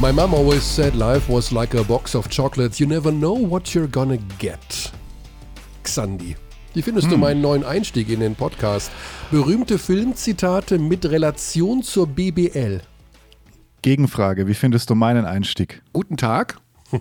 [0.00, 2.80] My mom always said life was like a box of chocolates.
[2.80, 4.90] You never know what you're gonna get.
[5.84, 6.36] Xandi.
[6.72, 7.10] Wie findest hm.
[7.10, 8.90] du meinen neuen Einstieg in den Podcast?
[9.30, 12.80] Berühmte Filmzitate mit Relation zur BBL.
[13.82, 15.82] Gegenfrage, wie findest du meinen Einstieg?
[15.92, 16.56] Guten Tag.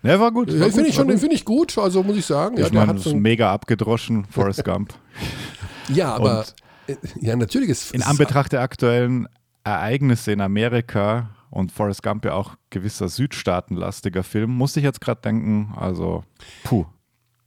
[0.00, 0.48] Ne, war gut.
[0.52, 2.56] Ja, finde ich schon, den finde ich gut, also muss ich sagen.
[2.56, 4.94] Ich ja, meine, das ist mega abgedroschen, Forrest Gump.
[5.88, 6.44] ja, aber
[6.86, 9.26] Und äh, ja, natürlich ist In Anbetracht der aktuellen
[9.68, 15.20] Ereignisse in Amerika und Forrest Gump ja auch gewisser südstaatenlastiger Film, musste ich jetzt gerade
[15.22, 16.24] denken, also
[16.64, 16.86] puh.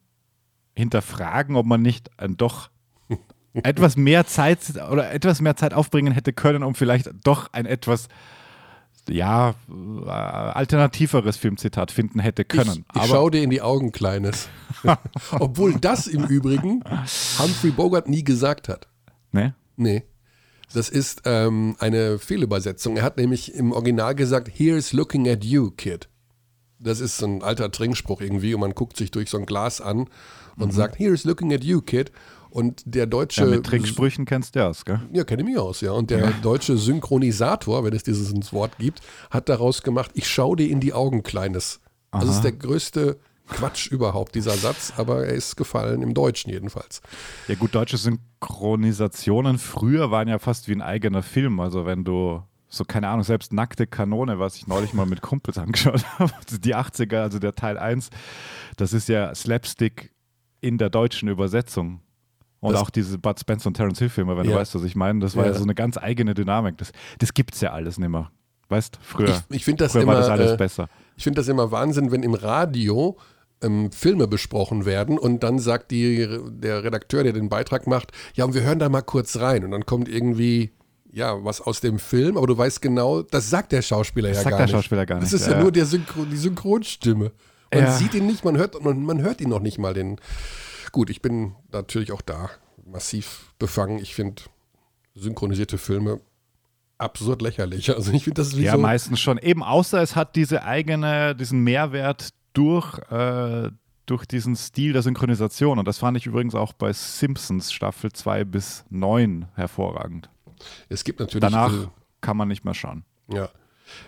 [0.75, 2.69] hinterfragen, ob man nicht äh, doch
[3.53, 8.07] etwas mehr Zeit oder etwas mehr Zeit aufbringen hätte können, um vielleicht doch ein etwas
[9.09, 12.85] ja, äh, alternativeres Filmzitat finden hätte können.
[12.93, 14.49] Ich, ich schau dir in die Augen, Kleines.
[15.31, 16.83] Obwohl das im Übrigen
[17.39, 18.87] Humphrey Bogart nie gesagt hat.
[19.31, 19.53] Nee?
[19.75, 20.03] Nee.
[20.73, 22.97] Das ist ähm, eine Fehlübersetzung.
[22.97, 26.07] Er hat nämlich im Original gesagt, Here's looking at you, kid.
[26.79, 29.81] Das ist so ein alter Trinkspruch irgendwie und man guckt sich durch so ein Glas
[29.81, 30.07] an
[30.61, 30.75] und mhm.
[30.75, 32.11] sagt, Here's looking at you, kid.
[32.49, 33.41] Und der deutsche.
[33.41, 34.99] Ja, mit Tricksprüchen kennst du aus, gell?
[35.13, 35.93] Ja, kenne ich mich aus, ja.
[35.93, 36.31] Und der ja.
[36.41, 40.91] deutsche Synchronisator, wenn es dieses Wort gibt, hat daraus gemacht, ich schau dir in die
[40.91, 41.79] Augen, Kleines.
[42.11, 42.21] Aha.
[42.21, 43.17] Das ist der größte
[43.47, 47.01] Quatsch überhaupt, dieser Satz, aber er ist gefallen, im Deutschen jedenfalls.
[47.47, 51.59] Ja, gut, deutsche Synchronisationen früher waren ja fast wie ein eigener Film.
[51.61, 55.57] Also, wenn du so, keine Ahnung, selbst Nackte Kanone, was ich neulich mal mit Kumpels
[55.57, 58.09] angeschaut habe, die 80er, also der Teil 1,
[58.77, 60.11] das ist ja Slapstick
[60.61, 62.01] in der deutschen Übersetzung.
[62.59, 64.51] Und das auch diese Bud Spencer und Terence Hill Filme, wenn ja.
[64.51, 65.51] du weißt, was ich meine, das war ja.
[65.51, 66.77] ja, so eine ganz eigene Dynamik.
[66.77, 68.31] Das, das gibt es ja alles nicht mehr.
[68.69, 70.87] Weißt, früher, ich, ich das früher immer, war das alles äh, besser.
[71.17, 73.17] Ich finde das immer Wahnsinn, wenn im Radio
[73.61, 78.45] ähm, Filme besprochen werden und dann sagt die, der Redakteur, der den Beitrag macht, ja,
[78.45, 80.71] und wir hören da mal kurz rein und dann kommt irgendwie
[81.13, 84.43] ja, was aus dem Film, aber du weißt genau, das sagt der Schauspieler das ja
[84.43, 85.25] sagt gar der Schauspieler gar nicht.
[85.25, 87.31] Das ist ja, ja nur Synchron, die Synchronstimme.
[87.73, 87.91] Man ja.
[87.91, 90.19] sieht ihn nicht, man hört, man hört ihn noch nicht mal, den,
[90.91, 92.49] Gut, ich bin natürlich auch da
[92.85, 93.99] massiv befangen.
[93.99, 94.43] Ich finde
[95.15, 96.19] synchronisierte Filme
[96.97, 97.89] absurd lächerlich.
[97.95, 99.37] Also ich finde das Ja, so meistens schon.
[99.37, 103.69] Eben außer es hat diese eigene, diesen Mehrwert durch, äh,
[104.05, 105.79] durch diesen Stil der Synchronisation.
[105.79, 110.29] Und das fand ich übrigens auch bei Simpsons Staffel 2 bis 9 hervorragend.
[110.89, 111.41] Es gibt natürlich.
[111.41, 111.87] Danach äh,
[112.19, 113.05] kann man nicht mehr schauen.
[113.29, 113.49] Ja.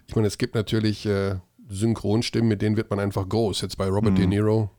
[0.08, 1.38] Ich meine, es gibt natürlich äh,
[1.70, 3.62] Synchronstimmen, mit denen wird man einfach groß.
[3.62, 4.18] Jetzt bei Robert mhm.
[4.18, 4.70] De Niro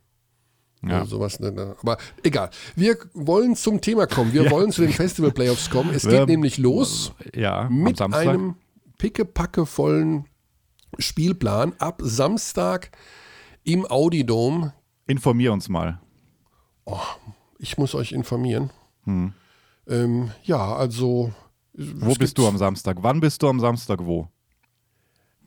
[0.89, 0.99] ja.
[0.99, 1.41] Oder sowas.
[1.41, 1.77] Ne, ne.
[1.81, 2.51] Aber egal.
[2.77, 4.33] Wir wollen zum Thema kommen.
[4.33, 4.51] Wir ja.
[4.51, 5.91] wollen zu den Festival Playoffs kommen.
[5.95, 8.57] Es geht nämlich los ja, mit einem
[8.99, 10.27] pickepackevollen
[10.99, 12.91] Spielplan ab Samstag
[13.65, 14.75] im Audi Dome.
[15.07, 16.01] Informier uns mal.
[16.85, 17.01] Oh,
[17.59, 18.71] ich muss euch informieren.
[19.05, 19.33] Hm.
[19.87, 21.33] Ähm, ja, also.
[21.77, 22.99] Wo bist du am Samstag?
[23.01, 24.29] Wann bist du am Samstag wo?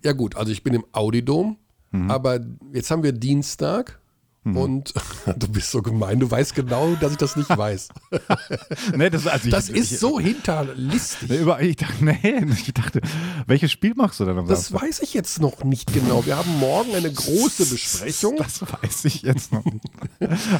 [0.07, 1.57] Ja, gut, also ich bin im Audi Dome,
[1.91, 2.09] mhm.
[2.09, 2.39] aber
[2.71, 3.99] jetzt haben wir Dienstag
[4.47, 4.57] Mhm.
[4.57, 4.93] Und
[5.37, 7.89] du bist so gemein, du weißt genau, dass ich das nicht weiß.
[8.95, 11.29] nee, das, also das ich, ist ich, so hinterlistig.
[11.29, 13.01] Nee, ich, dachte, nee, ich dachte,
[13.45, 16.25] welches Spiel machst du denn am Das weiß ich jetzt noch nicht genau.
[16.25, 18.37] Wir haben morgen eine große Besprechung.
[18.37, 19.85] Das weiß ich jetzt noch nicht.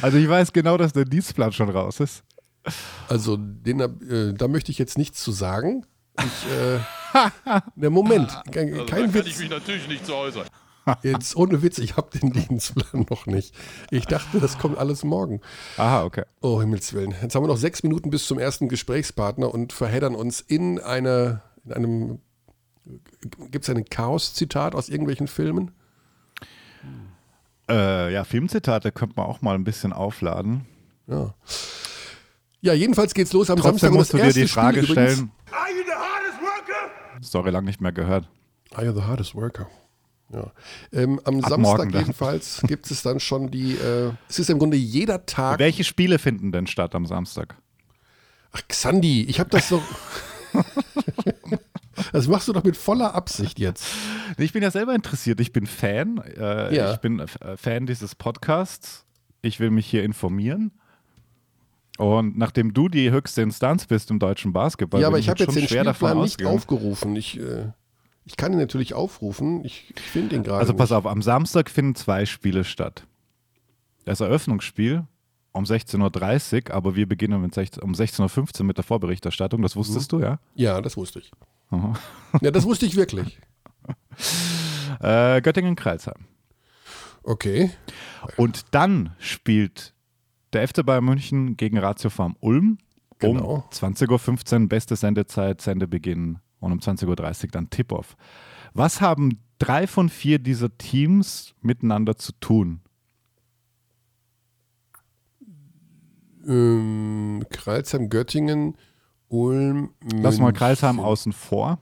[0.02, 2.24] Also ich weiß genau, dass der Dienstplan schon raus ist.
[3.08, 5.86] Also den, äh, da möchte ich jetzt nichts zu sagen.
[6.18, 6.80] Ich, äh,
[7.76, 9.22] der Moment, kein, also kein da Witz.
[9.22, 10.46] kann ich mich natürlich nicht zu äußern.
[11.02, 13.54] Jetzt ohne Witz, ich habe den Dienstplan noch nicht.
[13.90, 15.40] Ich dachte, das kommt alles morgen.
[15.76, 16.24] Aha, okay.
[16.40, 17.14] Oh, Himmels Willen.
[17.22, 21.42] Jetzt haben wir noch sechs Minuten bis zum ersten Gesprächspartner und verheddern uns in, eine,
[21.64, 22.18] in einem.
[23.50, 25.72] Gibt es ein Chaos-Zitat aus irgendwelchen Filmen?
[27.68, 30.64] Äh, ja, Filmzitate könnte man auch mal ein bisschen aufladen.
[31.06, 31.34] Ja.
[32.60, 33.92] Ja, jedenfalls geht's los am Trotzdem Samstag.
[33.92, 35.30] musst du dir die Frage stellen.
[35.37, 35.37] Are
[37.22, 38.28] Story lang nicht mehr gehört.
[38.74, 39.68] Ah ja, the hardest worker.
[40.32, 40.52] Ja.
[40.92, 44.76] Ähm, am Ab Samstag jedenfalls gibt es dann schon die, äh, es ist im Grunde
[44.76, 45.58] jeder Tag.
[45.58, 47.56] Welche Spiele finden denn statt am Samstag?
[48.52, 49.82] Ach, Xandi, ich habe das doch.
[52.12, 53.86] das machst du doch mit voller Absicht jetzt.
[54.36, 55.40] Ich bin ja selber interessiert.
[55.40, 56.18] Ich bin Fan.
[56.18, 56.92] Äh, Ja.
[56.92, 59.06] Ich bin äh, Fan dieses Podcasts.
[59.40, 60.72] Ich will mich hier informieren.
[61.98, 65.40] Und nachdem du die höchste Instanz bist im deutschen Basketball, ja, aber bin ich habe
[65.42, 67.14] jetzt den Spielplan nicht aufgerufen.
[67.16, 67.72] Ich, äh,
[68.24, 69.64] ich kann ihn natürlich aufrufen.
[69.64, 70.96] Ich, ich finde ihn gerade Also pass nicht.
[70.96, 73.04] auf, am Samstag finden zwei Spiele statt.
[74.04, 75.04] Das Eröffnungsspiel
[75.52, 79.60] um 16.30 Uhr, aber wir beginnen mit 16, um 16.15 Uhr mit der Vorberichterstattung.
[79.62, 80.18] Das wusstest Mhm.
[80.18, 80.38] du, ja?
[80.54, 81.32] Ja, das wusste ich.
[81.70, 81.94] Aha.
[82.42, 83.38] Ja, das wusste ich wirklich.
[85.00, 86.26] Äh, Göttingen-Kreilsheim.
[87.22, 87.70] Okay.
[88.36, 89.94] Und dann spielt
[90.52, 92.78] der FC Bayern München gegen Ratio Farm Ulm
[93.20, 93.54] Genau.
[93.54, 98.16] um 20.15 Uhr, beste Sendezeit, Sendebeginn und um 20.30 Uhr dann Tip-Off.
[98.74, 102.80] Was haben drei von vier dieser Teams miteinander zu tun?
[106.46, 108.76] Ähm, Kreilsheim, Göttingen,
[109.28, 110.58] Ulm, Lass mal München.
[110.58, 111.80] Kreilsheim außen vor.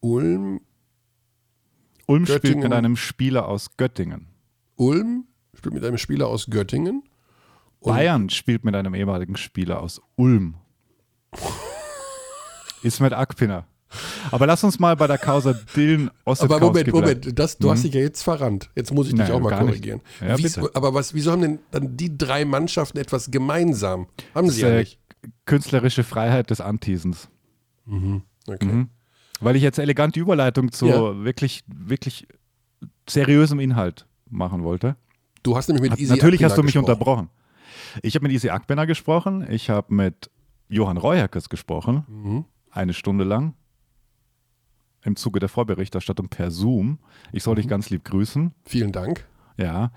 [0.00, 0.60] Ulm,
[2.06, 2.62] Ulm spielt Göttingen.
[2.62, 4.28] mit einem Spieler aus Göttingen.
[4.76, 7.02] Ulm spielt mit einem Spieler aus Göttingen.
[7.80, 10.54] Und- Bayern spielt mit einem ehemaligen Spieler aus Ulm.
[12.82, 13.66] Ismet Akpiner.
[14.30, 16.92] Aber lass uns mal bei der Causa Dillen Aber Ossetkowski Moment.
[16.92, 18.70] Moment, das, du hast dich ja jetzt verrannt.
[18.76, 20.02] Jetzt muss ich dich Nein, auch mal korrigieren.
[20.20, 20.70] Ja, bitte.
[20.74, 24.06] aber was, wieso haben denn dann die drei Mannschaften etwas gemeinsam?
[24.34, 24.98] Haben sie Das, ja äh, nicht.
[25.46, 27.28] Künstlerische Freiheit des Antiesens.
[27.86, 28.64] Okay.
[28.66, 28.88] Mhm.
[29.40, 31.24] Weil ich jetzt elegant die Überleitung zu Ja.
[31.24, 32.26] wirklich, wirklich
[33.08, 34.96] seriösem Inhalt machen wollte.
[35.42, 36.92] Du hast nämlich mit Hat- Easy Natürlich hast du Akpina mich gesprochen.
[36.92, 37.30] unterbrochen.
[38.02, 40.30] Ich habe mit Easy Akbener gesprochen, ich habe mit
[40.68, 42.44] Johann Reuerkes gesprochen, Mhm.
[42.70, 43.54] eine Stunde lang,
[45.04, 46.98] im Zuge der Vorberichterstattung per Zoom.
[47.32, 47.70] Ich soll dich Mhm.
[47.70, 48.52] ganz lieb grüßen.
[48.64, 49.26] Vielen Dank.
[49.56, 49.92] Ja,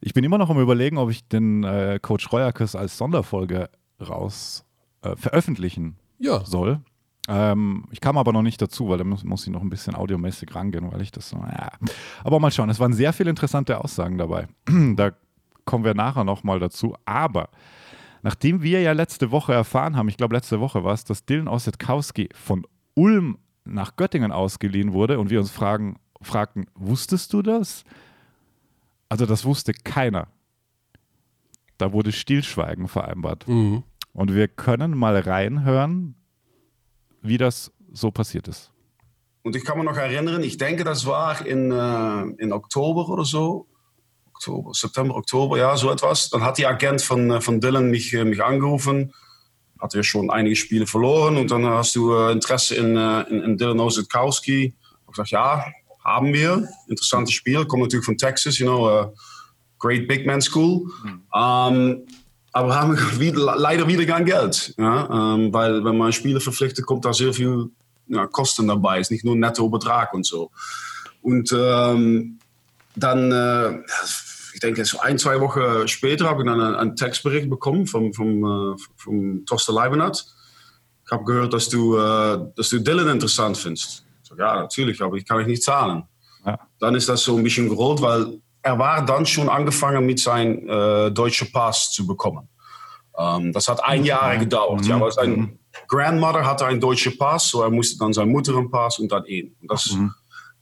[0.00, 3.68] ich bin immer noch am Überlegen, ob ich den äh, Coach Reuerkes als Sonderfolge
[4.00, 4.64] raus
[5.02, 6.80] äh, veröffentlichen Ja, soll.
[7.28, 9.94] Ähm, ich kam aber noch nicht dazu, weil da muss, muss ich noch ein bisschen
[9.94, 11.70] audiomäßig rangehen, weil ich das so, ja.
[12.22, 14.46] Aber mal schauen, es waren sehr viele interessante Aussagen dabei.
[14.96, 15.12] da
[15.64, 16.96] kommen wir nachher nochmal dazu.
[17.04, 17.48] Aber
[18.22, 21.48] nachdem wir ja letzte Woche erfahren haben, ich glaube letzte Woche war es, dass Dylan
[21.48, 27.84] Ossetkowski von Ulm nach Göttingen ausgeliehen wurde und wir uns fragen, fragten, wusstest du das?
[29.08, 30.28] Also das wusste keiner.
[31.78, 33.48] Da wurde Stillschweigen vereinbart.
[33.48, 33.82] Mhm.
[34.12, 36.14] Und wir können mal reinhören,
[37.20, 38.70] wie das so passiert ist.
[39.42, 43.24] Und ich kann me noch erinnern, ich denke, das war in, äh, in Oktober oder
[43.24, 43.66] so.
[44.44, 46.30] Oktober, September, Oktober, ja, so etwas.
[46.30, 49.12] Dann hat die Agent von, äh, von Dylan mich, äh, mich angerufen.
[49.80, 51.36] Hatte ja schon einige Spiele verloren.
[51.36, 54.74] Und dann hast du äh, Interesse in, in, in Dylan Osetkowski.
[54.74, 55.64] Ich gesagt, ja,
[56.04, 56.68] haben wir.
[56.88, 57.64] Interessantes Spiel.
[57.64, 59.14] Kommt natürlich von Texas, you know, uh,
[59.78, 60.90] great big man school.
[61.34, 62.06] Ähm,
[62.52, 64.74] aber wir haben wieder, leider wieder kein Geld.
[64.76, 65.34] Ja?
[65.34, 67.70] Ähm, weil wenn man Spieler verpflichtet, kommt da sehr viel
[68.08, 68.98] ja, Kosten dabei.
[68.98, 70.50] Es ist nicht nur netto Betrag und so.
[71.22, 72.38] Und ähm,
[72.96, 73.82] dann, äh,
[74.54, 78.44] ich denke, so ein, zwei Wochen später habe ich dann einen, Textbericht bekommen vom, vom,
[78.44, 80.24] äh, vom Torsten Leibenhardt.
[81.04, 84.06] Ich habe gehört, dass du, äh, dass du Dylan interessant findest.
[84.22, 86.04] Sag, ja, natürlich, aber ich kann ich nicht zahlen.
[86.46, 86.58] Ja.
[86.78, 90.68] Dann ist das so ein bisschen gerollt, weil er war dann schon angefangen mit seinem
[90.68, 92.48] äh, deutschen Pass zu bekommen.
[93.18, 94.86] Ähm, das hat ein Jahr gedauert.
[94.86, 95.58] Ja, weil sein
[95.88, 99.24] Grandmother hatte einen deutschen Pass, so er musste dann seine Mutter einen Pass und dann
[99.26, 99.56] ihn.
[99.60, 99.90] Und das,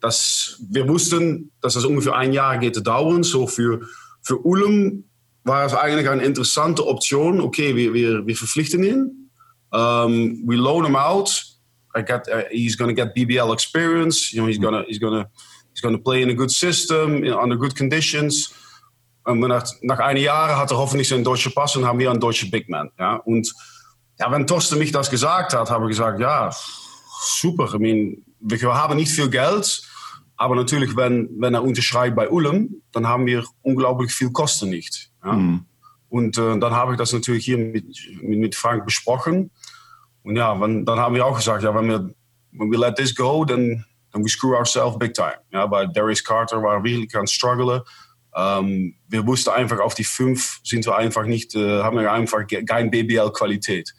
[0.03, 3.23] das, wir wussten, dass das ungefähr ein Jahr geht dauern.
[3.23, 3.81] So für,
[4.21, 5.05] für Ulm
[5.45, 7.41] war es eigentlich eine interessante Option.
[7.41, 9.31] Okay, wir, wir, wir verpflichten ihn.
[9.71, 11.45] Um, we loan him out.
[11.97, 14.33] I got, uh, he's going to get BBL experience.
[14.33, 15.31] You know, he's going to he's going to
[15.73, 18.53] he's going to play in a good system, in, under good conditions.
[19.25, 22.21] Und nach, nach einem Jahr hat er hoffentlich seinen deutschen Pass und haben wir einen
[22.21, 22.91] deutschen Big Man.
[22.99, 23.17] Ja?
[23.17, 23.51] Und
[24.19, 26.51] ja, wenn Torsten mich das gesagt hat, habe ich gesagt, ja,
[27.39, 27.73] super.
[27.75, 29.83] I mean, wir haben nicht viel Geld,
[30.43, 35.11] aber natürlich, wenn, wenn er unterschreibt bei Ulm, dann haben wir unglaublich viel Kosten nicht.
[35.25, 35.33] Ja?
[36.09, 37.85] Und äh, dann habe ich das natürlich hier mit,
[38.21, 39.51] mit, mit Frank besprochen.
[40.25, 42.11] Und ja, wenn, dann haben wir auch gesagt, ja, wenn wir,
[42.53, 45.39] when we let this go, then, then we screw ourselves big time.
[45.53, 47.81] Ja, bei Darius Carter war wirklich aan strugglen.
[48.35, 52.47] Ähm, wir wussten einfach, auf die fünf sind wir einfach nicht, äh, haben wir einfach
[52.47, 53.95] ge- kein BBL-Qualität.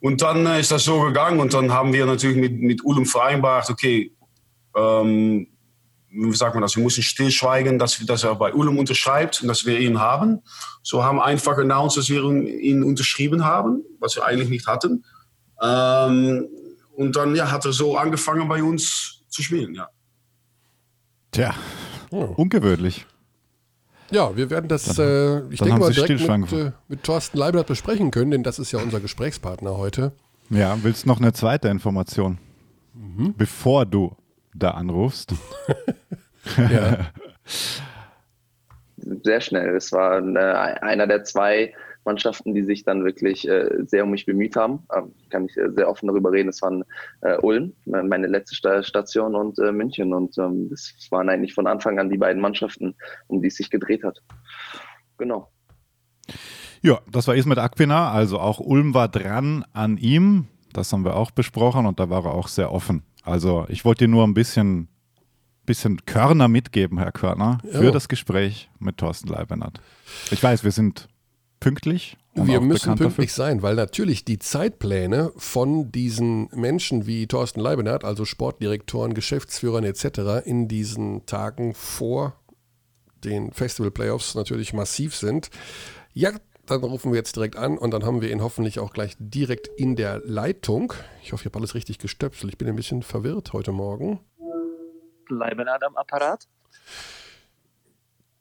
[0.00, 3.06] Und dann äh, ist das so gegangen und dann haben wir natürlich mit, mit Ulm
[3.06, 4.12] vereinbart, okay,
[4.76, 5.46] ähm,
[6.16, 9.48] wie sagt man das, wir müssen stillschweigen, dass, wir- dass er bei Ulm unterschreibt und
[9.48, 10.40] dass wir ihn haben.
[10.82, 15.04] So haben einfach announced, dass wir ihn, unterschrieben haben, was wir eigentlich nicht hatten.
[15.60, 16.46] Ähm,
[16.96, 19.88] und dann ja, hat er so angefangen bei uns zu spielen, ja.
[21.32, 21.52] Tja,
[22.10, 22.32] oh.
[22.36, 23.06] ungewöhnlich.
[24.10, 25.06] Ja, wir werden das, dann,
[25.48, 28.70] äh, ich denke mal, direkt mit, äh, mit Thorsten Leibert besprechen können, denn das ist
[28.70, 30.12] ja unser Gesprächspartner heute.
[30.50, 32.38] Ja, willst du noch eine zweite Information?
[32.92, 33.34] Mhm.
[33.36, 34.14] Bevor du
[34.54, 35.34] da anrufst.
[36.56, 37.06] ja.
[38.96, 39.76] Sehr schnell.
[39.76, 44.26] Es war äh, einer der zwei Mannschaften, die sich dann wirklich äh, sehr um mich
[44.26, 44.86] bemüht haben.
[44.94, 46.48] Ähm, kann ich äh, sehr offen darüber reden.
[46.48, 46.84] Es waren
[47.22, 50.12] äh, Ulm, meine letzte Sta Station, und äh, München.
[50.12, 52.94] Und ähm, das waren eigentlich von Anfang an die beiden Mannschaften,
[53.26, 54.22] um die es sich gedreht hat.
[55.18, 55.50] Genau.
[56.82, 58.12] Ja, das war Ismet Akpina.
[58.12, 60.48] Also auch Ulm war dran an ihm.
[60.72, 63.02] Das haben wir auch besprochen und da war er auch sehr offen.
[63.24, 64.88] Also ich wollte dir nur ein bisschen,
[65.66, 67.90] bisschen Körner mitgeben, Herr Körner, für ja.
[67.90, 69.80] das Gespräch mit Thorsten Leibenert.
[70.30, 71.08] Ich weiß, wir sind
[71.58, 72.18] pünktlich.
[72.34, 73.44] Wir müssen pünktlich dafür.
[73.44, 80.44] sein, weil natürlich die Zeitpläne von diesen Menschen wie Thorsten Leibenhardt, also Sportdirektoren, Geschäftsführern etc.,
[80.44, 82.34] in diesen Tagen vor
[83.24, 85.48] den Festival Playoffs natürlich massiv sind.
[86.12, 86.32] Ja,
[86.66, 89.68] dann rufen wir jetzt direkt an und dann haben wir ihn hoffentlich auch gleich direkt
[89.76, 90.94] in der Leitung.
[91.22, 92.52] Ich hoffe, ich habe alles richtig gestöpselt.
[92.52, 94.20] Ich bin ein bisschen verwirrt heute Morgen.
[95.28, 96.46] Leibenhardt am Apparat.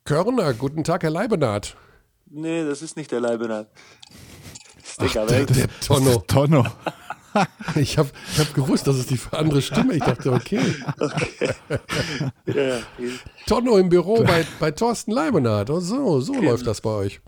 [0.05, 1.77] Körner, guten Tag, Herr Leibenhardt.
[2.29, 3.69] Nee, das ist nicht der Leibenhardt.
[4.97, 6.23] Das Ach, der, der Tonno.
[6.27, 6.65] Tonno.
[7.75, 9.93] ich habe ich hab gewusst, das ist die andere Stimme.
[9.93, 10.59] Ich dachte, okay.
[10.99, 11.53] okay.
[12.45, 12.79] ja.
[13.47, 15.69] Tonno im Büro bei, bei Thorsten Leibenhardt.
[15.69, 16.45] Oh, so, so okay.
[16.45, 17.21] läuft das bei euch.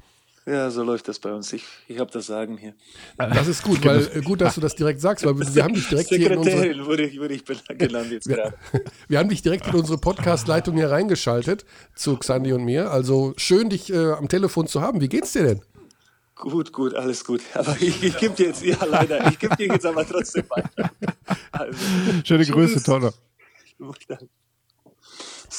[0.48, 1.52] Ja, so läuft das bei uns.
[1.54, 2.76] Ich, ich habe das Sagen hier.
[3.18, 5.74] Das ist gut, weil äh, gut, dass du das direkt sagst, weil wir, wir haben
[5.74, 7.44] dich direkt hier in unsere, wurde ich, wurde ich
[7.78, 8.54] genannt jetzt gerade.
[9.08, 12.92] Wir haben dich direkt in unsere Podcast-Leitung hier reingeschaltet zu Xandi und mir.
[12.92, 15.02] Also schön, dich äh, am Telefon zu haben.
[15.02, 15.62] Wie geht's dir denn?
[16.36, 17.42] Gut, gut, alles gut.
[17.54, 20.92] Aber ich, ich gebe dir jetzt, ja leider, ich gebe dir jetzt aber trotzdem weiter.
[21.52, 21.80] Also,
[22.26, 23.12] Schöne Grüße, Tonno.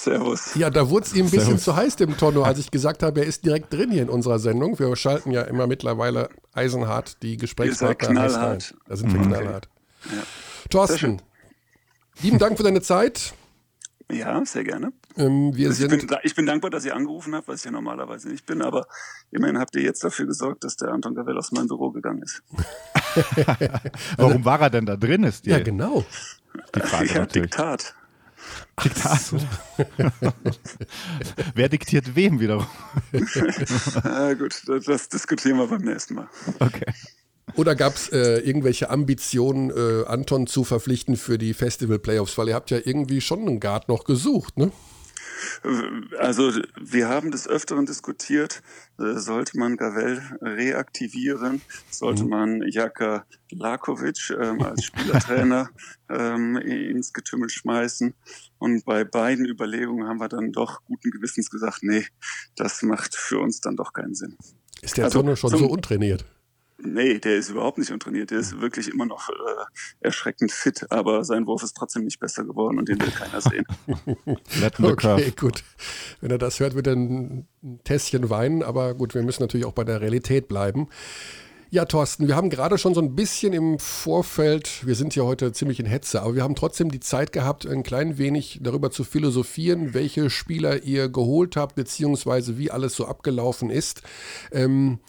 [0.05, 0.55] Servus.
[0.55, 1.65] Ja, da wurde es ihm ein bisschen Servus.
[1.65, 4.39] zu heiß, dem Tonno, als ich gesagt habe, er ist direkt drin hier in unserer
[4.39, 4.79] Sendung.
[4.79, 8.59] Wir schalten ja immer mittlerweile eisenhart die Gesprächspartner ein.
[8.87, 9.29] Da sind wir mhm.
[9.29, 9.69] knallhart.
[10.05, 10.23] Ja.
[10.71, 11.23] Thorsten,
[12.21, 13.35] lieben Dank für deine Zeit.
[14.11, 14.93] Ja, sehr gerne.
[15.17, 18.29] Ähm, wir ich, bin, ich, bin, dankbar, dass ihr angerufen habt, was ich ja normalerweise
[18.29, 18.87] nicht bin, aber
[19.33, 22.43] immerhin habt ihr jetzt dafür gesorgt, dass der Anton Gavel aus meinem Büro gegangen ist.
[24.17, 25.25] Warum war er denn da drin?
[25.25, 26.05] Ist die, ja, genau.
[26.75, 27.96] Die Frage ja, Diktat.
[28.85, 29.21] Diktat.
[29.21, 29.39] So.
[31.55, 32.67] Wer diktiert wem wiederum?
[34.03, 36.29] ah, gut, das, das, diskutieren wir beim nächsten Mal.
[36.59, 36.85] Okay.
[37.55, 42.37] Oder gab es äh, irgendwelche Ambitionen, äh, Anton zu verpflichten für die Festival-Playoffs?
[42.37, 44.73] Weil ihr habt ja irgendwie schon einen Guard noch gesucht, ne?
[46.19, 48.63] Also wir haben des Öfteren diskutiert,
[48.99, 52.31] äh, sollte man Gavel reaktivieren, sollte mhm.
[52.31, 55.69] man Jaka Lakovic ähm, als Spielertrainer
[56.09, 58.15] ähm, ins Getümmel schmeißen.
[58.59, 62.07] Und bei beiden Überlegungen haben wir dann doch guten Gewissens gesagt, nee,
[62.57, 64.37] das macht für uns dann doch keinen Sinn.
[64.83, 66.25] Ist der also, Tonne schon so untrainiert?
[66.79, 68.31] Nee, der ist überhaupt nicht untrainiert.
[68.31, 69.33] Der ist wirklich immer noch äh,
[70.01, 73.65] erschreckend fit, aber sein Wurf ist trotzdem nicht besser geworden und den will keiner sehen.
[74.83, 75.65] okay, gut.
[76.21, 77.49] Wenn er das hört, wird er ein
[77.85, 80.89] Tässchen weinen, aber gut, wir müssen natürlich auch bei der Realität bleiben.
[81.69, 85.51] Ja, Thorsten, wir haben gerade schon so ein bisschen im Vorfeld, wir sind ja heute
[85.53, 89.03] ziemlich in Hetze, aber wir haben trotzdem die Zeit gehabt, ein klein wenig darüber zu
[89.03, 94.03] philosophieren, welche Spieler ihr geholt habt, beziehungsweise wie alles so abgelaufen ist.
[94.53, 95.01] Ähm,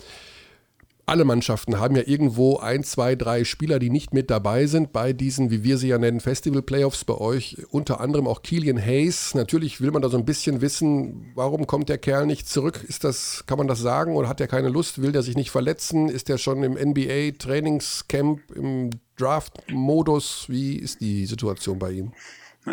[1.07, 5.13] alle Mannschaften haben ja irgendwo ein, zwei, drei Spieler, die nicht mit dabei sind bei
[5.13, 7.57] diesen, wie wir sie ja nennen, Festival-Playoffs bei euch.
[7.69, 9.33] Unter anderem auch Killian Hayes.
[9.33, 12.83] Natürlich will man da so ein bisschen wissen, warum kommt der Kerl nicht zurück?
[12.85, 15.01] Ist das, kann man das sagen oder hat er keine Lust?
[15.01, 16.09] Will der sich nicht verletzen?
[16.09, 20.47] Ist er schon im NBA-Trainingscamp, im Draft-Modus?
[20.49, 22.11] Wie ist die Situation bei ihm?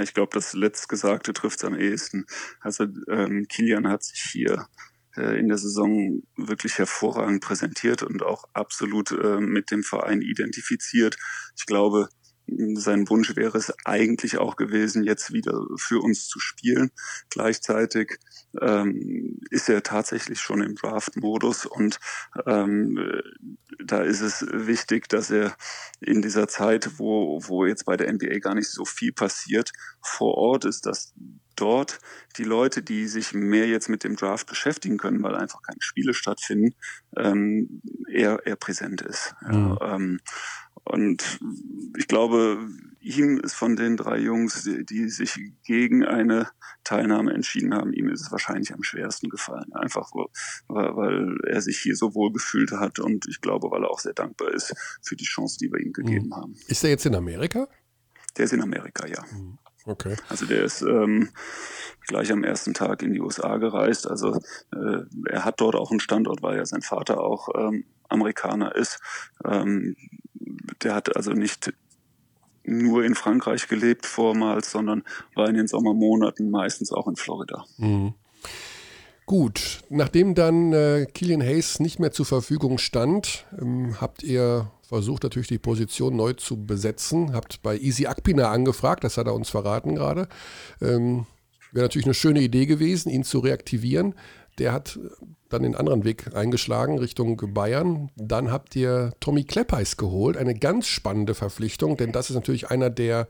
[0.02, 2.26] Ich glaube, das Letztgesagte trifft es am ehesten.
[2.60, 4.66] Also ähm, Kilian hat sich hier
[5.22, 11.16] in der Saison wirklich hervorragend präsentiert und auch absolut äh, mit dem Verein identifiziert.
[11.56, 12.08] Ich glaube,
[12.46, 16.90] sein Wunsch wäre es eigentlich auch gewesen, jetzt wieder für uns zu spielen.
[17.30, 18.18] Gleichzeitig
[18.60, 21.98] ähm, ist er tatsächlich schon im Draft-Modus und
[22.46, 22.98] ähm,
[23.82, 25.56] da ist es wichtig, dass er
[26.00, 30.34] in dieser Zeit, wo, wo jetzt bei der NBA gar nicht so viel passiert, vor
[30.34, 31.14] Ort ist, dass
[31.56, 31.98] dort
[32.36, 36.14] die Leute, die sich mehr jetzt mit dem Draft beschäftigen können, weil einfach keine Spiele
[36.14, 36.74] stattfinden,
[37.16, 39.34] ähm, eher, eher präsent ist.
[39.42, 39.52] Mhm.
[39.80, 40.20] Ja, ähm,
[40.84, 41.40] und
[41.96, 42.68] ich glaube,
[43.00, 46.48] ihm ist von den drei Jungs, die, die, sich gegen eine
[46.84, 49.72] Teilnahme entschieden haben, ihm ist es wahrscheinlich am schwersten gefallen.
[49.72, 53.90] Einfach weil, weil er sich hier so wohl gefühlt hat und ich glaube, weil er
[53.90, 56.36] auch sehr dankbar ist für die Chance, die wir ihm gegeben mhm.
[56.36, 56.56] haben.
[56.68, 57.66] Ist er jetzt in Amerika?
[58.36, 59.24] Der ist in Amerika, ja.
[59.32, 59.58] Mhm.
[59.86, 60.16] Okay.
[60.28, 61.30] Also der ist ähm,
[62.06, 64.08] gleich am ersten Tag in die USA gereist.
[64.08, 64.40] Also
[64.72, 69.00] äh, er hat dort auch einen Standort, weil ja sein Vater auch ähm, Amerikaner ist.
[69.44, 69.96] Ähm,
[70.82, 71.72] der hat also nicht
[72.64, 75.02] nur in Frankreich gelebt vormals, sondern
[75.34, 77.64] war in den Sommermonaten meistens auch in Florida.
[77.76, 78.14] Mhm.
[79.26, 85.22] Gut, nachdem dann äh, Killian Hayes nicht mehr zur Verfügung stand, ähm, habt ihr versucht
[85.22, 89.48] natürlich die Position neu zu besetzen, habt bei Easy Akpina angefragt, das hat er uns
[89.48, 90.28] verraten gerade.
[90.82, 91.26] Ähm,
[91.72, 94.14] Wäre natürlich eine schöne Idee gewesen, ihn zu reaktivieren.
[94.58, 94.96] Der hat
[95.48, 98.12] dann den anderen Weg eingeschlagen Richtung Bayern.
[98.14, 102.90] Dann habt ihr Tommy Kleppeis geholt, eine ganz spannende Verpflichtung, denn das ist natürlich einer
[102.90, 103.26] der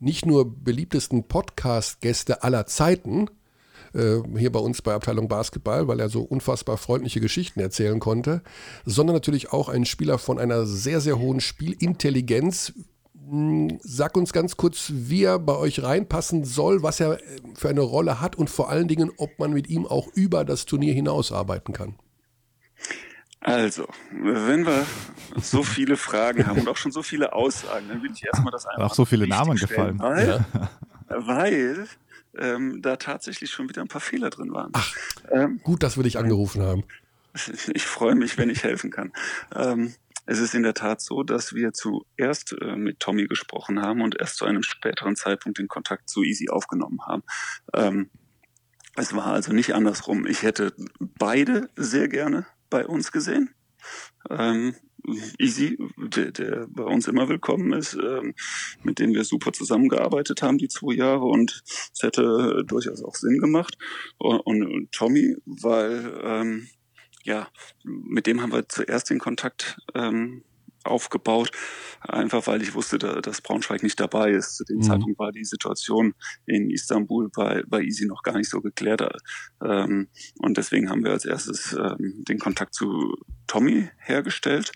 [0.00, 3.28] nicht nur beliebtesten Podcast-Gäste aller Zeiten,
[3.94, 8.42] äh, hier bei uns bei Abteilung Basketball, weil er so unfassbar freundliche Geschichten erzählen konnte,
[8.84, 12.72] sondern natürlich auch ein Spieler von einer sehr, sehr hohen Spielintelligenz,
[13.28, 17.20] hm, sag uns ganz kurz, wie er bei euch reinpassen soll, was er äh,
[17.54, 20.66] für eine Rolle hat und vor allen Dingen, ob man mit ihm auch über das
[20.66, 21.94] Turnier hinaus arbeiten kann.
[23.40, 24.86] Also, wenn wir
[25.40, 28.66] so viele Fragen haben und auch schon so viele Aussagen, dann will ich erstmal das
[28.66, 28.90] einfach.
[28.90, 29.98] Auch so viele Namen gefallen.
[29.98, 30.70] Weil, ja.
[31.08, 31.88] weil
[32.38, 34.70] ähm, da tatsächlich schon wieder ein paar Fehler drin waren.
[34.74, 34.96] Ach,
[35.30, 36.84] ähm, gut, dass wir dich angerufen haben.
[37.72, 39.10] Ich freue mich, wenn ich helfen kann.
[39.56, 39.94] Ähm,
[40.26, 44.20] es ist in der Tat so, dass wir zuerst äh, mit Tommy gesprochen haben und
[44.20, 47.22] erst zu einem späteren Zeitpunkt den Kontakt zu Easy aufgenommen haben.
[47.72, 48.10] Ähm,
[48.96, 50.26] es war also nicht andersrum.
[50.26, 53.54] Ich hätte beide sehr gerne bei uns gesehen.
[54.28, 54.74] Ähm,
[55.38, 58.34] Easy, der, der bei uns immer willkommen ist, ähm,
[58.82, 63.38] mit dem wir super zusammengearbeitet haben die zwei Jahre und es hätte durchaus auch Sinn
[63.38, 63.76] gemacht.
[64.18, 66.68] Und, und Tommy, weil ähm,
[67.24, 67.48] ja,
[67.84, 70.44] mit dem haben wir zuerst den Kontakt ähm,
[70.84, 71.50] aufgebaut,
[72.00, 74.56] einfach weil ich wusste, da, dass Braunschweig nicht dabei ist.
[74.56, 74.82] Zu dem mhm.
[74.82, 76.14] Zeitpunkt war die Situation
[76.46, 79.02] in Istanbul bei, bei Easy noch gar nicht so geklärt.
[79.64, 83.16] Ähm, und deswegen haben wir als erstes ähm, den Kontakt zu
[83.46, 84.72] Tommy hergestellt.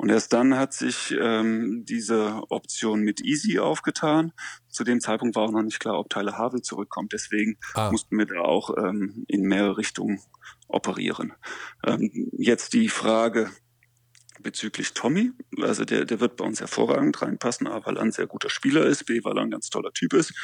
[0.00, 4.32] Und erst dann hat sich ähm, diese Option mit Easy aufgetan.
[4.70, 7.12] Zu dem Zeitpunkt war auch noch nicht klar, ob Tyler Harvey zurückkommt.
[7.12, 7.90] Deswegen ah.
[7.90, 10.22] mussten wir da auch ähm, in mehrere Richtungen
[10.68, 11.34] operieren.
[11.84, 13.50] Ähm, jetzt die Frage
[14.42, 15.32] bezüglich Tommy.
[15.60, 18.86] Also der, der wird bei uns hervorragend reinpassen, A, weil er ein sehr guter Spieler
[18.86, 20.34] ist, B, weil er ein ganz toller Typ ist,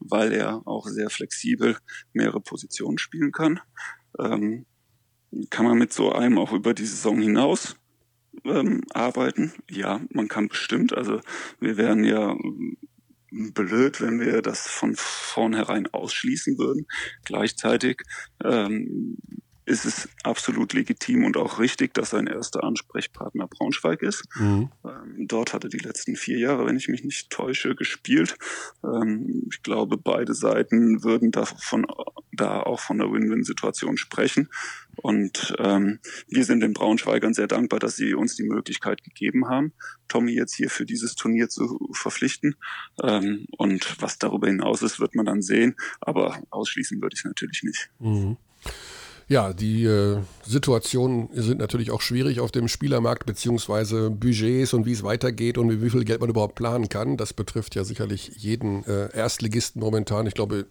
[0.00, 1.76] weil er auch sehr flexibel
[2.12, 3.60] mehrere Positionen spielen kann.
[4.18, 4.66] Ähm,
[5.50, 7.76] kann man mit so einem auch über die Saison hinaus
[8.44, 9.52] ähm, arbeiten?
[9.70, 10.96] Ja, man kann bestimmt.
[10.96, 11.20] Also
[11.60, 12.76] wir wären ja ähm,
[13.30, 16.86] blöd, wenn wir das von vornherein ausschließen würden.
[17.24, 18.02] Gleichzeitig
[18.44, 19.18] ähm,
[19.66, 24.24] ist es absolut legitim und auch richtig, dass sein erster Ansprechpartner Braunschweig ist.
[24.36, 24.70] Mhm.
[24.84, 28.36] Ähm, dort hat er die letzten vier Jahre, wenn ich mich nicht täusche, gespielt.
[28.84, 31.84] Ähm, ich glaube, beide Seiten würden davon,
[32.32, 34.48] da auch von der Win-Win-Situation sprechen.
[34.94, 35.98] Und ähm,
[36.28, 39.72] wir sind den Braunschweigern sehr dankbar, dass sie uns die Möglichkeit gegeben haben,
[40.08, 42.54] Tommy jetzt hier für dieses Turnier zu verpflichten.
[42.96, 45.74] Und was darüber hinaus ist, wird man dann sehen.
[46.00, 47.90] Aber ausschließen würde ich es natürlich nicht.
[47.98, 48.36] Mhm.
[49.28, 54.92] Ja, die äh, Situationen sind natürlich auch schwierig auf dem Spielermarkt, beziehungsweise Budgets und wie
[54.92, 57.16] es weitergeht und wie viel Geld man überhaupt planen kann.
[57.16, 60.26] Das betrifft ja sicherlich jeden äh, Erstligisten momentan.
[60.26, 60.66] Ich glaube,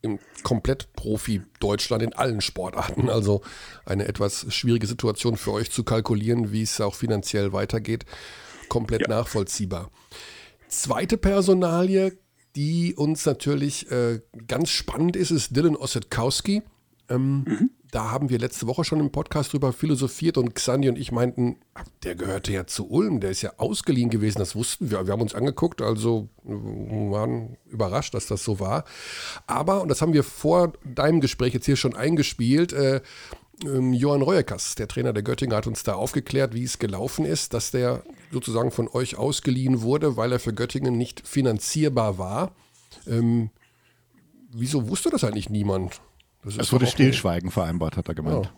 [0.00, 3.10] im komplett Profi Deutschland in allen Sportarten.
[3.18, 3.42] Also
[3.84, 8.04] eine etwas schwierige Situation für euch zu kalkulieren, wie es auch finanziell weitergeht.
[8.68, 9.08] Komplett ja.
[9.08, 9.90] nachvollziehbar.
[10.68, 12.16] Zweite Personalie,
[12.54, 16.62] die uns natürlich äh, ganz spannend ist, ist Dylan Ossetkowski.
[17.08, 20.98] Ähm, mhm da haben wir letzte Woche schon im Podcast drüber philosophiert und Xandi und
[20.98, 21.56] ich meinten,
[22.04, 25.06] der gehörte ja zu Ulm, der ist ja ausgeliehen gewesen, das wussten wir.
[25.06, 28.84] Wir haben uns angeguckt, also waren überrascht, dass das so war.
[29.46, 33.00] Aber, und das haben wir vor deinem Gespräch jetzt hier schon eingespielt, äh,
[33.64, 37.54] ähm, Johann Reueckers, der Trainer der Göttinger, hat uns da aufgeklärt, wie es gelaufen ist,
[37.54, 42.52] dass der sozusagen von euch ausgeliehen wurde, weil er für Göttingen nicht finanzierbar war.
[43.06, 43.50] Ähm,
[44.52, 46.00] wieso wusste das eigentlich niemand?
[46.56, 48.46] Es wurde Stillschweigen vereinbart, hat er gemeint.
[48.46, 48.52] Ja.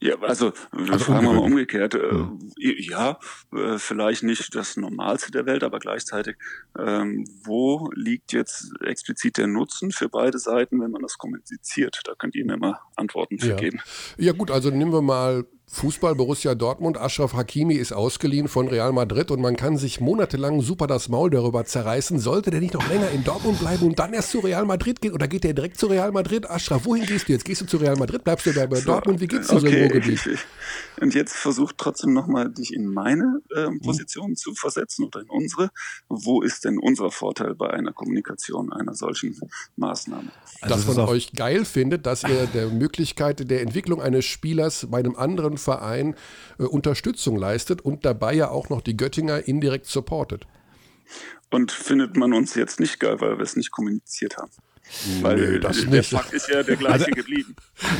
[0.00, 1.94] Ja, also, also fragen wir mal umgekehrt.
[1.94, 2.26] Äh,
[2.58, 3.18] ja,
[3.54, 6.36] äh, vielleicht nicht das Normalste der Welt, aber gleichzeitig,
[6.78, 12.02] ähm, wo liegt jetzt explizit der Nutzen für beide Seiten, wenn man das kommuniziert?
[12.04, 13.56] Da könnt ihr mir mal Antworten für ja.
[13.56, 13.80] geben.
[14.18, 18.92] Ja gut, also nehmen wir mal Fußball Borussia Dortmund, Ashraf Hakimi ist ausgeliehen von Real
[18.92, 22.18] Madrid und man kann sich monatelang super das Maul darüber zerreißen.
[22.18, 25.14] Sollte der nicht noch länger in Dortmund bleiben und dann erst zu Real Madrid gehen?
[25.14, 26.48] Oder geht der direkt zu Real Madrid?
[26.48, 27.44] Ashraf, wohin gehst du jetzt?
[27.44, 28.22] Gehst du zu Real Madrid?
[28.22, 29.20] Bleibst du bei so, Dortmund?
[29.20, 29.66] Wie geht's dir okay.
[29.68, 30.38] so im Ruhrgebiet?
[31.00, 34.36] Und jetzt versucht trotzdem nochmal dich in meine äh, Position mhm.
[34.36, 35.70] zu versetzen oder in unsere.
[36.08, 39.40] Wo ist denn unser Vorteil bei einer Kommunikation einer solchen
[39.76, 40.30] Maßnahme?
[40.60, 44.98] Also dass man euch geil findet, dass ihr der Möglichkeit der Entwicklung eines Spielers bei
[44.98, 46.14] einem anderen Verein
[46.58, 50.46] äh, Unterstützung leistet und dabei ja auch noch die Göttinger indirekt supportet.
[51.50, 54.50] Und findet man uns jetzt nicht geil, weil wir es nicht kommuniziert haben?
[55.22, 56.10] Weil nee, das der nicht.
[56.10, 57.56] Fakt ist ja der gleiche also, geblieben.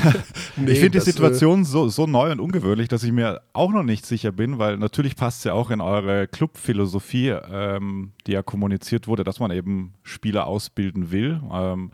[0.57, 3.71] nee, ich finde die Situation äh, so, so neu und ungewöhnlich, dass ich mir auch
[3.71, 8.33] noch nicht sicher bin, weil natürlich passt es ja auch in eure Clubphilosophie, ähm, die
[8.33, 11.41] ja kommuniziert wurde, dass man eben Spieler ausbilden will.
[11.51, 11.91] Ähm,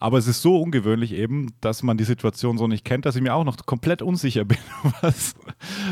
[0.00, 3.22] aber es ist so ungewöhnlich eben, dass man die Situation so nicht kennt, dass ich
[3.22, 4.58] mir auch noch komplett unsicher bin,
[5.00, 5.34] was,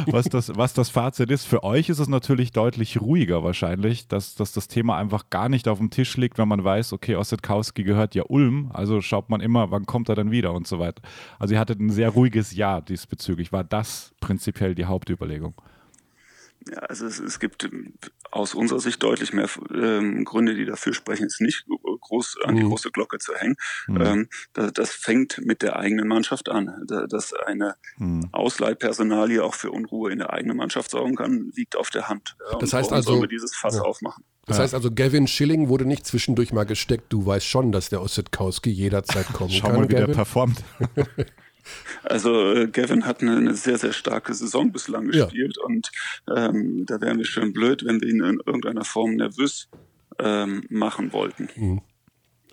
[0.07, 1.47] was, das, was das Fazit ist.
[1.47, 5.69] Für euch ist es natürlich deutlich ruhiger wahrscheinlich, dass, dass das Thema einfach gar nicht
[5.69, 9.41] auf dem Tisch liegt, wenn man weiß, okay, Ossetkowski gehört ja Ulm, also schaut man
[9.41, 11.03] immer, wann kommt er dann wieder und so weiter.
[11.39, 13.53] Also ihr hattet ein sehr ruhiges Jahr diesbezüglich.
[13.53, 15.55] War das prinzipiell die Hauptüberlegung?
[16.69, 17.95] Ja, also es, es gibt ähm,
[18.31, 21.65] aus unserer Sicht deutlich mehr ähm, Gründe, die dafür sprechen, es nicht
[22.01, 22.69] groß an die mhm.
[22.69, 23.57] große Glocke zu hängen.
[23.87, 24.01] Mhm.
[24.01, 26.85] Ähm, das, das, fängt mit der eigenen Mannschaft an.
[26.89, 28.29] Da, dass eine mhm.
[28.33, 32.37] Ausleihpersonalie auch für Unruhe in der eigenen Mannschaft sorgen kann, liegt auf der Hand.
[32.51, 33.83] Ja, das heißt also, wir dieses Fass ja.
[33.83, 34.25] aufmachen.
[34.47, 34.65] Das ja.
[34.65, 37.13] heißt also, Gavin Schilling wurde nicht zwischendurch mal gesteckt.
[37.13, 39.75] Du weißt schon, dass der Ossetkowski jederzeit kommen Schau kann.
[39.75, 40.07] Schau mal, wie Gavin.
[40.07, 40.65] der performt.
[42.03, 45.65] Also äh, Gavin hat eine, eine, sehr, sehr starke Saison bislang gespielt ja.
[45.65, 45.91] und
[46.35, 49.69] ähm, da wären wir schön blöd, wenn wir ihn in irgendeiner Form nervös
[50.19, 51.49] ähm, machen wollten.
[51.57, 51.83] Mhm.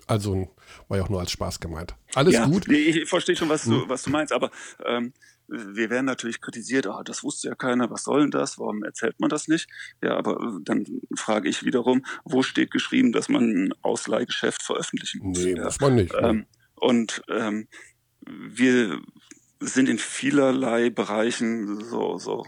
[0.06, 0.54] Also
[0.88, 1.94] war ja auch nur als Spaß gemeint.
[2.14, 2.68] Alles ja, gut.
[2.68, 3.72] Ich, ich verstehe schon, was, mhm.
[3.72, 4.50] du, was du meinst, aber
[4.84, 5.12] ähm,
[5.46, 9.20] wir werden natürlich kritisiert, oh, das wusste ja keiner, was soll denn das, warum erzählt
[9.20, 9.68] man das nicht?
[10.02, 15.22] Ja, aber äh, dann frage ich wiederum, wo steht geschrieben, dass man ein Ausleihgeschäft veröffentlichen
[15.22, 15.38] muss?
[15.38, 15.64] Nee, ja.
[15.64, 16.14] muss man nicht.
[16.18, 16.46] Ähm,
[16.76, 17.68] und ähm,
[18.26, 19.00] wir
[19.60, 22.44] sind in vielerlei Bereichen so, so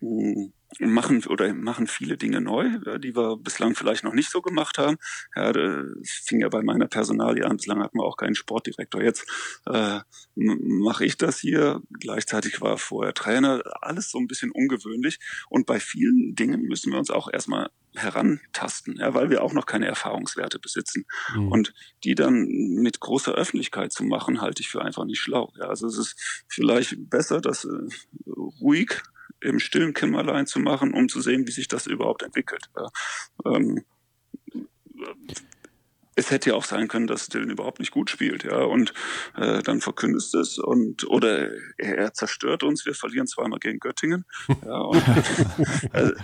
[0.00, 4.78] hm, machen oder machen viele Dinge neu, die wir bislang vielleicht noch nicht so gemacht
[4.78, 4.96] haben.
[5.36, 7.56] Ja, das fing ja bei meiner Personalie an.
[7.56, 9.02] Bislang hatten wir auch keinen Sportdirektor.
[9.02, 9.26] Jetzt
[9.66, 10.00] äh,
[10.34, 11.82] mache ich das hier.
[12.00, 13.62] Gleichzeitig war vorher Trainer.
[13.82, 15.18] Alles so ein bisschen ungewöhnlich.
[15.50, 19.66] Und bei vielen Dingen müssen wir uns auch erstmal herantasten, ja, weil wir auch noch
[19.66, 21.04] keine Erfahrungswerte besitzen.
[21.34, 21.48] Mhm.
[21.48, 21.74] Und
[22.04, 25.52] die dann mit großer Öffentlichkeit zu machen, halte ich für einfach nicht schlau.
[25.58, 29.02] Ja, also es ist vielleicht besser, das äh, ruhig
[29.40, 32.70] im stillen Kämmerlein zu machen, um zu sehen, wie sich das überhaupt entwickelt.
[32.76, 32.88] Ja.
[33.44, 33.84] Ähm,
[36.14, 38.92] es hätte ja auch sein können, dass Dylan überhaupt nicht gut spielt, ja, und
[39.36, 44.24] äh, dann verkündest es und oder er, er, zerstört uns, wir verlieren zweimal gegen Göttingen,
[44.64, 45.02] ja, und,
[45.92, 46.14] also,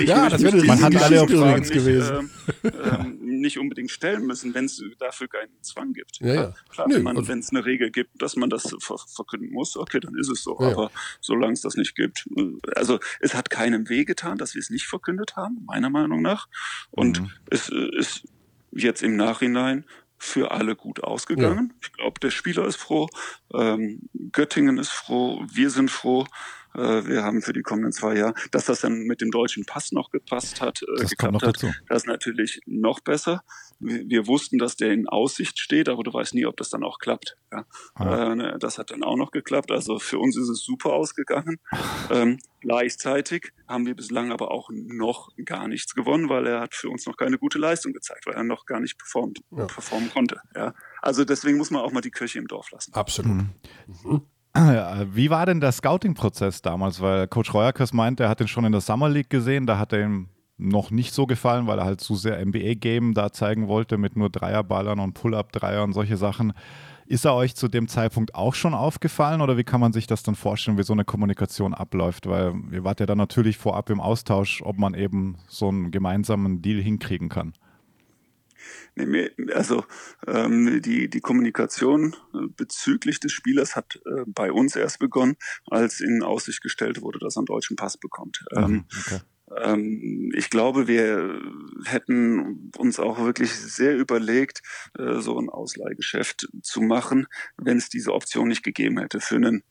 [0.00, 2.30] ja das wäre man hat alle Optionen gewesen,
[2.62, 6.20] äh, äh, nicht unbedingt stellen müssen, wenn es dafür keinen Zwang gibt.
[6.20, 6.54] Ja, ja.
[6.68, 10.14] Klar, nee, wenn es eine Regel gibt, dass man das ver verkünden muss, okay, dann
[10.16, 10.56] ist es so.
[10.60, 14.60] Ja, aber solange es das nicht gibt, äh, also es hat keinem wehgetan, dass wir
[14.60, 16.48] es nicht verkündet haben, meiner Meinung nach,
[16.90, 17.30] und mhm.
[17.50, 18.24] es ist
[18.76, 19.84] jetzt im Nachhinein
[20.18, 21.70] für alle gut ausgegangen.
[21.70, 21.76] Ja.
[21.82, 23.08] Ich glaube, der Spieler ist froh,
[23.52, 26.26] ähm, Göttingen ist froh, wir sind froh.
[26.74, 29.92] Äh, wir haben für die kommenden zwei Jahre, dass das dann mit dem deutschen Pass
[29.92, 31.72] noch gepasst hat, äh, das geklappt hat, dazu.
[31.88, 33.44] das ist natürlich noch besser.
[33.80, 36.98] Wir, wussten, dass der in Aussicht steht, aber du weißt nie, ob das dann auch
[36.98, 37.36] klappt.
[37.52, 37.64] Ja.
[37.94, 38.56] Ah.
[38.58, 39.70] Das hat dann auch noch geklappt.
[39.70, 41.58] Also für uns ist es super ausgegangen.
[42.10, 46.88] ähm, gleichzeitig haben wir bislang aber auch noch gar nichts gewonnen, weil er hat für
[46.88, 49.66] uns noch keine gute Leistung gezeigt, weil er noch gar nicht performt, ja.
[49.66, 50.40] performen konnte.
[50.54, 50.74] Ja.
[51.02, 52.94] Also deswegen muss man auch mal die Kirche im Dorf lassen.
[52.94, 53.32] Absolut.
[53.32, 53.50] Mhm.
[54.04, 54.22] Mhm.
[55.12, 57.00] Wie war denn der Scouting-Prozess damals?
[57.00, 59.92] Weil Coach Reuerkers meint, er hat ihn schon in der Summer League gesehen, da hat
[59.92, 63.98] er ihm noch nicht so gefallen, weil er halt zu sehr NBA-Game da zeigen wollte
[63.98, 66.52] mit nur Dreierballern und Pull-Up-Dreier und solche Sachen.
[67.06, 70.22] Ist er euch zu dem Zeitpunkt auch schon aufgefallen oder wie kann man sich das
[70.22, 72.26] dann vorstellen, wie so eine Kommunikation abläuft?
[72.26, 76.62] Weil ihr wart ja dann natürlich vorab im Austausch, ob man eben so einen gemeinsamen
[76.62, 77.52] Deal hinkriegen kann.
[79.52, 79.84] Also
[80.26, 85.36] ähm, die, die Kommunikation äh, bezüglich des Spielers hat äh, bei uns erst begonnen,
[85.66, 88.44] als in Aussicht gestellt wurde, dass er einen deutschen Pass bekommt.
[88.52, 89.20] Mhm, ähm, okay.
[89.62, 91.40] Ähm, ich glaube, wir
[91.84, 94.62] hätten uns auch wirklich sehr überlegt,
[94.98, 99.20] äh, so ein Ausleihgeschäft zu machen, wenn es diese Option nicht gegeben hätte.
[99.20, 99.62] Für einen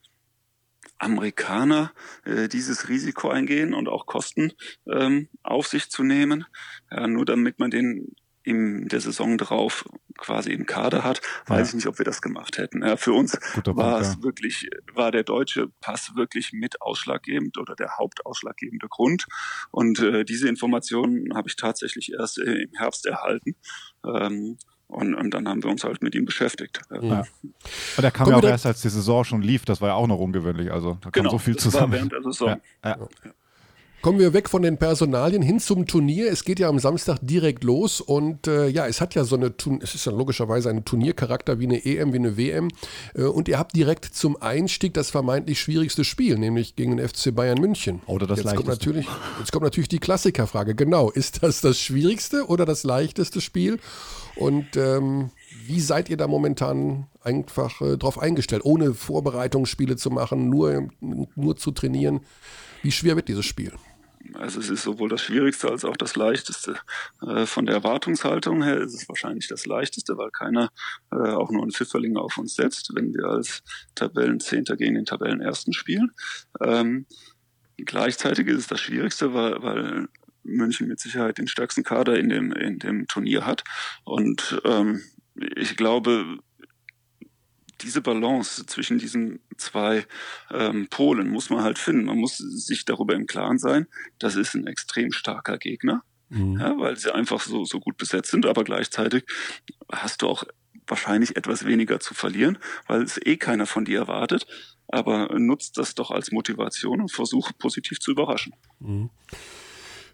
[1.00, 1.92] Amerikaner
[2.24, 4.54] äh, dieses Risiko eingehen und auch Kosten
[4.88, 6.46] ähm, auf sich zu nehmen,
[6.92, 9.86] nur damit man den in der Saison drauf
[10.18, 11.66] quasi im Kader hat, weiß ja.
[11.66, 12.84] ich nicht, ob wir das gemacht hätten.
[12.84, 14.24] Ja, für uns Guter war Punkt, es ja.
[14.24, 19.26] wirklich, war der deutsche Pass wirklich mit ausschlaggebend oder der hauptausschlaggebende Grund.
[19.72, 23.56] Und äh, diese Informationen habe ich tatsächlich erst äh, im Herbst erhalten.
[24.06, 26.82] Ähm, und, und, dann haben wir uns halt mit ihm beschäftigt.
[26.92, 27.26] Ja.
[27.98, 29.66] Und er kam Kommen ja auch erst, als die Saison schon lief.
[29.66, 30.72] Das war ja auch noch ungewöhnlich.
[30.72, 31.94] Also da kam genau, so viel zusammen.
[31.94, 32.62] War während der Saison.
[32.84, 32.98] Ja.
[33.00, 33.34] Ja.
[34.04, 36.30] Kommen wir weg von den Personalien hin zum Turnier.
[36.30, 39.54] Es geht ja am Samstag direkt los und äh, ja, es hat ja so eine,
[39.82, 42.68] es ist ja logischerweise ein Turniercharakter wie eine EM, wie eine WM.
[43.16, 47.34] Äh, und ihr habt direkt zum Einstieg das vermeintlich schwierigste Spiel, nämlich gegen den FC
[47.34, 48.02] Bayern München.
[48.06, 48.66] Oder das jetzt leichteste.
[48.66, 49.08] Kommt natürlich,
[49.40, 50.76] jetzt kommt natürlich die Klassikerfrage.
[50.76, 53.80] Genau, ist das das schwierigste oder das leichteste Spiel?
[54.36, 55.30] Und ähm,
[55.66, 61.56] wie seid ihr da momentan einfach äh, drauf eingestellt, ohne Vorbereitungsspiele zu machen, nur, nur
[61.56, 62.20] zu trainieren?
[62.82, 63.72] Wie schwer wird dieses Spiel?
[64.36, 66.78] Also es ist sowohl das Schwierigste als auch das Leichteste.
[67.22, 70.70] Äh, von der Erwartungshaltung her ist es wahrscheinlich das Leichteste, weil keiner
[71.12, 73.64] äh, auch nur einen Pfifferling auf uns setzt, wenn wir als
[73.96, 76.12] Tabellenzehnter gegen den Tabellenersten spielen.
[76.62, 77.06] Ähm,
[77.78, 80.08] gleichzeitig ist es das Schwierigste, weil, weil
[80.44, 83.64] München mit Sicherheit den stärksten Kader in dem, in dem Turnier hat.
[84.04, 85.02] Und ähm,
[85.36, 86.38] ich glaube,
[87.84, 90.06] diese Balance zwischen diesen zwei
[90.52, 92.06] ähm, Polen muss man halt finden.
[92.06, 93.88] Man muss sich darüber im Klaren sein,
[94.20, 96.60] das ist ein extrem starker Gegner, mhm.
[96.60, 99.26] ja, weil sie einfach so, so gut besetzt sind, aber gleichzeitig
[99.92, 100.44] hast du auch
[100.88, 104.46] wahrscheinlich etwas weniger zu verlieren, weil es eh keiner von dir erwartet.
[104.88, 108.54] Aber nutzt das doch als Motivation und versuch positiv zu überraschen.
[108.80, 109.10] Mhm.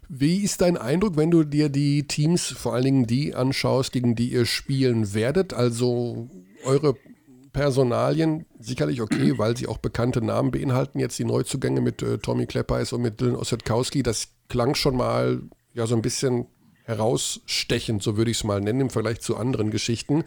[0.08, 4.16] Wie ist dein Eindruck, wenn du dir die Teams, vor allen Dingen die anschaust, gegen
[4.16, 5.52] die ihr spielen werdet?
[5.52, 6.28] Also
[6.64, 6.96] eure
[7.52, 10.98] Personalien sicherlich okay, weil sie auch bekannte Namen beinhalten.
[10.98, 15.42] Jetzt die Neuzugänge mit äh, Tommy Kleppeis und mit Dylan Ossetkowski, das klang schon mal
[15.74, 16.46] ja so ein bisschen
[16.84, 20.24] herausstechend, so würde ich es mal nennen, im Vergleich zu anderen Geschichten.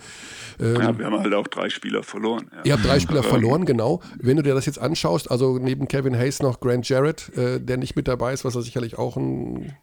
[0.60, 2.50] Ähm, ja, wir haben halt auch drei Spieler verloren.
[2.56, 2.62] Ja.
[2.64, 4.02] Ihr habt drei Spieler verloren, genau.
[4.18, 7.78] Wenn du dir das jetzt anschaust, also neben Kevin Hayes noch Grant Jarrett, äh, der
[7.78, 9.76] nicht mit dabei ist, was er sicherlich auch ein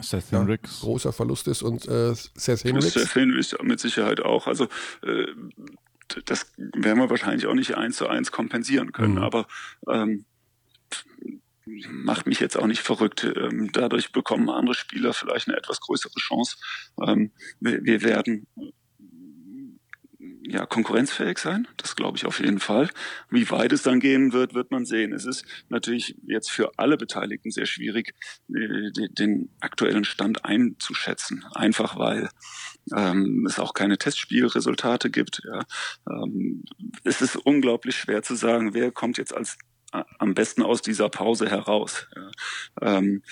[0.00, 2.94] Seth ja, großer Verlust ist und äh, Seth Hendricks.
[2.94, 4.46] Seth Hendricks mit Sicherheit auch.
[4.46, 4.64] Also
[5.02, 5.26] äh,
[6.24, 9.22] das werden wir wahrscheinlich auch nicht eins zu eins kompensieren können, mhm.
[9.22, 9.46] aber
[9.88, 10.24] ähm,
[11.90, 13.24] macht mich jetzt auch nicht verrückt.
[13.24, 16.56] Ähm, dadurch bekommen andere Spieler vielleicht eine etwas größere Chance.
[17.06, 18.46] Ähm, wir, wir werden
[20.50, 21.68] ja, konkurrenzfähig sein.
[21.76, 22.88] Das glaube ich auf jeden Fall.
[23.28, 25.12] Wie weit es dann gehen wird, wird man sehen.
[25.12, 28.14] Es ist natürlich jetzt für alle Beteiligten sehr schwierig,
[28.48, 31.44] äh, den aktuellen Stand einzuschätzen.
[31.54, 32.30] Einfach weil
[32.96, 35.42] ähm, es auch keine Testspielresultate gibt.
[35.44, 35.64] Ja.
[36.08, 36.64] Ähm,
[37.04, 39.58] es ist unglaublich schwer zu sagen, wer kommt jetzt als
[39.92, 42.08] äh, am besten aus dieser Pause heraus.
[42.16, 42.30] Ja.
[42.80, 43.22] Ähm,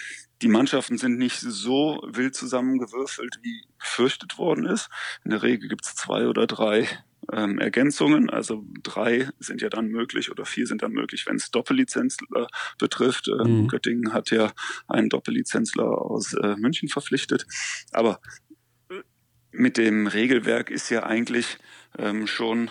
[0.42, 4.88] die Mannschaften sind nicht so wild zusammengewürfelt, wie befürchtet worden ist.
[5.24, 6.88] In der Regel gibt es zwei oder drei
[7.32, 8.30] ähm, Ergänzungen.
[8.30, 13.28] Also drei sind ja dann möglich oder vier sind dann möglich, wenn es Doppellizenzler betrifft.
[13.28, 13.68] Ähm, mhm.
[13.68, 14.52] Göttingen hat ja
[14.88, 17.46] einen Doppellizenzler aus äh, München verpflichtet.
[17.92, 18.20] Aber
[18.90, 19.02] äh,
[19.52, 21.58] mit dem Regelwerk ist ja eigentlich
[21.98, 22.70] ähm, schon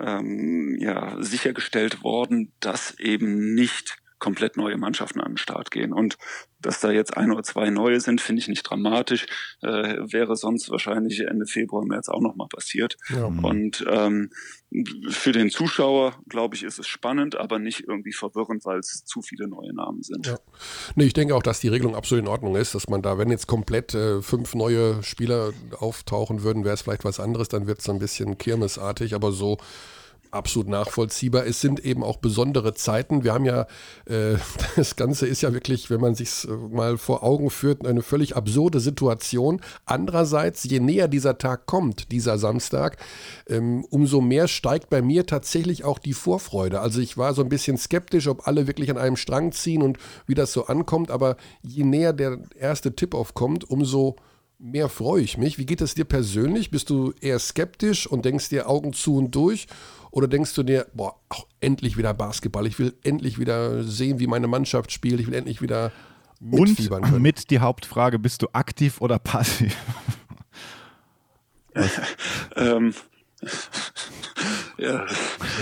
[0.00, 5.92] ähm, ja, sichergestellt worden, dass eben nicht komplett neue Mannschaften an den Start gehen.
[5.92, 6.18] Und
[6.60, 9.26] dass da jetzt ein oder zwei neue sind, finde ich nicht dramatisch.
[9.62, 12.96] Äh, wäre sonst wahrscheinlich Ende Februar, März auch nochmal passiert.
[13.10, 13.26] Ja.
[13.26, 14.30] Und ähm,
[15.08, 19.22] für den Zuschauer, glaube ich, ist es spannend, aber nicht irgendwie verwirrend, weil es zu
[19.22, 20.26] viele neue Namen sind.
[20.26, 20.38] Ja.
[20.96, 23.30] Nee, ich denke auch, dass die Regelung absolut in Ordnung ist, dass man da, wenn
[23.30, 27.78] jetzt komplett äh, fünf neue Spieler auftauchen würden, wäre es vielleicht was anderes, dann wird
[27.78, 29.58] es ein bisschen kirmesartig, aber so
[30.30, 31.46] absolut nachvollziehbar.
[31.46, 33.24] Es sind eben auch besondere Zeiten.
[33.24, 33.66] Wir haben ja,
[34.06, 34.36] äh,
[34.76, 38.36] das Ganze ist ja wirklich, wenn man sich äh, mal vor Augen führt, eine völlig
[38.36, 39.60] absurde Situation.
[39.84, 42.98] Andererseits, je näher dieser Tag kommt, dieser Samstag,
[43.48, 46.80] ähm, umso mehr steigt bei mir tatsächlich auch die Vorfreude.
[46.80, 49.98] Also ich war so ein bisschen skeptisch, ob alle wirklich an einem Strang ziehen und
[50.26, 51.10] wie das so ankommt.
[51.10, 54.16] Aber je näher der erste Tip-Off kommt, umso
[54.58, 55.58] mehr freue ich mich.
[55.58, 56.70] Wie geht es dir persönlich?
[56.70, 59.66] Bist du eher skeptisch und denkst dir Augen zu und durch?
[60.18, 64.26] Oder denkst du dir, boah, auch endlich wieder Basketball, ich will endlich wieder sehen, wie
[64.26, 65.92] meine Mannschaft spielt, ich will endlich wieder
[66.40, 67.22] mitfiebern Und können.
[67.22, 69.76] mit die Hauptfrage, bist du aktiv oder passiv?
[72.56, 72.94] ähm,
[74.76, 75.06] ja.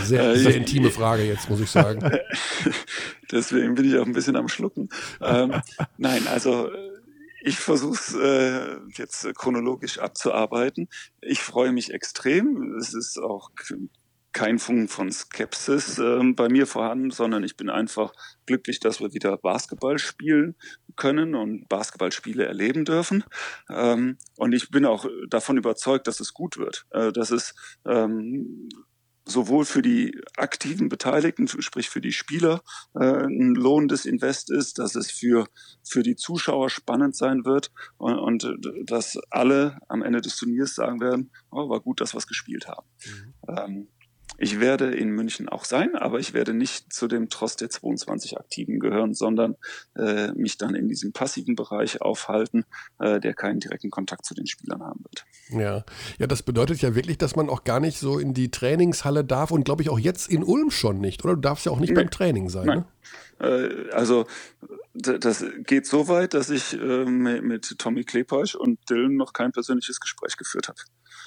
[0.04, 2.00] Sehr, äh, sehr intime Frage jetzt, muss ich sagen.
[3.30, 4.88] Deswegen bin ich auch ein bisschen am Schlucken.
[5.20, 5.52] Ähm,
[5.98, 6.70] nein, also
[7.42, 10.88] ich versuche es äh, jetzt chronologisch abzuarbeiten.
[11.20, 12.74] Ich freue mich extrem.
[12.78, 13.50] Es ist auch
[14.36, 18.12] kein Funken von Skepsis äh, bei mir vorhanden, sondern ich bin einfach
[18.44, 20.56] glücklich, dass wir wieder Basketball spielen
[20.94, 23.24] können und Basketballspiele erleben dürfen.
[23.70, 27.54] Ähm, und ich bin auch davon überzeugt, dass es gut wird, äh, dass es
[27.86, 28.68] ähm,
[29.24, 32.60] sowohl für die aktiven Beteiligten, sprich für die Spieler,
[32.94, 35.48] äh, ein lohnendes Invest ist, dass es für,
[35.82, 40.74] für die Zuschauer spannend sein wird und, und äh, dass alle am Ende des Turniers
[40.74, 42.86] sagen werden, oh, war gut, dass wir es gespielt haben.
[43.06, 43.34] Mhm.
[43.48, 43.88] Ähm,
[44.38, 48.38] ich werde in München auch sein, aber ich werde nicht zu dem Trost der 22
[48.38, 49.56] Aktiven gehören, sondern
[49.96, 52.64] äh, mich dann in diesem passiven Bereich aufhalten,
[52.98, 55.24] äh, der keinen direkten Kontakt zu den Spielern haben wird.
[55.48, 55.84] Ja.
[56.18, 59.50] ja, das bedeutet ja wirklich, dass man auch gar nicht so in die Trainingshalle darf
[59.50, 61.34] und glaube ich auch jetzt in Ulm schon nicht, oder?
[61.34, 61.96] Du darfst ja auch nicht nee.
[61.96, 62.66] beim Training sein.
[62.66, 62.78] Nein.
[62.78, 62.86] Ne?
[63.38, 64.26] Äh, also
[64.94, 70.00] das geht so weit, dass ich äh, mit Tommy Klepasch und Dylan noch kein persönliches
[70.00, 70.78] Gespräch geführt habe.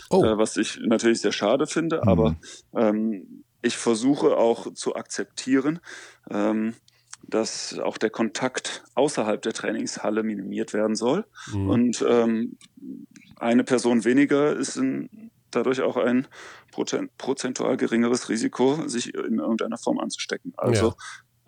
[0.09, 0.23] Oh.
[0.23, 2.09] Äh, was ich natürlich sehr schade finde, mhm.
[2.09, 2.35] aber
[2.75, 5.79] ähm, ich versuche auch zu akzeptieren,
[6.29, 6.75] ähm,
[7.23, 11.25] dass auch der Kontakt außerhalb der Trainingshalle minimiert werden soll.
[11.53, 11.69] Mhm.
[11.69, 12.57] Und ähm,
[13.37, 16.27] eine Person weniger ist in, dadurch auch ein
[16.71, 20.53] prozentual geringeres Risiko, sich in irgendeiner Form anzustecken.
[20.57, 20.93] Also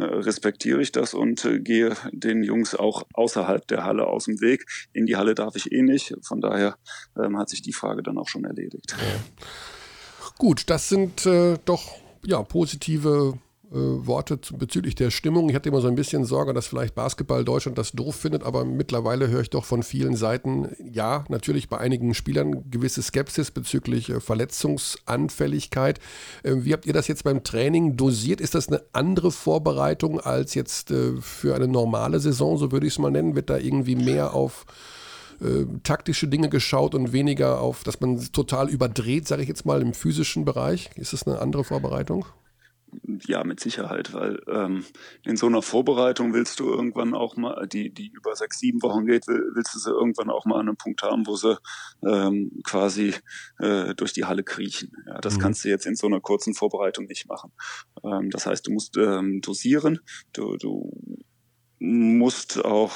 [0.06, 4.66] respektiere ich das und äh, gehe den Jungs auch außerhalb der Halle aus dem Weg.
[4.94, 6.16] In die Halle darf ich eh nicht.
[6.24, 6.78] Von daher
[7.18, 8.96] ähm, hat sich die Frage dann auch schon erledigt.
[10.38, 13.38] Gut, das sind äh, doch ja, positive
[13.72, 15.48] äh, Worte bezüglich der Stimmung.
[15.50, 18.66] Ich hatte immer so ein bisschen Sorge, dass vielleicht Basketball Deutschland das doof findet, aber
[18.66, 24.10] mittlerweile höre ich doch von vielen Seiten, ja, natürlich bei einigen Spielern gewisse Skepsis bezüglich
[24.10, 26.00] äh, Verletzungsanfälligkeit.
[26.44, 28.42] Äh, wie habt ihr das jetzt beim Training dosiert?
[28.42, 32.94] Ist das eine andere Vorbereitung als jetzt äh, für eine normale Saison, so würde ich
[32.94, 33.36] es mal nennen?
[33.36, 34.66] Wird da irgendwie mehr auf
[35.40, 39.82] äh, taktische Dinge geschaut und weniger auf, dass man total überdreht, sage ich jetzt mal,
[39.82, 40.90] im physischen Bereich?
[40.96, 42.26] Ist das eine andere Vorbereitung?
[43.26, 44.86] Ja, mit Sicherheit, weil ähm,
[45.24, 49.06] in so einer Vorbereitung willst du irgendwann auch mal, die, die über sechs, sieben Wochen
[49.06, 51.58] geht, willst du sie irgendwann auch mal an einem Punkt haben, wo sie
[52.06, 53.14] ähm, quasi
[53.60, 54.92] äh, durch die Halle kriechen.
[55.08, 55.42] Ja, das mhm.
[55.42, 57.52] kannst du jetzt in so einer kurzen Vorbereitung nicht machen.
[58.04, 60.00] Ähm, das heißt, du musst ähm, dosieren,
[60.34, 60.92] du, du
[61.80, 62.96] musst auch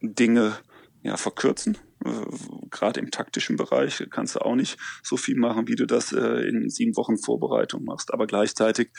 [0.00, 0.58] Dinge
[1.04, 1.76] ja, verkürzen.
[2.02, 2.10] Äh,
[2.70, 6.48] Gerade im taktischen Bereich kannst du auch nicht so viel machen, wie du das äh,
[6.48, 8.12] in sieben Wochen Vorbereitung machst.
[8.12, 8.90] Aber gleichzeitig,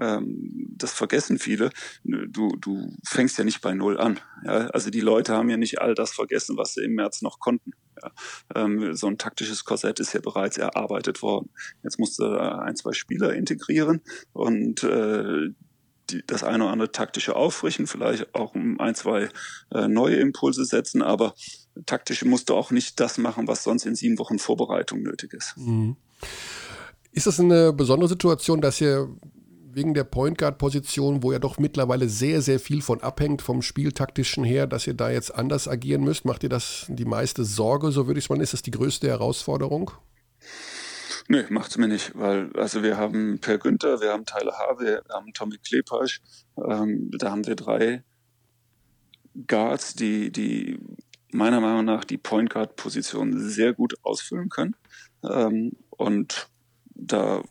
[0.00, 1.70] ähm, das vergessen viele,
[2.04, 4.20] du, du fängst ja nicht bei Null an.
[4.44, 4.68] Ja?
[4.68, 7.70] Also die Leute haben ja nicht all das vergessen, was sie im März noch konnten.
[8.02, 8.12] Ja?
[8.54, 11.48] Ähm, so ein taktisches Korsett ist ja bereits erarbeitet worden.
[11.82, 14.02] Jetzt musst du ein, zwei Spieler integrieren
[14.34, 15.48] und äh,
[16.10, 19.28] die, das eine oder andere taktische auffrischen, vielleicht auch ein, zwei
[19.72, 21.34] äh, neue Impulse setzen, aber
[21.86, 25.56] taktisch musst du auch nicht das machen, was sonst in sieben Wochen Vorbereitung nötig ist.
[25.56, 25.96] Mhm.
[27.12, 29.08] Ist das eine besondere Situation, dass ihr
[29.74, 33.62] wegen der Point Guard Position, wo ja doch mittlerweile sehr, sehr viel von abhängt vom
[33.62, 36.24] Spieltaktischen her, dass ihr da jetzt anders agieren müsst?
[36.24, 39.08] Macht ihr das die meiste Sorge, so würde ich es mal, ist das die größte
[39.08, 39.90] Herausforderung?
[41.28, 45.02] Nö, macht's mir nicht, weil also wir haben Per Günther, wir haben Tyler H., wir
[45.10, 46.20] haben Tommy Klepasch,
[46.56, 48.02] ähm, da haben wir drei
[49.46, 50.78] Guards, die, die
[51.32, 54.76] meiner Meinung nach die Point Guard Position sehr gut ausfüllen können.
[55.24, 56.48] Ähm, und
[56.94, 57.42] da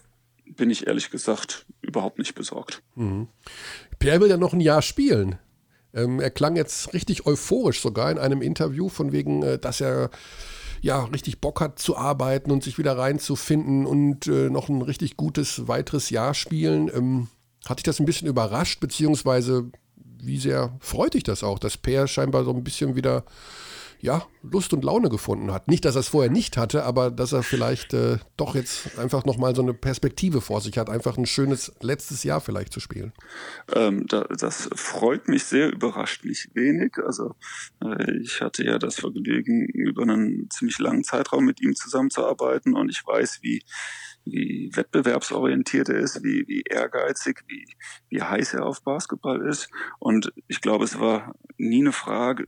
[0.46, 2.82] bin ich ehrlich gesagt überhaupt nicht besorgt.
[2.96, 3.28] Mhm.
[4.00, 5.38] Pierre will ja noch ein Jahr spielen.
[5.94, 10.10] Ähm, er klang jetzt richtig euphorisch sogar in einem Interview, von wegen, äh, dass er
[10.84, 15.16] ja richtig Bock hat zu arbeiten und sich wieder reinzufinden und äh, noch ein richtig
[15.16, 16.92] gutes weiteres Jahr spielen.
[16.94, 17.30] Ähm,
[17.66, 22.08] hat dich das ein bisschen überrascht, beziehungsweise wie sehr freut dich das auch, dass Peer
[22.08, 23.24] scheinbar so ein bisschen wieder
[24.04, 25.70] ja, Lust und Laune gefunden hat.
[25.70, 29.24] Nicht, dass er es vorher nicht hatte, aber dass er vielleicht äh, doch jetzt einfach
[29.24, 33.14] nochmal so eine Perspektive vor sich hat, einfach ein schönes letztes Jahr vielleicht zu spielen.
[33.74, 36.98] Ähm, da, das freut mich sehr, überrascht mich wenig.
[36.98, 37.36] Also
[37.82, 42.90] äh, ich hatte ja das Vergnügen, über einen ziemlich langen Zeitraum mit ihm zusammenzuarbeiten und
[42.90, 43.64] ich weiß, wie
[44.26, 47.66] wie wettbewerbsorientiert er ist, wie, wie ehrgeizig, wie,
[48.08, 49.70] wie heiß er auf Basketball ist.
[50.00, 52.48] Und ich glaube, es war nie eine Frage,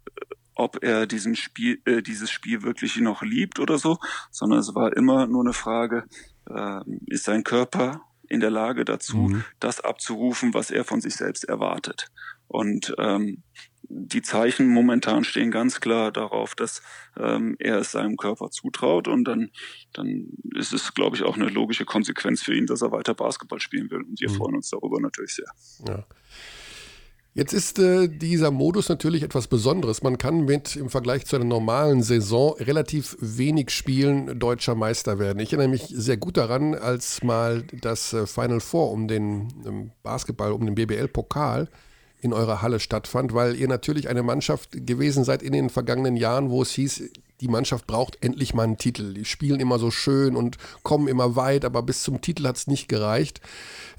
[0.56, 4.00] ob er diesen Spiel, äh, dieses Spiel wirklich noch liebt oder so,
[4.32, 6.06] sondern es war immer nur eine Frage,
[6.50, 9.44] äh, ist sein Körper in der Lage dazu, mhm.
[9.60, 12.08] das abzurufen, was er von sich selbst erwartet.
[12.48, 13.44] Und ähm,
[13.88, 16.82] die Zeichen momentan stehen ganz klar darauf, dass
[17.18, 19.52] ähm, er es seinem Körper zutraut und dann,
[19.94, 23.60] dann ist es, glaube ich, auch eine logische Konsequenz für ihn, dass er weiter Basketball
[23.60, 24.02] spielen will.
[24.02, 24.36] Und wir mhm.
[24.36, 25.52] freuen uns darüber natürlich sehr.
[25.88, 26.06] Ja.
[27.38, 30.02] Jetzt ist äh, dieser Modus natürlich etwas Besonderes.
[30.02, 35.40] Man kann mit im Vergleich zu einer normalen Saison relativ wenig Spielen deutscher Meister werden.
[35.40, 39.92] Ich erinnere mich sehr gut daran, als mal das äh, Final Four um den ähm,
[40.02, 41.68] Basketball, um den BBL-Pokal
[42.26, 46.50] in eurer Halle stattfand, weil ihr natürlich eine Mannschaft gewesen seid in den vergangenen Jahren,
[46.50, 47.04] wo es hieß,
[47.40, 49.14] die Mannschaft braucht endlich mal einen Titel.
[49.14, 52.68] Die spielen immer so schön und kommen immer weit, aber bis zum Titel hat es
[52.68, 53.42] nicht gereicht.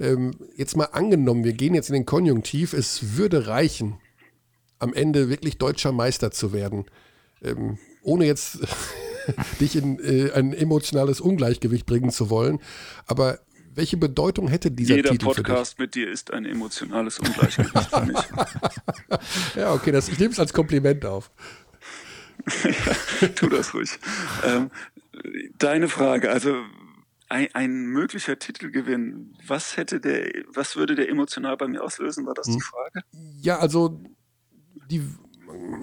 [0.00, 3.98] Ähm, jetzt mal angenommen, wir gehen jetzt in den Konjunktiv, es würde reichen,
[4.78, 6.86] am Ende wirklich deutscher Meister zu werden.
[7.42, 8.58] Ähm, ohne jetzt
[9.60, 12.58] dich in äh, ein emotionales Ungleichgewicht bringen zu wollen.
[13.06, 13.38] Aber
[13.76, 18.16] welche Bedeutung hätte dieser Jeder Titel Podcast mit dir ist ein emotionales Ungleichgewicht für mich.
[19.54, 21.30] ja, okay, das, ich nehme es als Kompliment auf.
[23.34, 23.90] tu das ruhig.
[24.44, 24.70] Ähm,
[25.58, 26.56] deine Frage, also
[27.28, 32.34] ein, ein, möglicher Titelgewinn, was hätte der, was würde der emotional bei mir auslösen, war
[32.34, 32.60] das die hm.
[32.60, 33.02] Frage?
[33.40, 34.00] Ja, also
[34.90, 35.02] die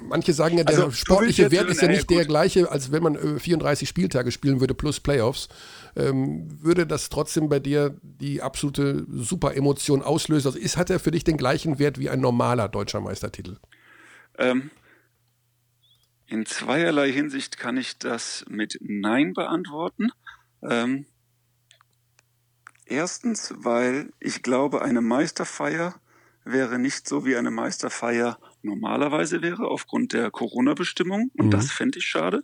[0.07, 3.03] manche sagen ja, der also, sportliche Wert ist ja nicht ja, der gleiche, als wenn
[3.03, 5.47] man 34 äh, Spieltage spielen würde plus Playoffs.
[5.95, 10.47] Ähm, würde das trotzdem bei dir die absolute Super-Emotion auslösen?
[10.47, 13.57] Also ist, hat er für dich den gleichen Wert wie ein normaler deutscher Meistertitel?
[14.37, 14.71] Ähm,
[16.27, 20.09] in zweierlei Hinsicht kann ich das mit Nein beantworten.
[20.63, 21.05] Ähm,
[22.85, 25.95] erstens, weil ich glaube, eine Meisterfeier
[26.45, 31.29] wäre nicht so, wie eine Meisterfeier normalerweise wäre, aufgrund der Corona-Bestimmung.
[31.37, 31.51] Und mhm.
[31.51, 32.43] das fände ich schade.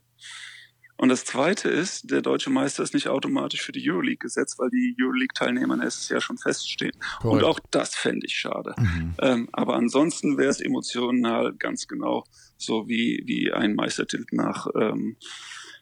[1.00, 4.70] Und das Zweite ist, der deutsche Meister ist nicht automatisch für die Euroleague gesetzt, weil
[4.70, 6.91] die Euroleague-Teilnehmer nächstes Jahr schon feststehen.
[7.22, 7.34] Correct.
[7.41, 8.76] Und auch das fände ich schade.
[8.78, 9.14] Mhm.
[9.22, 12.26] Ähm, aber ansonsten wäre es emotional ganz genau
[12.58, 15.16] so wie, wie ein Meistertitel nach ähm,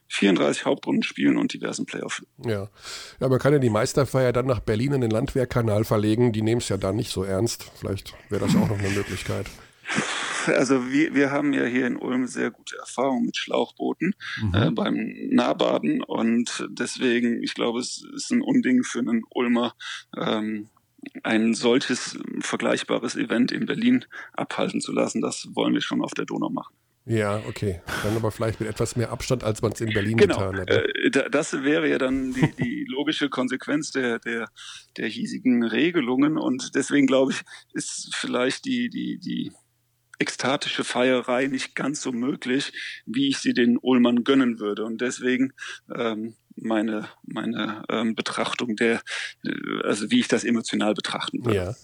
[0.06, 2.22] 34 Hauptrundenspielen und diversen Playoff.
[2.44, 2.68] Ja.
[3.18, 6.32] ja, man kann ja die Meisterfeier dann nach Berlin in den Landwehrkanal verlegen.
[6.32, 7.72] Die nehmen es ja dann nicht so ernst.
[7.74, 9.46] Vielleicht wäre das auch noch eine Möglichkeit.
[10.46, 14.54] Also wir, wir haben ja hier in Ulm sehr gute Erfahrungen mit Schlauchbooten mhm.
[14.54, 19.74] äh, beim Nahbaden und deswegen, ich glaube, es ist ein Unding für einen Ulmer,
[20.16, 20.68] ähm,
[21.22, 25.20] ein solches vergleichbares Event in Berlin abhalten zu lassen.
[25.20, 26.74] Das wollen wir schon auf der Donau machen.
[27.08, 27.80] Ja, okay.
[28.02, 30.50] Dann aber vielleicht mit etwas mehr Abstand, als man es in Berlin genau.
[30.50, 30.68] getan hat.
[30.68, 34.48] Äh, das wäre ja dann die, die logische Konsequenz der, der,
[34.98, 36.36] der hiesigen Regelungen.
[36.36, 37.40] Und deswegen glaube ich,
[37.72, 39.52] ist vielleicht die, die, die
[40.18, 42.72] ekstatische Feierei nicht ganz so möglich,
[43.06, 44.84] wie ich sie den Ullmann gönnen würde.
[44.84, 45.52] Und deswegen
[45.94, 49.00] ähm, meine, meine ähm, Betrachtung der,
[49.84, 51.56] also wie ich das emotional betrachten würde.
[51.56, 51.74] Ja.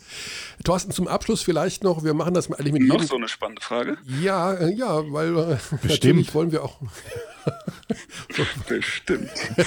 [0.64, 3.08] Thorsten, zum Abschluss vielleicht noch, wir machen das eigentlich mit Noch jedem.
[3.08, 3.98] so eine spannende Frage.
[4.22, 6.80] Ja, äh, ja, weil äh, natürlich wollen wir auch.
[8.68, 9.30] Bestimmt.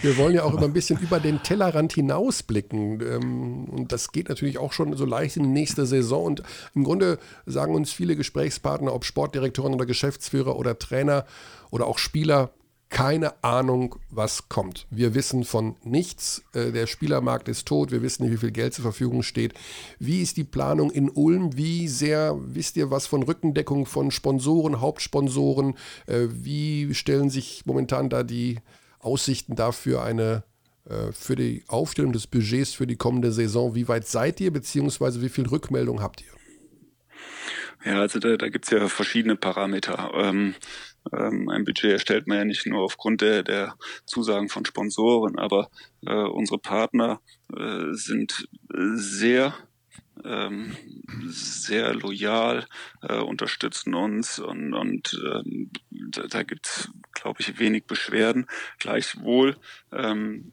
[0.00, 3.00] Wir wollen ja auch immer ein bisschen über den Tellerrand hinausblicken.
[3.00, 6.24] Ähm, und das geht natürlich auch schon so leicht in die nächste Saison.
[6.26, 6.42] Und
[6.74, 11.24] im Grunde sagen uns viele Gesprächspartner, ob Sportdirektoren oder Geschäftsführer oder Trainer
[11.70, 12.50] oder auch Spieler,
[12.90, 14.86] keine Ahnung, was kommt.
[14.90, 16.44] Wir wissen von nichts.
[16.52, 17.90] Äh, der Spielermarkt ist tot.
[17.90, 19.54] Wir wissen nicht, wie viel Geld zur Verfügung steht.
[19.98, 21.56] Wie ist die Planung in Ulm?
[21.56, 25.74] Wie sehr wisst ihr was von Rückendeckung von Sponsoren, Hauptsponsoren?
[26.06, 28.58] Äh, wie stellen sich momentan da die
[29.00, 30.44] Aussichten dafür eine
[30.88, 33.74] äh, für die Aufstellung des Budgets für die kommende Saison?
[33.74, 36.32] Wie weit seid ihr, beziehungsweise wie viel Rückmeldung habt ihr?
[37.84, 40.12] Ja, also da, da gibt es ja verschiedene Parameter.
[40.14, 40.54] Ähm,
[41.12, 43.76] ähm, ein Budget erstellt man ja nicht nur aufgrund der, der
[44.06, 45.70] Zusagen von Sponsoren, aber
[46.06, 47.20] äh, unsere Partner
[47.56, 49.54] äh, sind sehr
[50.24, 50.76] ähm,
[51.26, 52.66] sehr loyal,
[53.02, 58.46] äh, unterstützen uns und, und ähm, da, da gibt es, glaube ich, wenig Beschwerden.
[58.78, 59.56] Gleichwohl
[59.92, 60.52] ähm,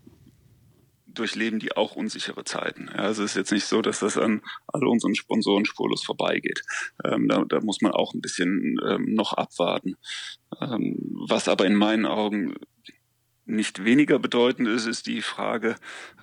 [1.14, 2.90] durchleben die auch unsichere Zeiten.
[2.90, 6.64] Also es ist jetzt nicht so, dass das an all unseren Sponsoren spurlos vorbeigeht.
[7.04, 9.96] Ähm, da, da, muss man auch ein bisschen ähm, noch abwarten.
[10.60, 10.98] Ähm,
[11.28, 12.56] was aber in meinen Augen
[13.46, 15.76] nicht weniger bedeutend ist, ist die Frage,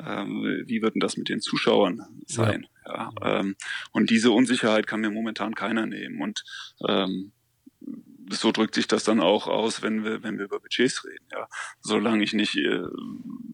[0.05, 2.67] ähm, wie wird denn das mit den Zuschauern sein?
[2.87, 3.13] Ja.
[3.23, 3.57] ja ähm,
[3.93, 6.23] und diese Unsicherheit kann mir momentan keiner nehmen.
[6.23, 6.45] Und
[6.89, 7.33] ähm,
[8.31, 11.27] so drückt sich das dann auch aus, wenn wir, wenn wir über Budgets reden.
[11.33, 11.49] Ja,
[11.81, 12.83] solange ich nicht äh,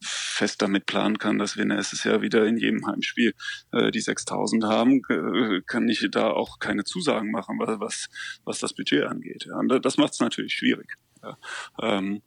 [0.01, 3.35] fest damit planen kann, dass wir nächstes Jahr wieder in jedem Heimspiel
[3.73, 8.09] äh, die 6000 haben, äh, kann ich da auch keine Zusagen machen, was
[8.45, 9.47] was das Budget angeht.
[9.47, 10.97] Ja, und das macht es natürlich schwierig.
[11.23, 11.39] Ja.
[11.81, 12.23] Ähm,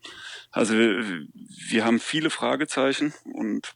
[0.51, 3.75] also wir haben viele Fragezeichen und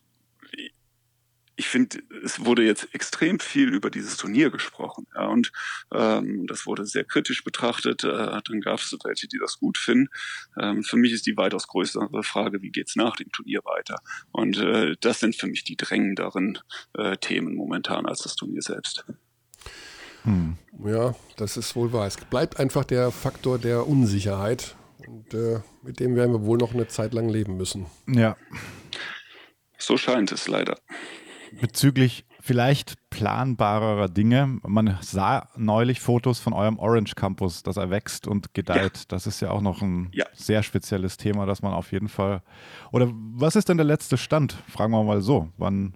[1.62, 5.06] ich finde, es wurde jetzt extrem viel über dieses Turnier gesprochen.
[5.14, 5.52] Ja, und
[5.94, 8.04] ähm, das wurde sehr kritisch betrachtet.
[8.04, 10.10] Äh, dann gab es welche, die das gut finden.
[10.60, 14.02] Ähm, für mich ist die weitaus größere Frage, wie geht's nach dem Turnier weiter?
[14.32, 16.58] Und äh, das sind für mich die drängenderen
[16.98, 19.06] äh, Themen momentan als das Turnier selbst.
[20.24, 20.58] Hm.
[20.84, 22.08] Ja, das ist wohl wahr.
[22.08, 24.76] Es bleibt einfach der Faktor der Unsicherheit.
[25.08, 27.86] Und äh, mit dem werden wir wohl noch eine Zeit lang leben müssen.
[28.08, 28.36] Ja.
[29.78, 30.80] So scheint es leider.
[31.60, 34.60] Bezüglich vielleicht planbarerer Dinge.
[34.64, 38.98] Man sah neulich Fotos von eurem Orange Campus, dass er wächst und gedeiht.
[38.98, 39.04] Ja.
[39.10, 40.26] Das ist ja auch noch ein ja.
[40.34, 42.42] sehr spezielles Thema, das man auf jeden Fall.
[42.92, 44.56] Oder was ist denn der letzte Stand?
[44.68, 45.52] Fragen wir mal so.
[45.58, 45.96] Wann,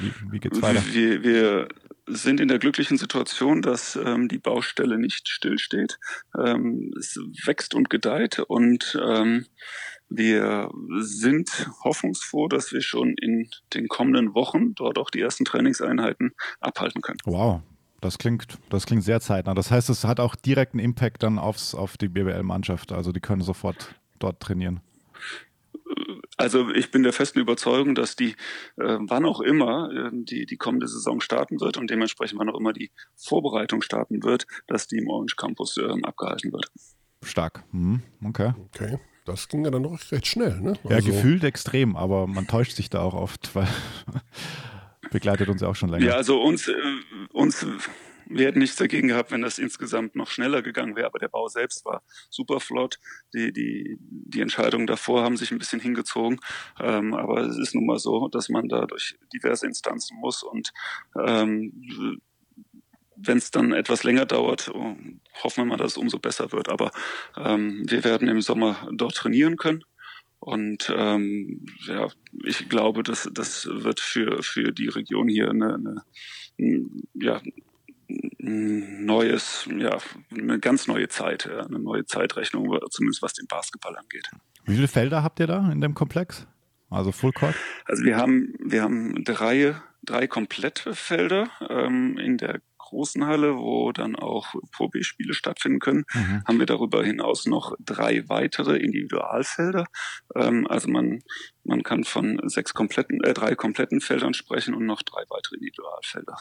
[0.00, 0.82] wie, wie geht's weiter?
[0.92, 1.68] Wir, wir
[2.06, 5.98] sind in der glücklichen Situation, dass ähm, die Baustelle nicht stillsteht.
[6.38, 9.46] Ähm, es wächst und gedeiht und ähm,
[10.10, 16.32] wir sind hoffnungsfroh, dass wir schon in den kommenden Wochen dort auch die ersten Trainingseinheiten
[16.60, 17.18] abhalten können.
[17.24, 17.62] Wow,
[18.00, 19.54] das klingt, das klingt sehr zeitnah.
[19.54, 22.92] Das heißt, es hat auch direkten Impact dann aufs, auf die BWL-Mannschaft.
[22.92, 24.80] Also die können sofort dort trainieren.
[26.36, 28.30] Also ich bin der festen Überzeugung, dass die,
[28.76, 32.58] äh, wann auch immer äh, die, die kommende Saison starten wird und dementsprechend wann auch
[32.58, 36.70] immer die Vorbereitung starten wird, dass die im Orange Campus äh, abgehalten wird.
[37.22, 37.64] Stark.
[37.72, 38.02] Mhm.
[38.24, 38.54] Okay.
[38.74, 38.98] Okay.
[39.24, 40.78] Das ging ja dann doch recht schnell, ne?
[40.84, 43.68] Also ja, gefühlt extrem, aber man täuscht sich da auch oft, weil
[45.10, 46.06] begleitet uns ja auch schon länger.
[46.06, 46.72] Ja, also uns, äh,
[47.32, 47.66] uns
[48.30, 51.48] wir hätten nichts dagegen gehabt, wenn das insgesamt noch schneller gegangen wäre, aber der Bau
[51.48, 52.98] selbst war super flott.
[53.34, 56.38] Die, die, die Entscheidungen davor haben sich ein bisschen hingezogen.
[56.80, 60.72] Ähm, aber es ist nun mal so, dass man da durch diverse Instanzen muss und
[61.26, 62.20] ähm,
[63.22, 64.96] wenn es dann etwas länger dauert, oh,
[65.42, 66.68] hoffen wir mal, dass es umso besser wird.
[66.68, 66.90] Aber
[67.36, 69.84] ähm, wir werden im Sommer dort trainieren können.
[70.38, 72.08] Und ähm, ja,
[72.44, 76.02] ich glaube, dass das wird für, für die Region hier eine, eine
[77.14, 77.40] ja,
[78.42, 79.98] ein neues, ja,
[80.30, 84.28] eine ganz neue Zeit, eine neue Zeitrechnung, zumindest was den Basketball angeht.
[84.64, 86.46] Wie viele Felder habt ihr da in dem Komplex?
[86.88, 87.54] Also Full Court?
[87.84, 92.60] Also wir haben, wir haben drei, drei komplette Felder ähm, in der
[92.90, 96.44] großen Halle, wo dann auch Pro B-Spiele stattfinden können, mhm.
[96.46, 99.86] haben wir darüber hinaus noch drei weitere Individualfelder.
[100.34, 101.22] Ähm, also man,
[101.64, 106.36] man kann von sechs kompletten, äh, drei kompletten Feldern sprechen und noch drei weitere Individualfelder.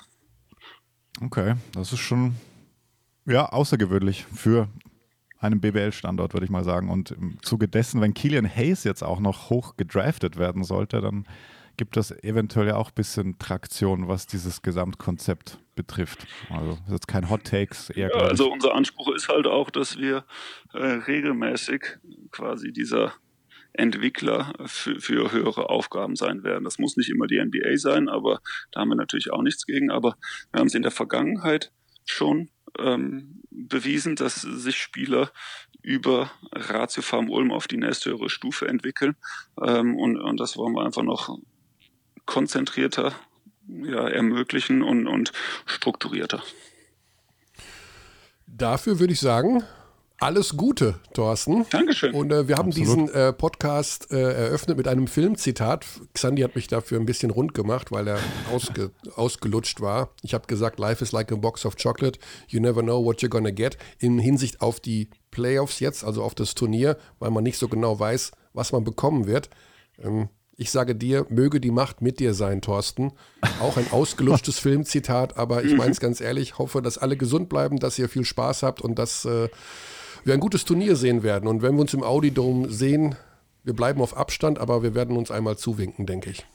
[1.21, 2.35] Okay, das ist schon
[3.25, 4.67] ja außergewöhnlich für
[5.39, 6.89] einen BBL-Standort, würde ich mal sagen.
[6.89, 11.25] Und im Zuge dessen, wenn Killian Hayes jetzt auch noch hoch gedraftet werden sollte, dann
[11.79, 16.27] gibt das eventuell ja auch ein bisschen Traktion, was dieses Gesamtkonzept betrifft.
[16.49, 18.09] Also das ist jetzt kein Hot Takes, eher.
[18.09, 20.25] Ja, also unser Anspruch ist halt auch, dass wir
[20.73, 21.85] äh, regelmäßig
[22.31, 23.13] quasi dieser
[23.71, 26.65] Entwickler für, für höhere Aufgaben sein werden.
[26.65, 28.41] Das muss nicht immer die NBA sein, aber
[28.73, 29.89] da haben wir natürlich auch nichts gegen.
[29.89, 30.17] Aber
[30.51, 31.71] wir haben es in der Vergangenheit
[32.03, 35.31] schon ähm, bewiesen, dass sich Spieler
[35.81, 39.15] über Ratio Farm Ulm auf die nächsthöhere Stufe entwickeln.
[39.65, 41.39] Ähm, und, und das wollen wir einfach noch
[42.29, 43.11] konzentrierter
[43.67, 45.31] ja, ermöglichen und, und
[45.65, 46.43] strukturierter.
[48.45, 49.63] Dafür würde ich sagen,
[50.19, 51.65] alles Gute, Thorsten.
[51.71, 52.13] Dankeschön.
[52.13, 53.07] Und äh, wir haben Absolut.
[53.07, 55.87] diesen äh, Podcast äh, eröffnet mit einem Filmzitat.
[56.13, 58.19] Xandi hat mich dafür ein bisschen rund gemacht, weil er
[58.53, 60.09] ausge ausgelutscht war.
[60.21, 62.19] Ich habe gesagt, Life is like a box of chocolate.
[62.47, 63.77] You never know what you're gonna get.
[63.97, 67.99] In Hinsicht auf die Playoffs jetzt, also auf das Turnier, weil man nicht so genau
[67.99, 69.49] weiß, was man bekommen wird.
[69.97, 70.29] Ähm,
[70.59, 73.13] ich sage dir, möge die Macht mit dir sein, Thorsten.
[73.61, 77.79] Auch ein ausgelutschtes Filmzitat, aber ich meine es ganz ehrlich, hoffe, dass alle gesund bleiben,
[77.79, 79.47] dass ihr viel Spaß habt und dass äh,
[80.25, 81.47] wir ein gutes Turnier sehen werden.
[81.47, 83.15] Und wenn wir uns im Audi Dome sehen,
[83.63, 86.45] wir bleiben auf Abstand, aber wir werden uns einmal zuwinken, denke ich.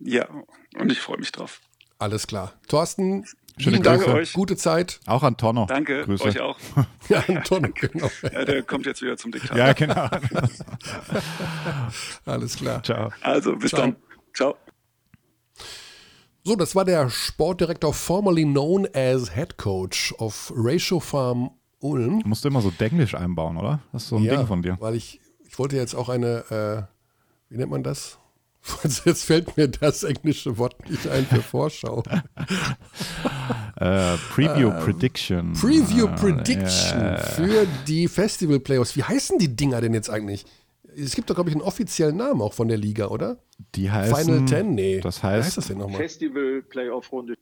[0.00, 0.28] Ja,
[0.76, 1.60] und ich freue mich drauf.
[2.00, 2.54] Alles klar.
[2.66, 3.24] Thorsten,
[3.56, 4.32] Schöne Dank, euch.
[4.32, 4.98] gute Zeit.
[5.06, 5.66] Auch an Tonno.
[5.66, 6.24] Danke, Grüße.
[6.24, 6.58] euch auch.
[7.08, 8.10] ja, an Tonno, genau.
[8.22, 9.56] Ja, der kommt jetzt wieder zum Diktator.
[9.56, 10.08] Ja, genau.
[12.24, 12.82] Alles klar.
[12.82, 13.10] Ciao.
[13.20, 13.82] Also, bis Ciao.
[13.82, 13.96] dann.
[14.34, 14.56] Ciao.
[16.42, 22.20] So, das war der Sportdirektor, formerly known as Head Coach of Ratio Farm Ulm.
[22.20, 23.80] Du musst immer so Denglisch einbauen, oder?
[23.92, 24.76] Das ist so ein ja, Ding von dir.
[24.80, 26.88] weil ich, ich wollte jetzt auch eine,
[27.48, 28.18] äh, wie nennt man das?
[29.04, 31.98] Jetzt fällt mir das englische Wort nicht ein für Vorschau.
[31.98, 32.02] uh,
[34.34, 35.52] Preview uh, Prediction.
[35.52, 37.18] Preview uh, Prediction yeah.
[37.18, 38.96] für die Festival Playoffs.
[38.96, 40.46] Wie heißen die Dinger denn jetzt eigentlich?
[40.96, 43.38] Es gibt doch, glaube ich, einen offiziellen Namen auch von der Liga, oder?
[43.74, 44.16] Die heißen.
[44.16, 45.00] Final Ten, nee.
[45.00, 45.42] Das heißt.
[45.42, 45.98] Wie heißt das denn nochmal?
[45.98, 47.34] Festival Playoff Runde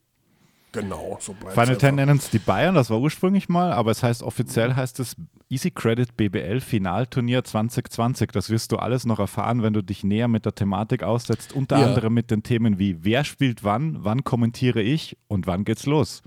[0.73, 4.01] Genau, so bleibt Final Ten nennen es die Bayern, das war ursprünglich mal, aber es
[4.01, 5.15] heißt offiziell heißt es
[5.47, 8.31] Easy Credit BBL Finalturnier 2020.
[8.31, 11.77] Das wirst du alles noch erfahren, wenn du dich näher mit der Thematik aussetzt, unter
[11.77, 11.85] ja.
[11.85, 16.23] anderem mit den Themen wie wer spielt wann, wann kommentiere ich und wann geht's los.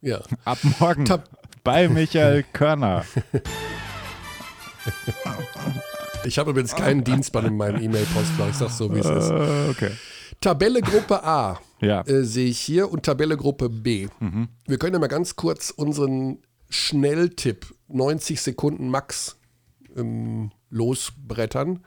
[0.00, 0.20] Ja.
[0.46, 1.28] Ab morgen Tab
[1.62, 3.04] bei Michael Körner.
[6.24, 9.30] Ich habe übrigens keinen Dienstmann in meinem E-Mail-Postfach, ich sag's so, wie es ist.
[9.30, 9.90] Uh, okay.
[10.40, 11.58] Tabelle Gruppe A.
[11.82, 12.02] Ja.
[12.06, 14.08] äh, sehe ich hier und Tabelle Gruppe B.
[14.66, 16.38] Wir können ja mal ganz kurz unseren
[16.70, 19.38] Schnelltipp, 90 Sekunden max,
[19.96, 21.80] ähm, losbrettern.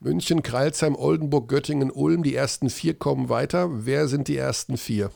[0.00, 3.84] München, Kreilsheim, Oldenburg, Göttingen, Ulm, die ersten vier kommen weiter.
[3.84, 5.10] Wer sind die ersten vier?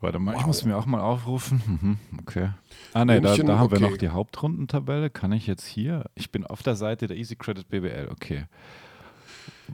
[0.00, 1.62] Warte mal, ich muss mir auch mal aufrufen.
[1.66, 2.50] Mhm, okay.
[2.94, 3.90] Ah, ne, da, da haben wir okay.
[3.90, 5.10] noch die Hauptrundentabelle.
[5.10, 6.04] Kann ich jetzt hier?
[6.14, 8.08] Ich bin auf der Seite der Easy Credit BBL.
[8.10, 8.46] Okay.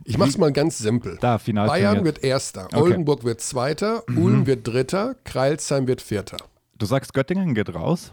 [0.04, 1.18] Ich mach's mal ganz simpel.
[1.20, 1.66] Da, Final.
[1.68, 6.36] Bayern wird Erster, Oldenburg wird Zweiter, Ulm wird Dritter, Kreilsheim wird Vierter.
[6.78, 8.12] Du sagst, Göttingen geht raus?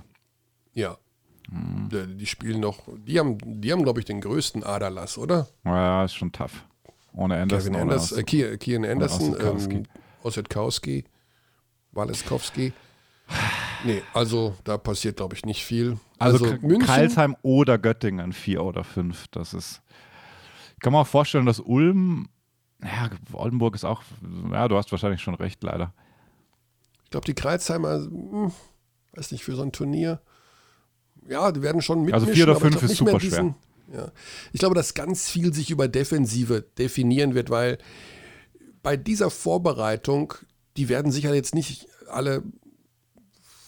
[0.74, 0.98] Ja.
[1.50, 5.48] Die, die spielen noch, die haben, die haben glaube ich, den größten Aderlass, oder?
[5.66, 6.64] Ja, ist schon tough.
[7.14, 7.74] Ohne Anderson.
[7.74, 9.76] Kevin Aus- äh, Kian, Kian Anderson, Ossetkowski.
[9.76, 9.84] ähm,
[10.24, 11.04] Ossetkowski,
[11.92, 12.74] Waleskowski.
[13.86, 15.98] Nee, also da passiert, glaube ich, nicht viel.
[16.20, 19.28] Also, Also, München, Karlsheim oder Göttingen, vier oder fünf.
[19.30, 19.82] Das ist.
[20.84, 22.28] Kann mir auch vorstellen, dass Ulm.
[22.84, 24.04] Ja, Oldenburg ist auch.
[24.52, 25.94] Ja, du hast wahrscheinlich schon recht, leider.
[27.06, 28.52] ich glaube, die Kreuzheimer, hm,
[29.14, 30.22] weiß nicht, für so ein Turnier,
[31.30, 32.28] ja, die werden schon mitmischen.
[32.28, 33.56] Also vier oder fünf ist super schwer.
[33.94, 34.12] Ja.
[34.52, 37.78] Ich glaube, dass ganz viel sich über Defensive definieren wird, weil
[38.82, 40.34] bei dieser Vorbereitung,
[40.76, 42.44] die werden sicher jetzt nicht alle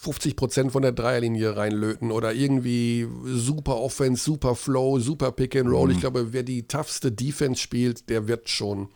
[0.06, 5.66] 50 Prozent von der Dreierlinie reinlöten oder irgendwie super Offense, super Flow, super Pick and
[5.66, 5.74] Mhm.
[5.74, 5.92] Roll.
[5.92, 8.90] Ich glaube, wer die toughste Defense spielt, der wird schon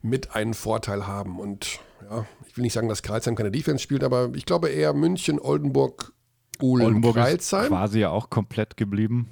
[0.00, 1.38] mit einen Vorteil haben.
[1.38, 1.80] Und
[2.10, 5.38] ja, ich will nicht sagen, dass Kreilsheim keine Defense spielt, aber ich glaube eher München,
[5.38, 6.12] Oldenburg,
[6.60, 7.68] Ulm, Oldenburg ist Kreilsheim.
[7.68, 9.28] quasi ja auch komplett geblieben.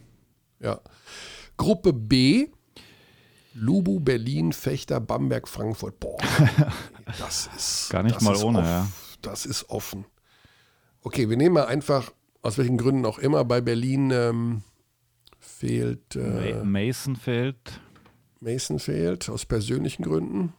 [0.61, 0.81] Ja.
[1.57, 2.49] Gruppe B,
[3.55, 5.99] Lubu, Berlin, Fechter, Bamberg, Frankfurt.
[5.99, 6.19] Boah,
[7.19, 8.87] das ist Gar nicht mal ist ohne, off- ja.
[9.23, 10.05] Das ist offen.
[11.03, 14.63] Okay, wir nehmen mal einfach, aus welchen Gründen auch immer, bei Berlin ähm,
[15.39, 17.81] fehlt äh, Ma- Mason fehlt.
[18.41, 20.53] Mason fehlt, aus persönlichen Gründen.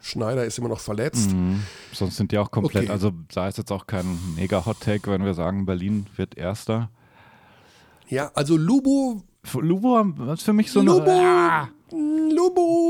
[0.00, 1.32] Schneider ist immer noch verletzt.
[1.32, 1.62] Mhm.
[1.92, 2.84] Sonst sind die auch komplett.
[2.84, 2.92] Okay.
[2.92, 4.06] Also, da ist jetzt auch kein
[4.36, 6.90] mega Hot Take, wenn wir sagen, Berlin wird Erster.
[8.08, 10.90] Ja, also Für Lubo ist für mich so eine.
[10.90, 12.87] Lubo, Ah, Lubu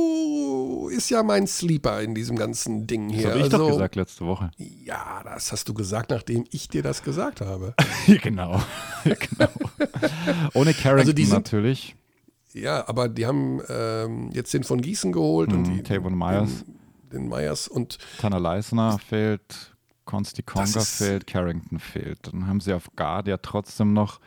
[0.98, 3.28] ist ja mein Sleeper in diesem ganzen Ding das hier.
[3.28, 4.50] habe ich also, doch gesagt letzte Woche.
[4.58, 7.74] Ja, das hast du gesagt, nachdem ich dir das gesagt habe.
[8.22, 8.60] genau.
[9.04, 9.48] genau.
[10.54, 11.94] Ohne Carrington Also die sind- natürlich.
[12.54, 16.64] Ja, aber die haben ähm, jetzt den von Gießen geholt und Mhm, die, Tavon Myers.
[17.12, 19.74] Den, den Myers und Tanner Leisner fehlt,
[20.06, 22.18] Consti Conga fehlt, Carrington fehlt.
[22.26, 24.18] Dann haben sie auf Guard ja trotzdem noch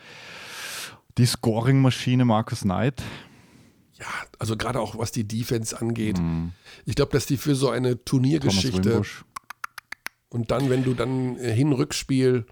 [1.17, 3.01] die Scoring-Maschine Marcus Knight.
[4.01, 4.07] Ja,
[4.39, 6.17] also gerade auch was die Defense angeht.
[6.19, 6.53] Mhm.
[6.85, 9.03] Ich glaube, dass die für so eine Turniergeschichte
[10.29, 12.45] und dann, wenn du dann äh, Hin-Rückspiel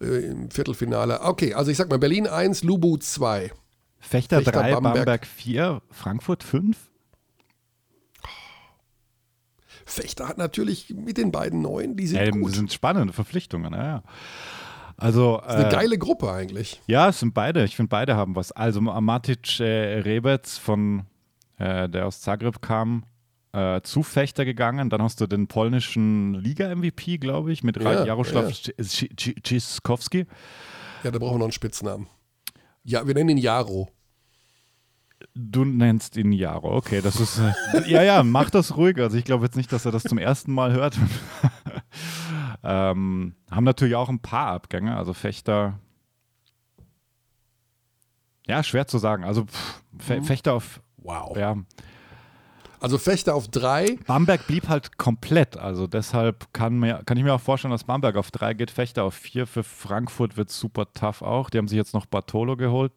[0.00, 1.22] äh, im Viertelfinale.
[1.22, 3.50] Okay, also ich sag mal Berlin 1, Lubu 2.
[3.98, 4.94] Fechter Fechter 3, Bamberg.
[4.94, 6.76] Bamberg 4, Frankfurt 5.
[9.84, 12.48] Fechter hat natürlich mit den beiden Neuen, die sind Ja, gut.
[12.50, 14.02] das sind spannende Verpflichtungen, ja, ja.
[14.96, 16.80] Also, Das ist eine äh, geile Gruppe eigentlich.
[16.86, 17.64] ja, es sind beide.
[17.64, 18.52] Ich finde, beide haben was.
[18.52, 21.06] Also, Matic äh, Rebec, von,
[21.58, 23.04] äh, der aus Zagreb kam,
[23.52, 24.90] äh, zu Fechter gegangen.
[24.90, 28.84] Dann hast du den polnischen Liga-MVP, glaube ich, mit Ja, Jaroslaw ja.
[28.84, 30.26] Ciskowski.
[31.04, 32.06] Ja, da brauchen wir noch einen Spitznamen.
[32.84, 33.88] Ja, wir nennen ihn Jaro.
[35.34, 37.38] Du nennst ihn Jaro, okay, das ist.
[37.38, 37.52] Äh,
[37.90, 38.98] ja, ja, mach das ruhig.
[38.98, 40.96] Also, ich glaube jetzt nicht, dass er das zum ersten Mal hört.
[42.64, 45.78] ähm, haben natürlich auch ein paar Abgänge, also Fechter.
[48.46, 49.24] Ja, schwer zu sagen.
[49.24, 50.80] Also, pff, Fe Fechter auf.
[50.96, 51.36] Wow.
[51.36, 51.56] Ja,
[52.80, 53.98] Also Fechter auf 3.
[54.06, 55.56] Bamberg blieb halt komplett.
[55.56, 59.04] Also, deshalb kann, mir, kann ich mir auch vorstellen, dass Bamberg auf 3 geht, Fechter
[59.04, 59.46] auf 4.
[59.46, 61.50] Für Frankfurt wird super tough auch.
[61.50, 62.92] Die haben sich jetzt noch Bartolo geholt.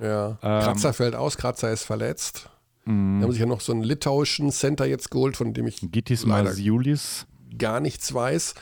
[0.00, 0.30] Ja.
[0.42, 0.62] Ähm.
[0.62, 2.48] Kratzer fällt aus, Kratzer ist verletzt.
[2.84, 3.18] Mhm.
[3.18, 6.26] Die haben sich ja noch so einen litauischen Center jetzt geholt, von dem ich Gitis.
[6.26, 7.26] Masiulis.
[7.58, 8.54] Gar nichts weiß.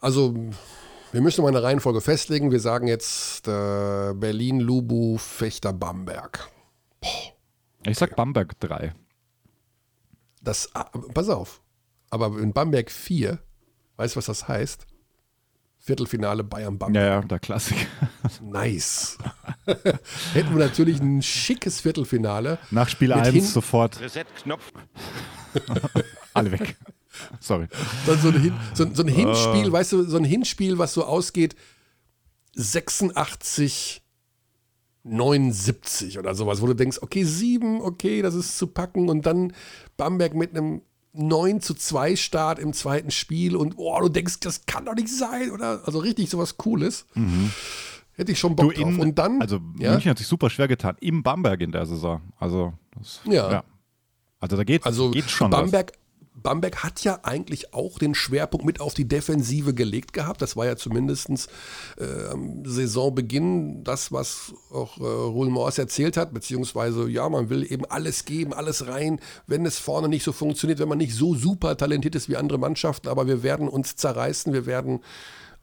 [0.00, 0.34] Also,
[1.12, 2.50] wir müssen mal eine Reihenfolge festlegen.
[2.50, 6.48] Wir sagen jetzt äh, Berlin, Lubu, Fechter, Bamberg.
[7.84, 8.94] Ich sag Bamberg 3.
[10.42, 10.84] Das, ah,
[11.14, 11.60] pass auf.
[12.10, 13.38] Aber in Bamberg 4,
[13.96, 14.86] weißt du, was das heißt?
[15.80, 17.02] Viertelfinale Bayern-Bamberg.
[17.02, 17.86] Ja, ja, der Klassiker.
[18.42, 19.16] Nice.
[20.34, 22.58] Hätten wir natürlich ein schickes Viertelfinale.
[22.70, 24.72] Nach Spiel Mit 1 hin- sofort Reset-Knopf.
[26.38, 26.76] alle weg.
[27.40, 27.66] Sorry.
[28.06, 29.12] Dann so ein, Hin, so, so ein Ah.
[29.12, 31.56] Hinspiel, weißt du, so ein Hinspiel, was so ausgeht,
[32.54, 34.02] 86,
[35.04, 39.52] 79 oder sowas, wo du denkst, okay, 7, okay, das ist zu packen und dann
[39.96, 40.82] Bamberg mit einem
[41.14, 45.08] 9 zu 2 Start im zweiten Spiel und oh, du denkst, das kann doch nicht
[45.08, 45.80] sein, oder?
[45.84, 47.06] Also richtig sowas Cooles.
[48.12, 48.74] Hätte ich schon Bock Mhm.
[48.74, 48.92] Du drauf.
[48.94, 51.86] in, Und dann, also ja, München hat sich super schwer getan, im Bamberg in der
[51.86, 52.20] Saison.
[52.36, 53.64] Also, das, Ja.
[54.40, 55.92] Also da geht, also geht schon Bamberg,
[56.42, 60.40] Bamberg hat ja eigentlich auch den Schwerpunkt mit auf die Defensive gelegt gehabt.
[60.42, 61.48] Das war ja zumindest
[61.98, 67.70] äh, am Saisonbeginn das, was auch äh, Ruhl Morse erzählt hat, beziehungsweise ja, man will
[67.70, 71.34] eben alles geben, alles rein, wenn es vorne nicht so funktioniert, wenn man nicht so
[71.34, 75.00] super talentiert ist wie andere Mannschaften, aber wir werden uns zerreißen, wir werden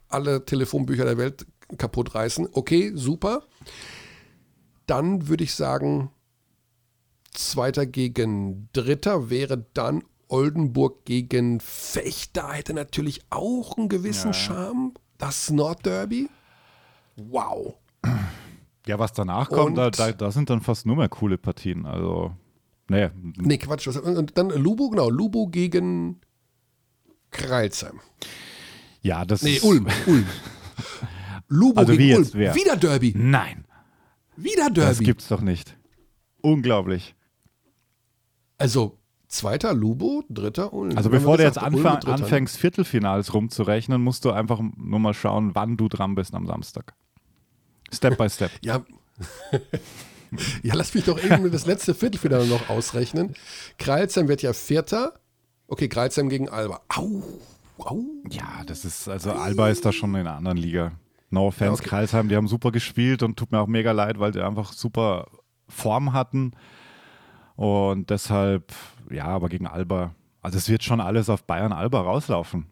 [0.08, 1.46] alle Telefonbücher der Welt
[1.78, 2.50] kaputt reißen.
[2.52, 3.44] Okay, super.
[4.86, 6.12] Dann würde ich sagen,
[7.34, 10.04] Zweiter gegen Dritter wäre dann
[10.36, 12.52] Oldenburg gegen Fechter.
[12.52, 14.34] Hätte natürlich auch einen gewissen ja.
[14.34, 14.94] Charme.
[15.18, 16.30] Das Nordderby.
[17.16, 17.76] Wow.
[18.86, 21.86] Ja, was danach kommt, da, da, da, sind dann fast nur mehr coole Partien.
[21.86, 22.36] Also,
[22.90, 23.10] nee.
[23.38, 23.88] Nee, Quatsch.
[23.88, 25.10] Und dann Lubo, genau.
[25.10, 26.20] Lubo gegen
[27.32, 28.02] Kreilsheim.
[29.02, 29.88] Ja, das Nee, Ulm.
[30.06, 30.26] Ulm.
[31.48, 32.30] Lubo also gegen Ulm.
[32.34, 32.56] Wer?
[32.56, 33.14] Wieder Derby.
[33.16, 33.66] Nein.
[34.36, 34.90] Wieder Derby.
[34.90, 35.78] Das gibt's doch nicht.
[36.42, 37.16] Unglaublich.
[38.58, 38.98] Also,
[39.28, 40.98] zweiter Lubo, dritter Ulm.
[40.98, 45.56] Also, bevor du jetzt anfang, Ulm, anfängst, Viertelfinals rumzurechnen, musst du einfach nur mal schauen,
[45.56, 46.94] wann du dran bist am Samstag.
[47.92, 48.52] Step by step.
[48.62, 48.84] ja.
[50.64, 53.34] ja, lass mich doch eben das letzte Viertelfinale noch ausrechnen.
[53.78, 55.14] Kreilsheim wird ja Vierter.
[55.68, 56.82] Okay, Kreilsheim gegen Alba.
[56.90, 57.24] Au,
[57.80, 58.02] au.
[58.30, 60.92] Ja, das ist, also Alba ist da schon in einer anderen Liga.
[61.32, 61.90] No offense, ja, okay.
[61.90, 65.28] Kreilsheim, die haben super gespielt und tut mir auch mega leid, weil die einfach super
[65.68, 66.54] Form hatten.
[67.56, 68.74] Und deshalb,
[69.10, 72.68] ja, aber gegen Alba, also es wird schon alles auf Bayern-Alba rauslaufen.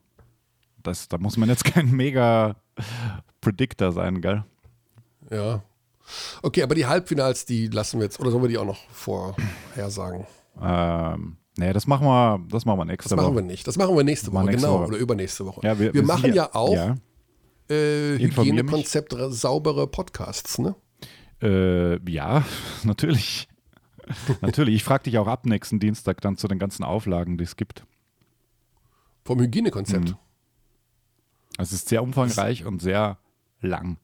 [0.82, 2.56] Das, da muss man jetzt kein mega
[3.42, 4.44] Predictor sein, gell?
[5.30, 5.64] Ja.
[6.42, 10.28] Okay, aber die Halbfinals, die lassen wir jetzt, oder sollen wir die auch noch vorhersagen?
[10.62, 13.16] Ähm, nee, das machen wir, das machen wir nächste Woche.
[13.16, 13.68] Das machen wir nicht.
[13.68, 14.88] Das machen wir nächste Woche, nächste genau, Woche.
[14.90, 15.62] oder übernächste Woche.
[15.64, 16.96] Ja, wir, wir, wir machen ja auch ja.
[17.70, 20.76] Äh, Hygienekonzept, saubere Podcasts, ne?
[21.42, 22.44] Äh, ja,
[22.84, 23.48] natürlich.
[24.42, 27.56] Natürlich, ich frage dich auch ab nächsten Dienstag dann zu den ganzen Auflagen, die es
[27.56, 27.86] gibt.
[29.24, 30.10] Vom Hygienekonzept?
[30.10, 30.18] Mhm.
[31.58, 33.18] Es ist sehr umfangreich und sehr
[33.62, 33.98] lang.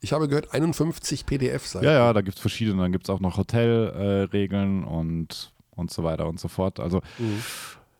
[0.00, 1.84] Ich habe gehört, 51 PDF-Seiten.
[1.84, 2.82] Ja, ja, da gibt es verschiedene.
[2.82, 6.80] Dann gibt es auch noch Hotelregeln äh, und, und so weiter und so fort.
[6.80, 7.42] Also mhm.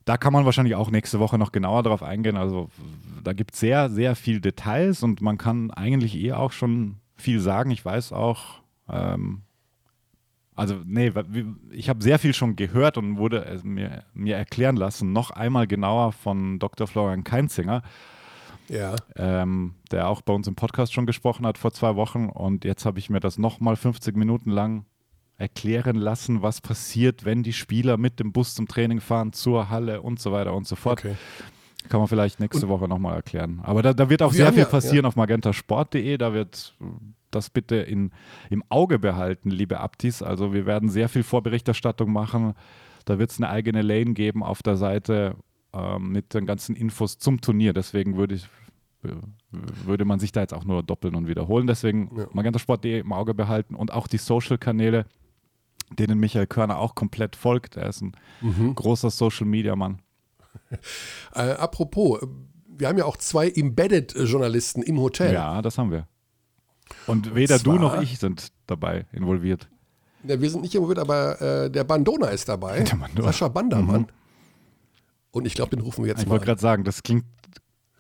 [0.05, 2.37] da kann man wahrscheinlich auch nächste Woche noch genauer darauf eingehen.
[2.37, 2.71] Also
[3.25, 7.41] da gibt es sehr, sehr viel Details und man kann eigentlich eh auch schon viel
[7.41, 7.71] sagen.
[7.71, 9.43] Ich weiß auch, ähm,
[10.57, 11.13] also, nee,
[11.71, 16.13] ich habe sehr viel schon gehört und wurde mir, mir erklären lassen, noch einmal genauer
[16.13, 16.87] von Dr.
[16.87, 17.83] Florian Keinzinger,
[18.69, 18.97] ja.
[19.17, 22.31] ähm, der auch bei uns im Podcast schon gesprochen hat vor zwei Wochen.
[22.31, 24.87] Und jetzt habe ich mir das nochmal 50 Minuten lang
[25.37, 30.01] erklären lassen, was passiert, wenn die Spieler mit dem Bus zum Training fahren, zur Halle
[30.01, 31.01] und so weiter und so fort.
[31.01, 31.17] Okay.
[31.91, 33.61] Kann man vielleicht nächste Woche nochmal erklären.
[33.63, 35.09] Aber da, da wird auch sehr viel ja, passieren ja.
[35.09, 36.17] auf magentasport.de.
[36.17, 36.75] Da wird
[37.31, 38.13] das bitte in,
[38.51, 40.23] im Auge behalten, liebe Abtis.
[40.23, 42.55] Also wir werden sehr viel Vorberichterstattung machen.
[43.05, 45.37] Da wird es eine eigene Lane geben auf der Seite
[45.73, 47.73] ähm, mit den ganzen Infos zum Turnier.
[47.73, 48.49] Deswegen würde ich
[49.85, 51.67] würde man sich da jetzt auch nur doppeln und wiederholen.
[51.67, 52.27] Deswegen ja.
[52.33, 55.07] magentasport.de im Auge behalten und auch die Social-Kanäle,
[55.99, 57.77] denen Michael Körner auch komplett folgt.
[57.77, 58.75] Er ist ein mhm.
[58.75, 60.01] großer Social-Media-Mann.
[61.35, 62.27] Äh, apropos,
[62.67, 65.35] wir haben ja auch zwei Embedded-Journalisten im Hotel.
[65.35, 66.09] Ja, das haben wir.
[67.07, 69.69] Und weder zwar, du noch ich sind dabei involviert.
[70.25, 72.81] Ja, wir sind nicht involviert, aber äh, der Bandona ist dabei.
[72.83, 73.29] Der Bandona.
[73.29, 74.03] Sascha Bandermann.
[74.03, 74.07] Mhm.
[75.31, 76.31] Und ich glaube, den rufen wir jetzt ich mal.
[76.31, 77.25] Ich wollte gerade sagen, das klingt,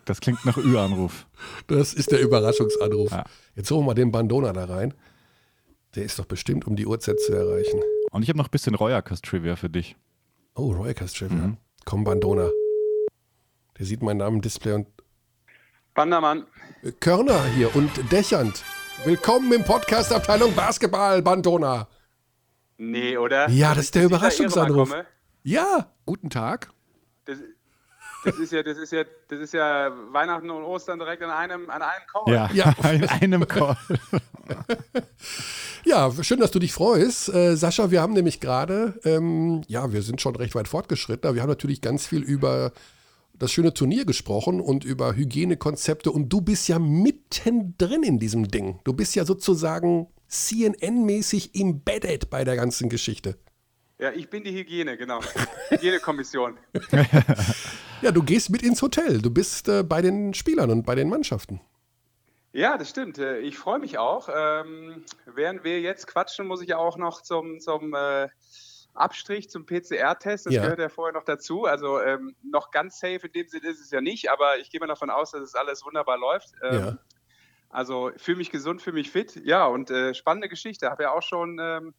[0.05, 1.27] das klingt nach Ü-Anruf.
[1.67, 3.11] das ist der Überraschungsanruf.
[3.11, 3.25] Ja.
[3.55, 4.95] Jetzt holen wir mal den Bandona da rein.
[5.95, 7.81] Der ist doch bestimmt, um die Uhrzeit zu erreichen.
[8.11, 9.97] Und ich habe noch ein bisschen Royacast-Trivia für dich.
[10.55, 11.37] Oh, Royacast-Trivia.
[11.37, 11.57] Mhm.
[11.85, 12.51] Komm, Bandona.
[13.79, 14.89] Der sieht meinen Namen im Display und.
[15.95, 16.45] Bandermann.
[16.93, 18.63] Körner hier und Dächernd.
[19.05, 21.89] Willkommen im Podcast Abteilung Basketball, Bandona.
[22.79, 23.49] Nee, oder?
[23.49, 24.95] Ja, das ist der Überraschungsanruf.
[25.43, 26.71] Ja, guten Tag.
[27.25, 27.39] Das,
[28.25, 31.71] das, ist ja, das ist ja, das ist ja Weihnachten und Ostern direkt an einem,
[31.71, 32.33] an einem Call.
[32.33, 32.75] Ja, ja.
[32.83, 33.77] an einem Call.
[35.85, 37.29] ja, schön, dass du dich freust.
[37.31, 41.35] Äh, Sascha, wir haben nämlich gerade, ähm, ja, wir sind schon recht weit fortgeschritten, aber
[41.35, 42.73] wir haben natürlich ganz viel über
[43.39, 48.81] das schöne Turnier gesprochen und über Hygienekonzepte und du bist ja mittendrin in diesem Ding.
[48.85, 53.37] Du bist ja sozusagen CNN-mäßig embedded bei der ganzen Geschichte.
[53.99, 55.21] Ja, ich bin die Hygiene, genau.
[55.71, 56.59] Hygienekommission.
[58.03, 59.23] ja, du gehst mit ins Hotel.
[59.23, 61.61] Du bist äh, bei den Spielern und bei den Mannschaften.
[62.53, 63.19] Ja, das stimmt.
[63.19, 64.29] Äh, ich freue mich auch.
[64.35, 68.29] Ähm, während wir jetzt quatschen, muss ich auch noch zum, zum äh,
[68.97, 70.63] Abstrich zum PCR-Test, das ja.
[70.63, 71.65] gehört ja vorher noch dazu.
[71.65, 74.81] Also ähm, noch ganz safe in dem Sinne ist es ja nicht, aber ich gehe
[74.81, 76.53] mal davon aus, dass es alles wunderbar läuft.
[76.63, 76.99] Ähm, ja.
[77.69, 79.37] Also fühle mich gesund, fühle mich fit.
[79.45, 80.91] Ja, und äh, spannende Geschichte.
[80.91, 81.95] Habe ja auch schon ähm,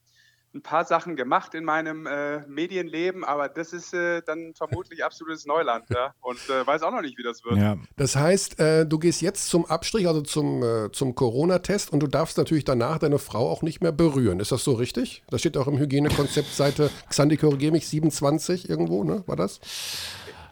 [0.57, 5.45] ein paar Sachen gemacht in meinem äh, Medienleben, aber das ist äh, dann vermutlich absolutes
[5.45, 6.13] Neuland ja?
[6.21, 7.57] und äh, weiß auch noch nicht, wie das wird.
[7.57, 7.77] Ja.
[7.95, 12.07] Das heißt, äh, du gehst jetzt zum Abstrich, also zum, äh, zum Corona-Test und du
[12.07, 14.39] darfst natürlich danach deine Frau auch nicht mehr berühren.
[14.39, 15.23] Ist das so richtig?
[15.29, 19.23] Das steht auch im Hygienekonzept Seite Xandi korrigier mich 27 irgendwo, ne?
[19.27, 19.59] War das?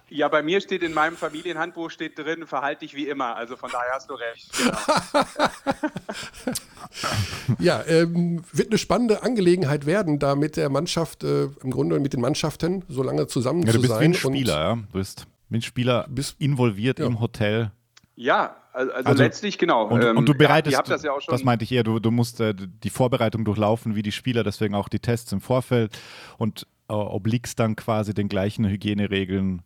[0.10, 3.36] Ja, bei mir steht in meinem Familienhandbuch steht drin, verhalte dich wie immer.
[3.36, 4.52] Also von daher hast du recht.
[4.58, 4.78] Genau.
[7.60, 12.14] ja, ähm, wird eine spannende Angelegenheit werden, da mit der Mannschaft, äh, im Grunde mit
[12.14, 13.82] den Mannschaften so lange zusammen ja, zu sein.
[13.82, 14.76] Du bist wie ein Spieler, ja.
[14.76, 17.06] Du bist wie ein Spieler bist, involviert ja.
[17.06, 17.72] im Hotel.
[18.16, 19.88] Ja, also, also, letztlich genau.
[19.88, 21.32] Und, und du ähm, bereitest, ja, das, ja auch schon.
[21.32, 24.76] das meinte ich eher, du, du musst äh, die Vorbereitung durchlaufen wie die Spieler, deswegen
[24.76, 25.98] auch die Tests im Vorfeld
[26.38, 29.64] und äh, obliegst dann quasi den gleichen Hygieneregeln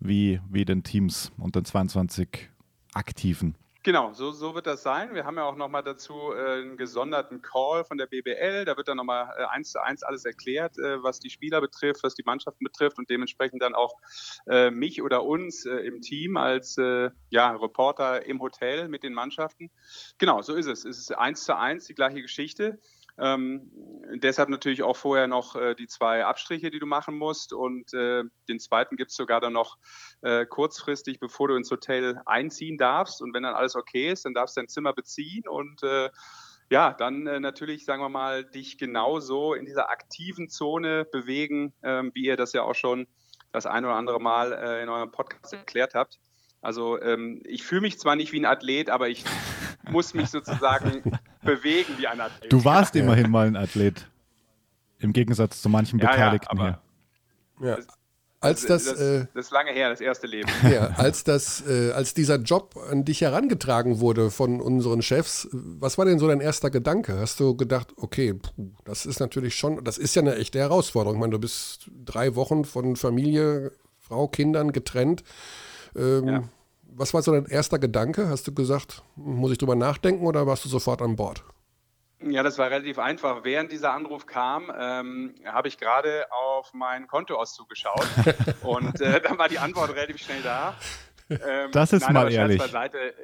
[0.00, 2.50] wie, wie den Teams und den 22
[2.92, 3.54] Aktiven.
[3.82, 5.14] Genau, so, so wird das sein.
[5.14, 8.66] Wir haben ja auch nochmal dazu äh, einen gesonderten Call von der BBL.
[8.66, 12.02] Da wird dann nochmal äh, eins zu eins alles erklärt, äh, was die Spieler betrifft,
[12.02, 13.94] was die Mannschaften betrifft und dementsprechend dann auch
[14.70, 19.70] mich oder uns im Team als ja, Reporter im Hotel mit den Mannschaften.
[20.18, 20.84] Genau, so ist es.
[20.84, 22.78] Es ist eins zu eins die gleiche Geschichte.
[23.20, 23.70] Ähm,
[24.22, 27.52] deshalb natürlich auch vorher noch äh, die zwei Abstriche, die du machen musst.
[27.52, 29.76] Und äh, den zweiten gibt es sogar dann noch
[30.22, 33.22] äh, kurzfristig, bevor du ins Hotel einziehen darfst.
[33.22, 36.10] Und wenn dann alles okay ist, dann darfst du dein Zimmer beziehen und äh,
[36.70, 42.12] ja, dann äh, natürlich, sagen wir mal, dich genauso in dieser aktiven Zone bewegen, ähm,
[42.14, 43.08] wie ihr das ja auch schon
[43.50, 46.20] das ein oder andere Mal äh, in eurem Podcast erklärt habt.
[46.62, 49.24] Also ähm, ich fühle mich zwar nicht wie ein Athlet, aber ich
[49.90, 52.52] muss mich sozusagen bewegen wie ein Athlet.
[52.52, 53.02] Du warst ja.
[53.02, 54.06] immerhin mal ein Athlet.
[54.98, 56.80] Im Gegensatz zu manchen Beteiligten ja, ja,
[57.58, 57.68] hier.
[57.68, 57.78] Ja.
[58.42, 60.48] Als das, das, äh, das, ist lange her, das erste Leben.
[60.62, 65.98] Ja, als, das, äh, als dieser Job an dich herangetragen wurde von unseren Chefs, was
[65.98, 67.18] war denn so dein erster Gedanke?
[67.18, 71.16] Hast du gedacht, okay, puh, das ist natürlich schon, das ist ja eine echte Herausforderung.
[71.16, 75.22] Ich meine, du bist drei Wochen von Familie, Frau, Kindern getrennt.
[75.94, 76.42] Ähm, ja
[76.94, 78.28] was war so dein erster Gedanke?
[78.28, 81.44] Hast du gesagt, muss ich drüber nachdenken oder warst du sofort an Bord?
[82.22, 83.44] Ja, das war relativ einfach.
[83.44, 88.06] Während dieser Anruf kam, ähm, habe ich gerade auf mein Kontoauszug geschaut
[88.62, 90.74] und äh, dann war die Antwort relativ schnell da.
[91.30, 92.58] Ähm, das ist nein, mal ehrlich.
[92.58, 93.14] Beiseite,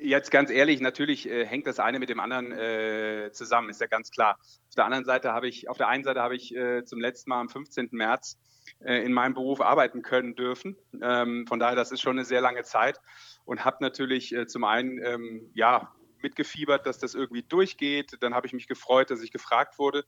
[0.00, 3.86] jetzt ganz ehrlich, natürlich äh, hängt das eine mit dem anderen äh, zusammen, ist ja
[3.86, 4.38] ganz klar.
[4.40, 7.30] Auf der anderen Seite habe ich, auf der einen Seite habe ich äh, zum letzten
[7.30, 7.88] Mal am 15.
[7.92, 8.38] März
[8.80, 10.76] äh, in meinem Beruf arbeiten können dürfen.
[11.02, 13.00] Ähm, von daher, das ist schon eine sehr lange Zeit
[13.44, 18.16] und habe natürlich äh, zum einen ähm, ja mitgefiebert, dass das irgendwie durchgeht.
[18.20, 20.04] Dann habe ich mich gefreut, dass ich gefragt wurde.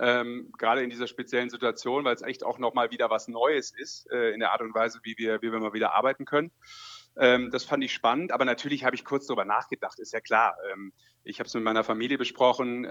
[0.00, 4.08] Ähm, gerade in dieser speziellen Situation, weil es echt auch nochmal wieder was Neues ist
[4.12, 6.52] äh, in der Art und Weise, wie wir, wie wir mal wieder arbeiten können.
[7.16, 10.56] Ähm, das fand ich spannend, aber natürlich habe ich kurz darüber nachgedacht, ist ja klar.
[10.72, 10.92] Ähm,
[11.24, 12.86] ich habe es mit meiner Familie besprochen.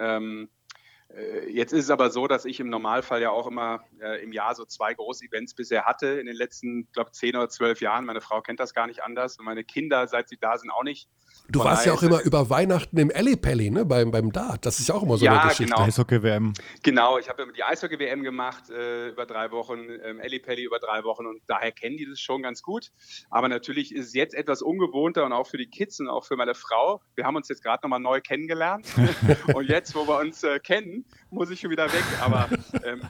[1.10, 4.32] Äh, jetzt ist es aber so, dass ich im Normalfall ja auch immer äh, im
[4.32, 8.06] Jahr so zwei Groß-Events bisher hatte in den letzten, glaube zehn oder zwölf Jahren.
[8.06, 10.84] Meine Frau kennt das gar nicht anders und meine Kinder, seit sie da sind, auch
[10.84, 11.10] nicht.
[11.50, 14.66] Du warst ja auch immer über Weihnachten im Ellipelli, ne, beim, beim Dart.
[14.66, 15.74] Das ist ja auch immer so ja, eine Geschichte.
[15.74, 15.86] Genau.
[15.86, 16.54] Eishockey-WM.
[16.84, 21.04] Genau, ich habe immer die Eishockey-WM gemacht äh, über drei Wochen, ähm, Ellipelli über drei
[21.04, 22.92] Wochen und daher kennen die das schon ganz gut.
[23.30, 26.36] Aber natürlich ist es jetzt etwas ungewohnter und auch für die Kids und auch für
[26.36, 27.02] meine Frau.
[27.16, 28.86] Wir haben uns jetzt gerade nochmal neu kennengelernt
[29.54, 32.04] und jetzt, wo wir uns äh, kennen, muss ich schon wieder weg.
[32.22, 32.50] Aber
[32.84, 33.02] ähm,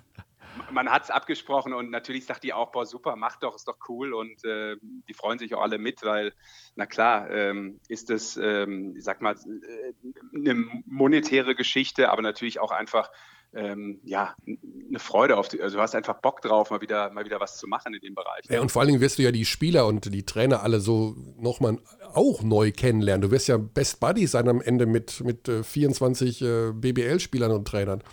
[0.71, 3.77] man hat es abgesprochen und natürlich sagt die auch, boah, super, mach doch, ist doch
[3.89, 6.33] cool und äh, die freuen sich auch alle mit, weil,
[6.75, 12.59] na klar, ähm, ist das, ähm, ich sag mal, äh, eine monetäre Geschichte, aber natürlich
[12.59, 13.11] auch einfach,
[13.53, 17.25] ähm, ja, eine Freude auf die, also du hast einfach Bock drauf, mal wieder, mal
[17.25, 18.45] wieder was zu machen in dem Bereich.
[18.49, 21.15] Ja, und vor allen Dingen wirst du ja die Spieler und die Trainer alle so
[21.39, 21.79] nochmal
[22.13, 23.21] auch neu kennenlernen.
[23.21, 27.67] Du wirst ja Best Buddies sein am Ende mit, mit äh, 24 äh, BBL-Spielern und
[27.67, 28.03] Trainern.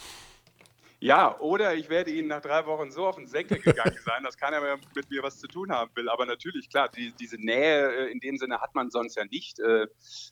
[1.04, 4.38] Ja, oder ich werde Ihnen nach drei Wochen so auf den Senkel gegangen sein, dass
[4.38, 6.08] keiner mehr mit mir was zu tun haben will.
[6.08, 9.60] Aber natürlich, klar, die, diese Nähe äh, in dem Sinne hat man sonst ja nicht.
[9.60, 9.86] Äh,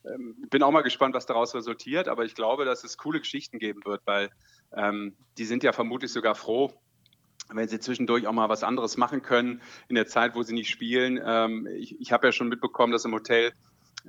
[0.06, 2.08] ähm, bin auch mal gespannt, was daraus resultiert.
[2.08, 4.30] Aber ich glaube, dass es coole Geschichten geben wird, weil
[4.74, 6.72] ähm, die sind ja vermutlich sogar froh,
[7.50, 10.70] wenn sie zwischendurch auch mal was anderes machen können in der Zeit, wo sie nicht
[10.70, 11.20] spielen.
[11.22, 13.52] Ähm, ich ich habe ja schon mitbekommen, dass im Hotel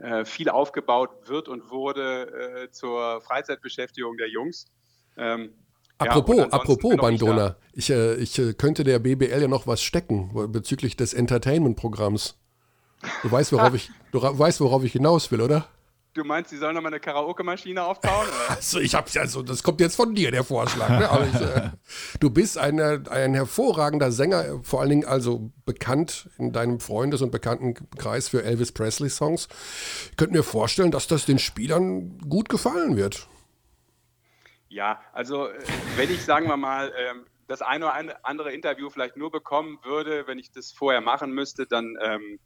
[0.01, 4.67] äh, viel aufgebaut wird und wurde äh, zur Freizeitbeschäftigung der Jungs.
[5.17, 5.53] Ähm,
[5.97, 10.31] Apropos, ja, apropos Bandona, ich, äh, ich äh, könnte der BBL ja noch was stecken
[10.51, 12.35] bezüglich des Entertainment-Programms.
[13.21, 15.67] Du weißt, worauf ich, du weißt, worauf ich hinaus will, oder?
[16.13, 18.27] Du meinst, sie sollen noch mal eine Karaoke-Maschine aufbauen?
[18.47, 20.89] also, ich hab's ja so, das kommt jetzt von dir, der Vorschlag.
[20.89, 21.09] Ne?
[21.33, 21.71] Ich, äh,
[22.19, 27.31] du bist eine, ein hervorragender Sänger, vor allen Dingen also bekannt in deinem Freundes- und
[27.31, 29.47] Bekanntenkreis für Elvis Presley-Songs.
[30.11, 33.27] Ich könnte mir vorstellen, dass das den Spielern gut gefallen wird.
[34.73, 35.59] Ja, also äh,
[35.95, 40.25] wenn ich, sagen wir mal, ähm, das eine oder andere Interview vielleicht nur bekommen würde,
[40.25, 42.39] wenn ich das vorher machen müsste, dann ähm,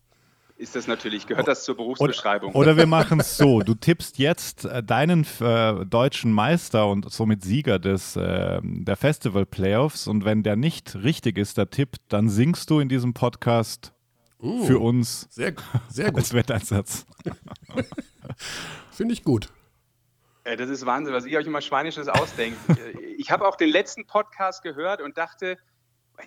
[0.57, 2.49] ist das natürlich, gehört das zur Berufsbeschreibung.
[2.49, 7.09] Oder, oder wir machen es so, du tippst jetzt äh, deinen äh, deutschen Meister und
[7.09, 11.95] somit Sieger des, äh, der Festival Playoffs und wenn der nicht richtig ist, der Tipp,
[12.09, 13.93] dann singst du in diesem Podcast
[14.41, 15.53] uh, für uns sehr,
[15.87, 16.17] sehr gut.
[16.17, 17.05] als Wetteinsatz.
[18.91, 19.49] Finde ich gut.
[20.47, 22.57] Äh, das ist Wahnsinn, was ihr euch immer Schweinisches ausdenkt.
[22.77, 25.57] Äh, ich habe auch den letzten Podcast gehört und dachte,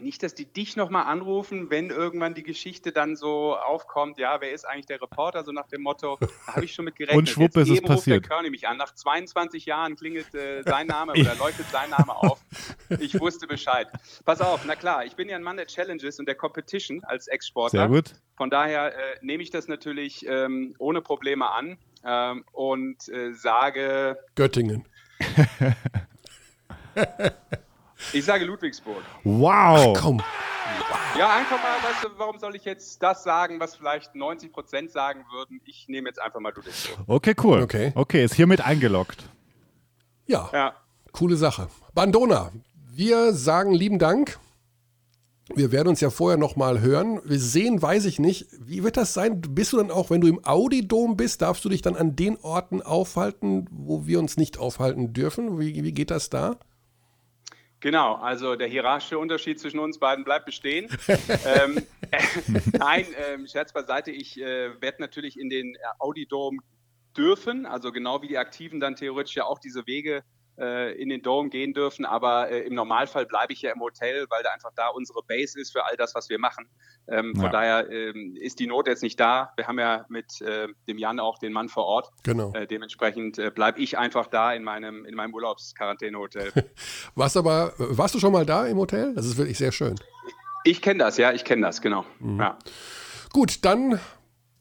[0.00, 4.52] nicht, dass die dich nochmal anrufen, wenn irgendwann die Geschichte dann so aufkommt, ja, wer
[4.52, 7.18] ist eigentlich der Reporter, so nach dem Motto, da habe ich schon mit gerechnet.
[7.18, 7.96] Und schwupp Jetzt ist es passiert.
[7.96, 11.90] Ruft der Körny mich an, nach 22 Jahren klingelt äh, sein Name oder leuchtet sein
[11.90, 12.40] Name auf.
[12.98, 13.88] Ich wusste Bescheid.
[14.24, 17.28] Pass auf, na klar, ich bin ja ein Mann der Challenges und der Competition als
[17.28, 17.80] Ex-Sportler.
[17.80, 18.14] Sehr gut.
[18.36, 24.18] Von daher äh, nehme ich das natürlich ähm, ohne Probleme an ähm, und äh, sage...
[24.34, 24.86] Göttingen.
[28.12, 29.02] Ich sage Ludwigsburg.
[29.24, 29.94] Wow.
[29.96, 30.22] Ach, komm.
[31.18, 34.90] Ja, einfach mal, weißt du, warum soll ich jetzt das sagen, was vielleicht 90 Prozent
[34.90, 35.60] sagen würden?
[35.64, 36.98] Ich nehme jetzt einfach mal Ludwigsburg.
[37.06, 37.60] Okay, cool.
[37.62, 37.92] Okay.
[37.94, 39.24] Okay, ist hiermit eingeloggt.
[40.26, 40.74] Ja, Ja.
[41.12, 41.68] coole Sache.
[41.94, 42.50] Bandona,
[42.88, 44.38] wir sagen lieben Dank.
[45.54, 47.20] Wir werden uns ja vorher noch mal hören.
[47.24, 48.46] Wir sehen, weiß ich nicht.
[48.60, 49.40] Wie wird das sein?
[49.40, 52.36] Bist du dann auch, wenn du im Audi-Dom bist, darfst du dich dann an den
[52.38, 55.58] Orten aufhalten, wo wir uns nicht aufhalten dürfen?
[55.58, 56.58] Wie, wie geht das da?
[57.80, 60.88] Genau, also der hierarchische Unterschied zwischen uns beiden bleibt bestehen.
[61.08, 61.78] ähm,
[62.10, 62.20] äh,
[62.78, 66.60] nein, ähm, Scherz beiseite, ich äh, werde natürlich in den Audi-Dom
[67.16, 71.22] dürfen, also genau wie die Aktiven dann theoretisch ja auch diese Wege äh, in den
[71.22, 72.04] Dome gehen dürfen.
[72.04, 75.58] Aber äh, im Normalfall bleibe ich ja im Hotel, weil da einfach da unsere Base
[75.58, 76.68] ist für all das, was wir machen.
[77.08, 77.42] Ähm, ja.
[77.42, 79.52] Von daher ähm, ist die Not jetzt nicht da.
[79.56, 82.10] Wir haben ja mit äh, dem Jan auch den Mann vor Ort.
[82.22, 82.52] Genau.
[82.52, 86.52] Äh, dementsprechend äh, bleibe ich einfach da in meinem, in meinem Urlaubsquarantänehotel.
[87.14, 89.14] warst aber, warst du schon mal da im Hotel?
[89.14, 89.96] Das ist wirklich sehr schön.
[90.64, 92.04] Ich kenne das, ja, ich kenne das, genau.
[92.18, 92.40] Mhm.
[92.40, 92.58] Ja.
[93.32, 93.98] Gut, dann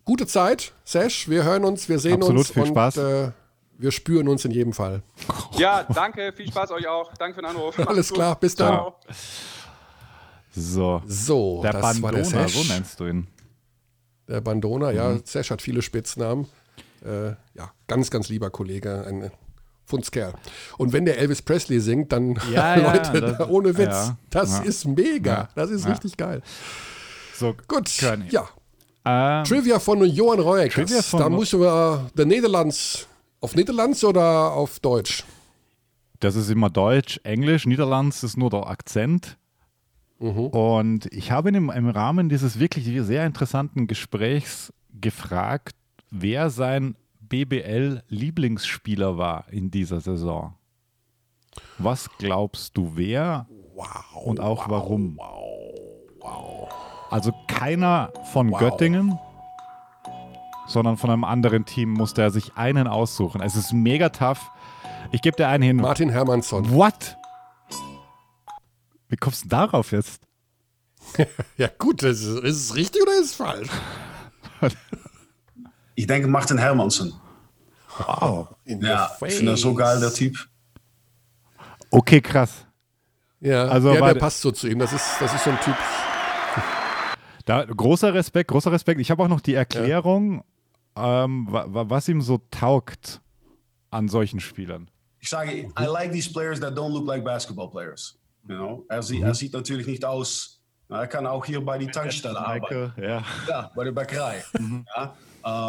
[0.05, 1.29] gute Zeit, Sesh.
[1.29, 2.51] Wir hören uns, wir sehen Absolut, uns.
[2.51, 3.33] Viel und, Spaß.
[3.79, 5.01] Wir spüren uns in jedem Fall.
[5.57, 7.13] Ja, danke, viel Spaß euch auch.
[7.17, 7.79] Danke für den Anruf.
[7.79, 8.73] Alles klar, bis dann.
[8.73, 8.95] Ciao.
[10.55, 11.01] So.
[11.05, 12.53] So, der das Bandona, war der Sesh.
[12.67, 13.27] so nennst du ihn.
[14.27, 16.47] Der Bandona, ja, Sesh hat viele Spitznamen.
[17.05, 19.31] Äh, ja, ganz, ganz lieber Kollege, ein
[19.85, 20.33] Fundskerl.
[20.77, 24.57] Und wenn der Elvis Presley singt, dann Ja, ja, Leute, das- ohne Witz, ja, das
[24.57, 24.63] ja.
[24.63, 25.31] ist mega.
[25.31, 25.91] Ja, Das ist ja.
[25.91, 26.41] richtig geil.
[27.33, 27.89] So, Gut,
[28.29, 28.49] ja.
[29.05, 33.07] ähm, Trivia von Johan von- da müssen wir der Niederlands,
[33.41, 35.23] auf Niederlands oder auf Deutsch?
[36.21, 39.37] das ist immer Deutsch, Englisch, Niederlands ist nur der Akzent.
[40.19, 40.47] Mhm.
[40.47, 45.77] Und ich habe ihn im, im Rahmen dieses wirklich sehr interessanten Gesprächs gefragt,
[46.11, 50.55] wer sein BBL-Lieblingsspieler war in dieser Saison.
[51.77, 54.25] Was glaubst du, wer Wow.
[54.25, 55.17] und auch warum?
[57.09, 59.17] Also keiner von Göttingen,
[60.69, 63.41] sondern von einem anderen Team musste er sich einen aussuchen.
[63.41, 64.51] Es ist mega tough.
[65.11, 65.77] Ich gebe dir einen hin.
[65.77, 66.71] Martin Hermansson.
[66.71, 67.17] What?
[69.09, 70.21] Wie kommst du darauf jetzt?
[71.57, 73.69] Ja gut, ist, ist es richtig oder ist es falsch?
[75.95, 77.13] Ich denke Martin Hermansen.
[78.65, 80.37] In Ja, ich finde das so geil, der Typ.
[81.89, 82.65] Okay, krass.
[83.41, 84.79] Ja, Also ja der passt so zu ihm.
[84.79, 85.75] Das ist, das ist so ein Typ.
[87.45, 89.01] Da, großer Respekt, großer Respekt.
[89.01, 90.43] Ich habe auch noch die Erklärung,
[90.99, 93.21] ähm, wa, wa, was ihm so taugt
[93.91, 94.89] an solchen Spielern.
[95.19, 98.17] Ich sage, I like these players that don't look like basketball players.
[98.47, 98.85] You know?
[98.89, 100.61] er, sieht, er sieht natürlich nicht aus.
[100.89, 102.93] Er kann auch hier bei die Tankstelle arbeiten.
[102.99, 103.23] Ja.
[103.47, 104.43] Ja, bei der Bäckerei.
[104.95, 105.15] Ja,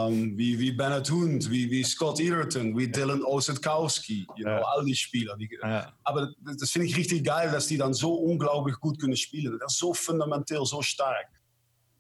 [0.07, 4.27] ähm, wie, wie Bennett Hund, wie, wie Scott Egerton, wie Dylan Osetkowski.
[4.37, 5.37] You know, all die Spieler.
[5.37, 5.93] Die, Ja.
[6.05, 9.59] Aber das, das finde ich richtig geil, dass die dann so unglaublich gut können spielen.
[9.61, 11.29] Das ist so fundamenteel, so stark.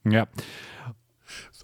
[0.04, 0.26] ja.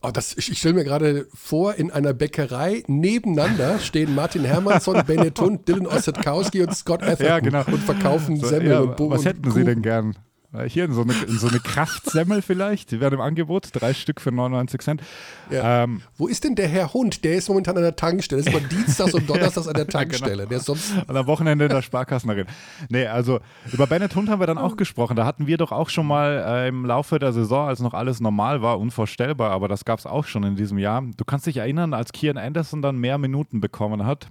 [0.07, 5.03] Oh, das, ich ich stelle mir gerade vor, in einer Bäckerei nebeneinander stehen Martin Hermansson,
[5.07, 7.65] Bennett Hund, Dylan Ossetkowski und Scott Atherton Ja, genau.
[7.67, 10.17] und verkaufen So, Semmel ja, und Bo was hätten Sie denn gern?
[10.53, 13.95] Äh, Hier in so eine, in so eine Kraftsemmel vielleicht, die werden im Angebot, drei
[13.95, 15.03] Stück für 99 Cent.
[15.51, 15.85] Ja.
[15.85, 17.25] Ähm, Wo ist denn der Herr Hund?
[17.25, 18.43] Der ist momentan an der Tankstelle.
[18.43, 19.99] Das ist immer Dienstags und Donnerstags an der genau.
[19.99, 20.47] Tankstelle.
[20.47, 20.93] Der ist sonst.
[21.07, 22.47] Und am Wochenende in der Sparkassenerin.
[22.89, 23.41] Nee, also
[23.73, 25.17] über Bennett Hund haben wir dann auch gesprochen.
[25.17, 28.21] Da hatten wir doch auch schon mal äh, im Laufe der Saison, als noch alles
[28.21, 31.03] normal war, unvorstellbar, aber das gab es auch schon in diesem Jahr.
[31.17, 34.29] Du kannst dich erinnern, als Kian Anderson dann mehr Minuten bekommen hat.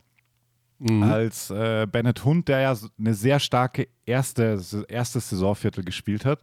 [1.03, 6.41] Als äh, Bennett Hund, der ja eine sehr starke erste, erstes Saisonviertel gespielt hat.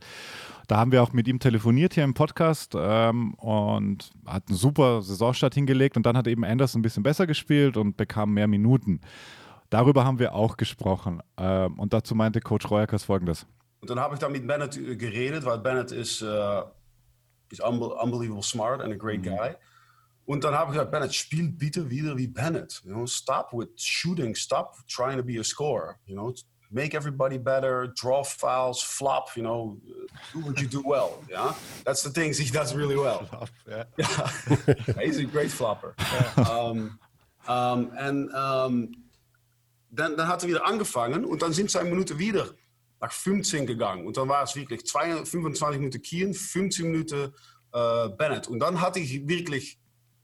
[0.68, 5.02] Da haben wir auch mit ihm telefoniert hier im Podcast ähm, und hat einen super
[5.02, 9.00] Saisonstart hingelegt und dann hat eben Anderson ein bisschen besser gespielt und bekam mehr Minuten.
[9.68, 11.22] Darüber haben wir auch gesprochen.
[11.36, 13.46] Ähm, und dazu meinte Coach Royakas folgendes.
[13.80, 16.62] Und dann habe ich da mit Bennett geredet, weil Bennett ist, uh,
[17.50, 19.36] ist unbelievable smart and a great mhm.
[19.36, 19.54] guy.
[20.24, 22.80] Und dann habe ich gesagt, Bennett, spiel bitte wieder wie Bennett.
[22.84, 25.96] You know, stop with shooting, stop trying to be a scorer.
[26.06, 26.32] You know,
[26.70, 29.36] make everybody better, draw fouls, flop.
[29.36, 29.78] You know,
[30.32, 31.22] do what you do well.
[31.28, 31.54] Yeah,
[31.84, 33.24] that's the things he does really well.
[33.30, 33.84] Flop, yeah.
[33.96, 35.00] yeah.
[35.00, 35.94] he's a great flopper.
[35.98, 36.44] Yeah.
[36.44, 36.98] Um,
[37.48, 38.94] um, en um,
[39.90, 42.48] dann, dann hat er wieder angefangen und dann sind zwei Minuten wieder
[43.00, 44.06] nach 15 gegangen.
[44.06, 47.34] Und dann war es wirklich 25 Minuten Kien, 15 Minuten
[47.72, 48.48] äh, Bennett.
[48.48, 49.78] Und dann hatte ich wirklich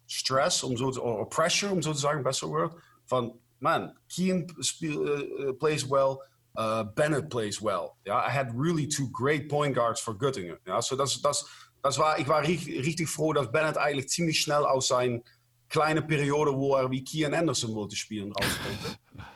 [0.09, 5.53] Stress, um so, oder Pressure, um so zu sagen, besser Wort, von, man, Kien uh,
[5.55, 6.19] plays well,
[6.57, 7.93] uh, Bennett plays well.
[8.05, 10.57] Ja, I had really two great point guards for Göttingen.
[10.67, 11.47] Ja, so das, das,
[11.83, 15.21] das war, ich war richtig, richtig froh, dass Bennett eigentlich ziemlich schnell aus seiner
[15.69, 18.99] kleinen Periode, wo er wie Kian Anderson wollte spielen, rauskonnte.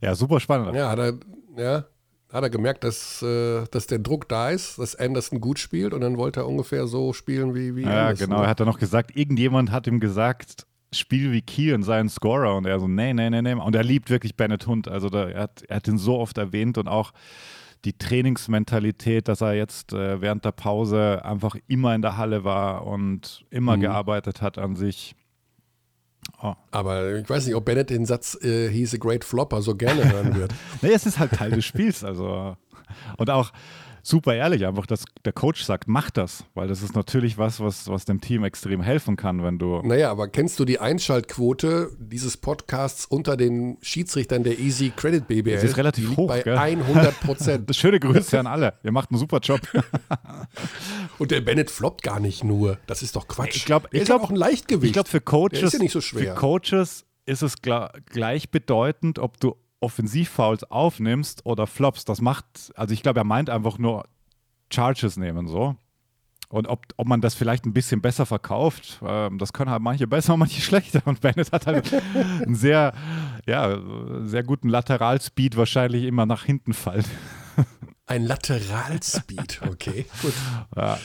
[0.00, 0.76] Ja, super spannend.
[0.76, 1.18] Ja, hat er,
[1.56, 1.84] ja,
[2.32, 6.00] hat er gemerkt, dass, äh, dass der Druck da ist, dass Anderson gut spielt und
[6.00, 8.28] dann wollte er ungefähr so spielen wie, wie Ja, Anderson.
[8.28, 8.42] genau.
[8.42, 12.56] Er hat dann noch gesagt, irgendjemand hat ihm gesagt, spiel wie Kiel sei ein Scorer
[12.56, 13.54] und er so, nee, nee, nee, nee.
[13.54, 14.88] Und er liebt wirklich Bennett Hund.
[14.88, 17.12] Also da, er, hat, er hat ihn so oft erwähnt und auch
[17.84, 22.86] die Trainingsmentalität, dass er jetzt äh, während der Pause einfach immer in der Halle war
[22.86, 23.82] und immer mhm.
[23.82, 25.14] gearbeitet hat an sich.
[26.42, 26.54] Oh.
[26.70, 30.10] Aber ich weiß nicht, ob Bennett den Satz äh, He's a great flopper so gerne
[30.10, 30.54] hören wird.
[30.82, 32.04] nee, es ist halt Teil des Spiels.
[32.04, 32.56] Also.
[33.18, 33.52] Und auch,
[34.02, 37.88] super ehrlich, einfach, dass der Coach sagt, mach das, weil das ist natürlich was, was,
[37.88, 39.80] was dem Team extrem helfen kann, wenn du.
[39.82, 45.54] Naja, aber kennst du die Einschaltquote dieses Podcasts unter den Schiedsrichtern der Easy Credit BBL?
[45.54, 46.56] Das ist relativ hoch, bei gell?
[46.56, 47.76] 100 Prozent.
[47.80, 48.74] Schöne Grüße an alle.
[48.82, 49.60] Ihr macht einen super Job.
[51.18, 52.78] Und der Bennett floppt gar nicht nur.
[52.86, 53.56] Das ist doch Quatsch.
[53.56, 54.86] Ich glaube, ich glaube auch ein Leichtgewicht.
[54.90, 56.34] Ich glaube, für Coaches, der ist ja nicht so schwer.
[56.34, 63.02] für Coaches ist es gleichbedeutend, ob du Offensivfouls aufnimmst oder flops, das macht, also ich
[63.02, 64.04] glaube, er meint einfach nur
[64.72, 65.76] Charges nehmen so.
[66.50, 70.08] Und ob, ob man das vielleicht ein bisschen besser verkauft, ähm, das können halt manche
[70.08, 71.00] besser, manche schlechter.
[71.04, 72.92] Und Bennett hat halt einen sehr,
[73.46, 73.78] ja,
[74.24, 77.04] sehr guten Lateralspeed wahrscheinlich immer nach hinten fallen.
[78.06, 80.32] Ein Lateralspeed, okay, gut.
[80.74, 80.98] Ja.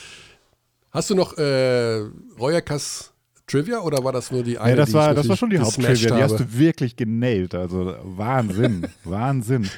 [0.90, 2.00] Hast du noch äh,
[2.40, 3.12] Reuerkas
[3.46, 4.70] Trivia oder war das nur die eine?
[4.70, 6.16] Ja, das, war, das war schon die Haupttrivia.
[6.16, 7.54] Die hast du wirklich genäht.
[7.54, 9.70] Also Wahnsinn, Wahnsinn.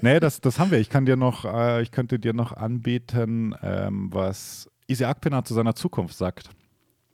[0.00, 0.78] Nee, das, das haben wir.
[0.78, 5.54] Ich kann dir noch, äh, ich könnte dir noch anbieten, ähm, was Isi Akpina zu
[5.54, 6.50] seiner Zukunft sagt.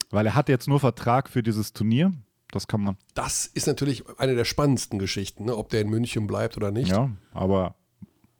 [0.09, 2.11] Weil er hat jetzt nur Vertrag für dieses Turnier.
[2.51, 2.97] Das kann man.
[3.13, 5.55] Das ist natürlich eine der spannendsten Geschichten, ne?
[5.55, 6.89] ob der in München bleibt oder nicht.
[6.89, 7.75] Ja, aber.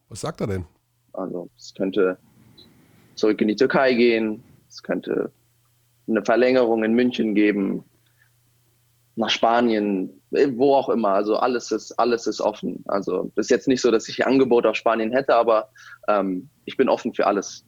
[0.07, 0.65] Was sagt er denn?
[1.13, 2.17] Also, es könnte
[3.13, 4.43] zurück in die Türkei gehen.
[4.67, 5.31] Es könnte
[6.09, 7.83] eine Verlängerung in München geben,
[9.19, 11.09] nach Spanien, wo auch immer.
[11.09, 12.83] Also alles ist, alles ist offen.
[12.87, 15.69] Also ist jetzt nicht so, dass ich Angebot auf Spanien hätte, aber
[16.07, 17.65] ähm, ich bin offen für alles.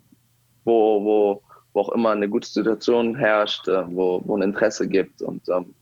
[0.63, 1.41] Wo, wo,
[1.73, 5.21] wo auch immer eine gute Situation herrscht, äh, wo, wo ein Interesse gibt.
[5.21, 5.73] Und ähm,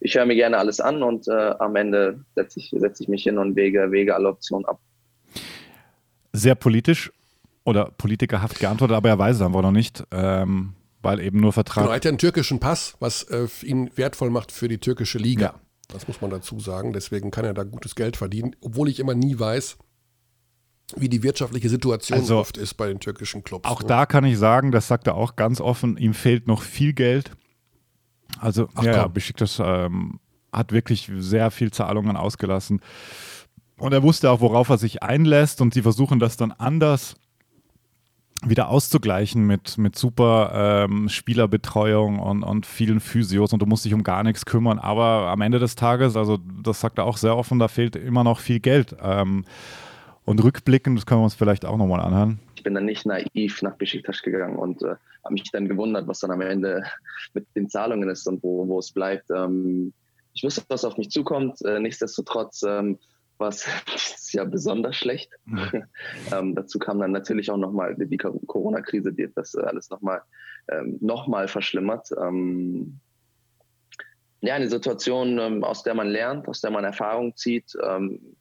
[0.00, 3.22] ich höre mir gerne alles an und äh, am Ende setze ich, setz ich mich
[3.22, 4.80] hin und wege, wege alle Optionen ab.
[6.32, 7.12] Sehr politisch
[7.64, 10.02] oder politikerhaft geantwortet, aber er weiß es einfach noch nicht.
[10.10, 11.84] Ähm, weil eben nur Vertrag.
[11.84, 15.18] Genau, er hat ja einen türkischen Pass, was äh, ihn wertvoll macht für die türkische
[15.18, 15.42] Liga.
[15.46, 15.54] Ja.
[15.88, 16.92] Das muss man dazu sagen.
[16.92, 19.76] Deswegen kann er da gutes Geld verdienen, obwohl ich immer nie weiß,
[20.96, 23.68] wie die wirtschaftliche Situation also, oft ist bei den türkischen Clubs.
[23.68, 23.88] Auch ne?
[23.88, 27.32] da kann ich sagen, das sagt er auch ganz offen, ihm fehlt noch viel Geld.
[28.38, 30.18] Also, Ach, ja, Besiktas ähm,
[30.52, 32.80] hat wirklich sehr viel Zahlungen ausgelassen.
[33.78, 37.16] Und er wusste auch, worauf er sich einlässt und sie versuchen das dann anders
[38.44, 43.94] wieder auszugleichen mit, mit super ähm, Spielerbetreuung und, und vielen Physios und du musst dich
[43.94, 44.78] um gar nichts kümmern.
[44.78, 48.24] Aber am Ende des Tages, also das sagt er auch sehr offen, da fehlt immer
[48.24, 48.96] noch viel Geld.
[49.00, 49.44] Ähm,
[50.24, 52.38] und rückblickend, das können wir uns vielleicht auch nochmal anhören.
[52.56, 56.20] Ich bin dann nicht naiv nach Besiktas gegangen und äh, habe mich dann gewundert, was
[56.20, 56.84] dann am Ende
[57.34, 59.30] mit den Zahlungen ist und wo, wo es bleibt.
[59.30, 59.92] Ähm,
[60.34, 61.62] ich wusste, was auf mich zukommt.
[61.64, 62.98] Äh, nichtsdestotrotz ähm,
[63.42, 65.30] war es dieses Jahr besonders schlecht.
[65.44, 65.84] Mhm.
[66.32, 70.22] ähm, dazu kam dann natürlich auch nochmal die Corona-Krise, die das äh, alles nochmal
[70.68, 72.08] ähm, noch verschlimmert.
[72.18, 73.00] Ähm,
[74.40, 77.76] ja, eine Situation, ähm, aus der man lernt, aus der man Erfahrung zieht.
[77.84, 78.36] Ähm,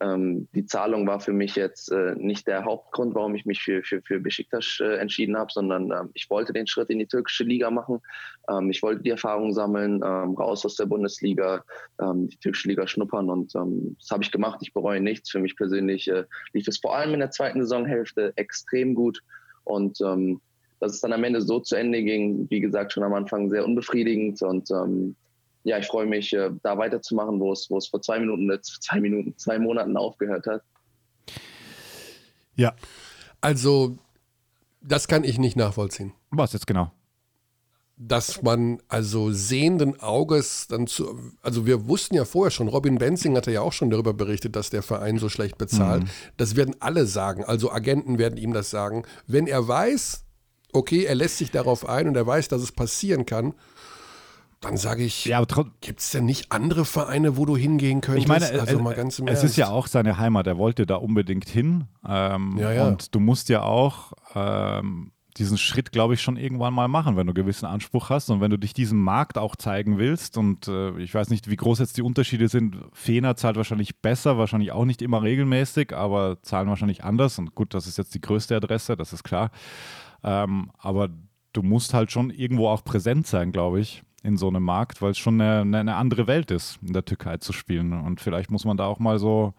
[0.00, 3.82] ähm, die Zahlung war für mich jetzt äh, nicht der Hauptgrund, warum ich mich für,
[3.82, 7.44] für, für Besiktas äh, entschieden habe, sondern ähm, ich wollte den Schritt in die türkische
[7.44, 8.00] Liga machen.
[8.48, 11.64] Ähm, ich wollte die Erfahrung sammeln, ähm, raus aus der Bundesliga,
[12.00, 14.60] ähm, die türkische Liga schnuppern und ähm, das habe ich gemacht.
[14.62, 15.30] Ich bereue nichts.
[15.30, 19.20] Für mich persönlich äh, lief es vor allem in der zweiten Saisonhälfte extrem gut
[19.64, 23.50] und dass es dann am Ende so zu Ende ging, wie gesagt, schon am Anfang
[23.50, 24.70] sehr unbefriedigend und
[25.64, 28.60] ja, ich freue mich, äh, da weiterzumachen, wo es, wo es vor zwei Minuten, äh,
[28.60, 30.62] zwei Minuten, zwei Monaten aufgehört hat.
[32.56, 32.74] Ja.
[33.40, 33.96] Also,
[34.80, 36.12] das kann ich nicht nachvollziehen.
[36.30, 36.92] Was jetzt genau?
[37.98, 43.36] dass man also sehenden Auges dann zu, also wir wussten ja vorher schon, Robin Benzing
[43.36, 46.04] hatte ja auch schon darüber berichtet, dass der Verein so schlecht bezahlt.
[46.04, 46.08] Mhm.
[46.36, 49.02] Das werden alle sagen, also Agenten werden ihm das sagen.
[49.26, 50.24] Wenn er weiß,
[50.72, 53.54] okay, er lässt sich darauf ein und er weiß, dass es passieren kann,
[54.60, 55.44] dann sage ich, ja,
[55.80, 58.24] gibt es denn nicht andere Vereine, wo du hingehen könntest?
[58.24, 59.44] Ich meine, also mal ganz im es Ernst.
[59.44, 61.84] ist ja auch seine Heimat, er wollte da unbedingt hin.
[62.06, 62.88] Ähm, ja, ja.
[62.88, 67.26] Und du musst ja auch ähm, diesen Schritt, glaube ich, schon irgendwann mal machen, wenn
[67.26, 70.36] du einen gewissen Anspruch hast und wenn du dich diesem Markt auch zeigen willst.
[70.36, 72.76] Und äh, ich weiß nicht, wie groß jetzt die Unterschiede sind.
[72.92, 77.38] Fener zahlt wahrscheinlich besser, wahrscheinlich auch nicht immer regelmäßig, aber zahlen wahrscheinlich anders.
[77.38, 79.50] Und gut, das ist jetzt die größte Adresse, das ist klar.
[80.24, 81.08] Ähm, aber
[81.52, 85.12] du musst halt schon irgendwo auch präsent sein, glaube ich, in so einem Markt, weil
[85.12, 87.92] es schon eine, eine andere Welt ist, in der Türkei zu spielen.
[87.92, 89.54] Und vielleicht muss man da auch mal so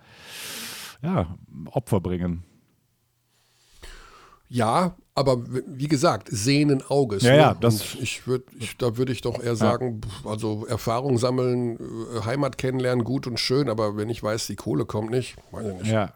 [1.01, 1.37] ja,
[1.71, 2.43] Opfer bringen.
[4.49, 7.23] Ja, aber wie gesagt, sehenden Auges.
[7.23, 7.37] Ja, ne?
[7.37, 10.31] ja, das ich würde, ich, da würde ich doch eher sagen, ja.
[10.31, 14.85] also Erfahrung sammeln, äh, Heimat kennenlernen, gut und schön, aber wenn ich weiß, die Kohle
[14.85, 15.91] kommt nicht, weiß ich nicht.
[15.91, 16.13] Ja.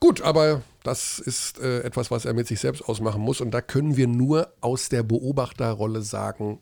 [0.00, 3.60] Gut, aber das ist äh, etwas, was er mit sich selbst ausmachen muss und da
[3.60, 6.60] können wir nur aus der Beobachterrolle sagen,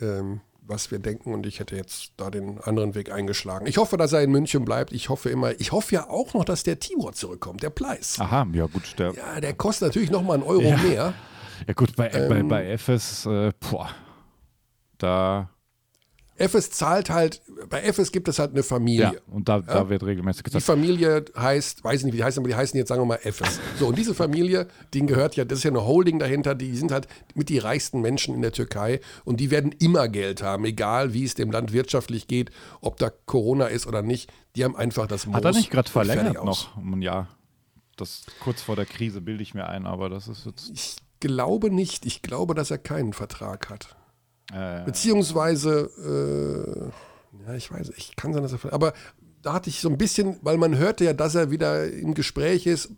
[0.00, 3.66] ähm, was wir denken und ich hätte jetzt da den anderen Weg eingeschlagen.
[3.66, 4.92] Ich hoffe, dass er in München bleibt.
[4.92, 8.18] Ich hoffe immer, ich hoffe ja auch noch, dass der Tibor zurückkommt, der Pleis.
[8.20, 8.98] Aha, ja gut.
[8.98, 10.76] Der ja, der kostet natürlich noch mal einen Euro ja.
[10.78, 11.14] mehr.
[11.66, 13.90] Ja gut, bei, ähm, bei, bei FS, äh, boah,
[14.98, 15.50] da
[16.40, 19.12] FS zahlt halt, bei FS gibt es halt eine Familie.
[19.14, 19.62] Ja, und da, ja?
[19.62, 20.62] da wird regelmäßig gezahlt.
[20.62, 23.06] Die Familie heißt, weiß ich nicht, wie die heißen, aber die heißen jetzt, sagen wir
[23.06, 23.60] mal, FS.
[23.78, 26.92] So, und diese Familie, denen gehört ja, das ist ja eine Holding dahinter, die sind
[26.92, 31.12] halt mit die reichsten Menschen in der Türkei und die werden immer Geld haben, egal
[31.12, 32.50] wie es dem Land wirtschaftlich geht,
[32.80, 34.32] ob da Corona ist oder nicht.
[34.56, 37.28] Die haben einfach das Moos Hat er nicht gerade verlängert noch um ein Jahr?
[37.96, 40.70] Das kurz vor der Krise bilde ich mir ein, aber das ist jetzt.
[40.72, 42.06] Ich glaube nicht.
[42.06, 43.96] Ich glaube, dass er keinen Vertrag hat.
[44.52, 45.90] Äh, Beziehungsweise,
[47.42, 48.72] äh, ja, ich weiß, ich kann sein, dass er.
[48.72, 48.92] Aber
[49.42, 52.66] da hatte ich so ein bisschen, weil man hörte ja, dass er wieder im Gespräch
[52.66, 52.92] ist.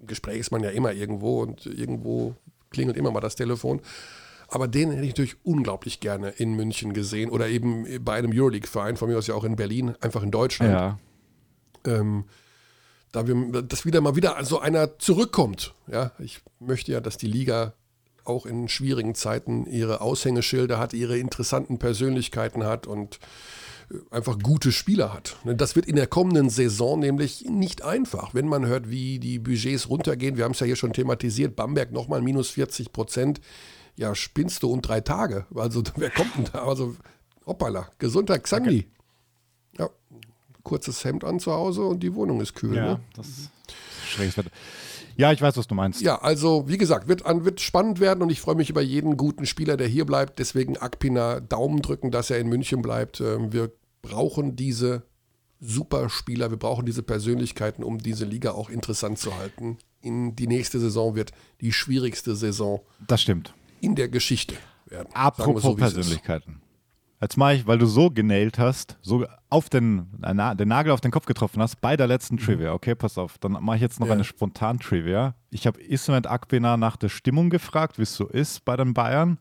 [0.00, 2.34] Im Gespräch ist man ja immer irgendwo und irgendwo
[2.70, 3.80] klingelt immer mal das Telefon.
[4.48, 8.96] Aber den hätte ich natürlich unglaublich gerne in München gesehen oder eben bei einem Euroleague-Verein,
[8.96, 10.72] von mir aus ja auch in Berlin, einfach in Deutschland.
[10.72, 10.98] Ja.
[11.86, 12.24] Ähm,
[13.12, 15.74] da wir, dass wieder mal wieder so einer zurückkommt.
[15.86, 17.74] Ja, ich möchte ja, dass die Liga
[18.24, 23.18] auch in schwierigen Zeiten ihre Aushängeschilder hat, ihre interessanten Persönlichkeiten hat und
[23.90, 25.36] äh, einfach gute Spieler hat.
[25.44, 29.38] Ne, das wird in der kommenden Saison nämlich nicht einfach, wenn man hört, wie die
[29.38, 30.36] Budgets runtergehen.
[30.36, 33.40] Wir haben es ja hier schon thematisiert, Bamberg nochmal minus 40 Prozent.
[33.96, 35.46] Ja, spinnst du und drei Tage.
[35.54, 36.66] Also wer kommt denn da?
[36.66, 36.96] Also
[37.46, 38.88] hoppala, Gesundheit, Xangli.
[39.78, 39.90] Ja,
[40.62, 42.76] kurzes Hemd an zu Hause und die Wohnung ist kühl.
[42.76, 43.00] Ja, ne?
[43.14, 43.50] das ist
[44.36, 44.50] Wetter.
[45.16, 46.00] Ja, ich weiß, was du meinst.
[46.00, 49.46] Ja, also wie gesagt, wird, wird spannend werden und ich freue mich über jeden guten
[49.46, 50.38] Spieler, der hier bleibt.
[50.38, 53.20] Deswegen Akpina Daumen drücken, dass er in München bleibt.
[53.20, 53.72] Ähm, wir
[54.02, 55.02] brauchen diese
[55.60, 59.78] Superspieler, wir brauchen diese Persönlichkeiten, um diese Liga auch interessant zu halten.
[60.02, 62.80] In die nächste Saison wird die schwierigste Saison.
[63.06, 63.54] Das stimmt.
[63.80, 65.08] In der Geschichte werden.
[65.14, 66.60] Apropos so, Persönlichkeiten.
[67.20, 71.00] Jetzt mache ich, weil du so genailt hast, so auf den, äh, den Nagel auf
[71.00, 72.40] den Kopf getroffen hast, bei der letzten mhm.
[72.40, 72.72] Trivia.
[72.72, 73.38] Okay, pass auf.
[73.38, 74.12] Dann mache ich jetzt noch ja.
[74.12, 75.34] eine Spontan-Trivia.
[75.50, 79.38] Ich habe Ismet Akbena nach der Stimmung gefragt, wie es so ist bei den Bayern.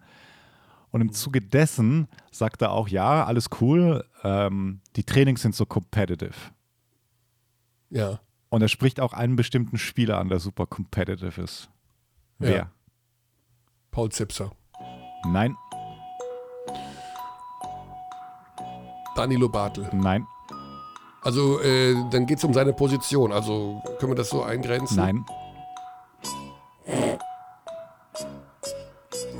[0.91, 5.65] Und im Zuge dessen sagt er auch, ja, alles cool, ähm, die Trainings sind so
[5.65, 6.35] competitive.
[7.89, 8.19] Ja.
[8.49, 11.69] Und er spricht auch einen bestimmten Spieler an, der super competitive ist.
[12.37, 12.55] Wer?
[12.55, 12.71] Ja.
[13.89, 14.51] Paul Zipser.
[15.25, 15.55] Nein.
[19.15, 19.89] Danilo Bartel.
[19.93, 20.27] Nein.
[21.21, 23.31] Also, äh, dann geht es um seine Position.
[23.31, 24.97] Also, können wir das so eingrenzen?
[24.97, 25.25] Nein.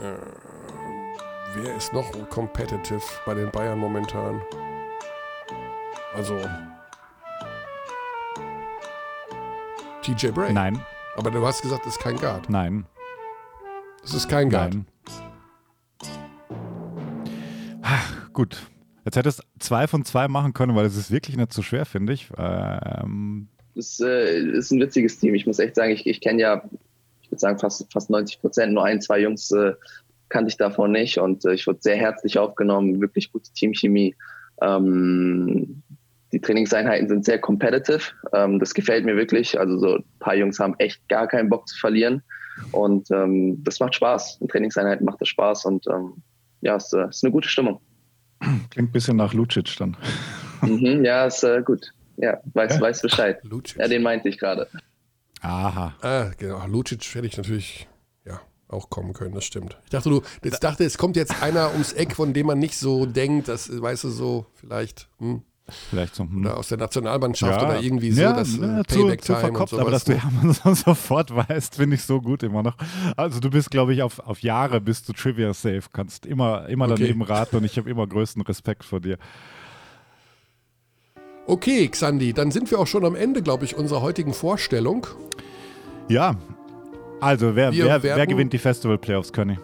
[0.02, 0.16] Äh,
[1.56, 4.42] wer ist noch competitive bei den Bayern momentan?
[6.16, 6.40] Also.
[10.04, 10.54] TJ Bray.
[10.54, 10.80] Nein.
[11.18, 12.50] Aber du hast gesagt, das ist kein Guard.
[12.50, 12.86] Nein.
[14.02, 14.74] Das ist kein Guard.
[14.74, 14.88] Nein.
[17.82, 18.58] Ach, gut.
[19.06, 21.86] Jetzt hättest du zwei von zwei machen können, weil es ist wirklich nicht so schwer,
[21.86, 22.30] finde ich.
[22.38, 25.36] Ähm das äh, ist ein witziges Team.
[25.36, 26.64] Ich muss echt sagen, ich, ich kenne ja,
[27.22, 28.74] ich würde sagen, fast, fast 90 Prozent.
[28.74, 29.74] Nur ein, zwei Jungs äh,
[30.30, 31.18] kannte ich davon nicht.
[31.18, 34.16] Und äh, ich wurde sehr herzlich aufgenommen, wirklich gute Teamchemie.
[34.62, 35.82] Ähm,
[36.32, 38.02] die Trainingseinheiten sind sehr competitive.
[38.34, 39.60] Ähm, das gefällt mir wirklich.
[39.60, 42.22] Also so ein paar Jungs haben echt gar keinen Bock zu verlieren.
[42.72, 44.38] Und ähm, das macht Spaß.
[44.42, 46.22] In Trainingseinheiten macht das Spaß und ähm,
[46.62, 47.82] ja, es äh, ist eine gute Stimmung.
[48.70, 49.98] Klingt ein bisschen nach Lucic dann.
[50.62, 51.92] Mhm, ja, ist äh, gut.
[52.18, 52.82] Ja, weiß, ja.
[52.82, 53.40] weiß Bescheid.
[53.44, 53.78] Lucic.
[53.78, 54.68] Ja, den meinte ich gerade.
[55.42, 55.96] Aha.
[56.02, 56.66] Ah, genau.
[56.68, 57.88] Lucic hätte ich natürlich
[58.26, 59.78] ja, auch kommen können, das stimmt.
[59.84, 62.78] Ich dachte, du, jetzt dachte, es kommt jetzt einer ums Eck, von dem man nicht
[62.78, 65.10] so denkt, das weißt du so, vielleicht.
[65.20, 65.42] Hm.
[65.70, 66.42] Vielleicht so, hm.
[66.42, 67.68] Oder aus der Nationalmannschaft ja.
[67.68, 69.80] oder irgendwie so, ja, das ja, Payback-Time und sowas.
[69.80, 72.76] Aber dass du Hermann sofort weißt, finde ich so gut immer noch.
[73.16, 76.86] Also du bist, glaube ich, auf, auf Jahre bist du Trivia safe, kannst immer, immer
[76.86, 76.96] okay.
[77.00, 79.18] daneben raten und ich habe immer größten Respekt vor dir.
[81.48, 85.08] Okay, Xandi, dann sind wir auch schon am Ende, glaube ich, unserer heutigen Vorstellung.
[86.10, 86.36] Ja,
[87.22, 89.58] also wer, wer, wer gewinnt die Festival-Playoffs, Conny?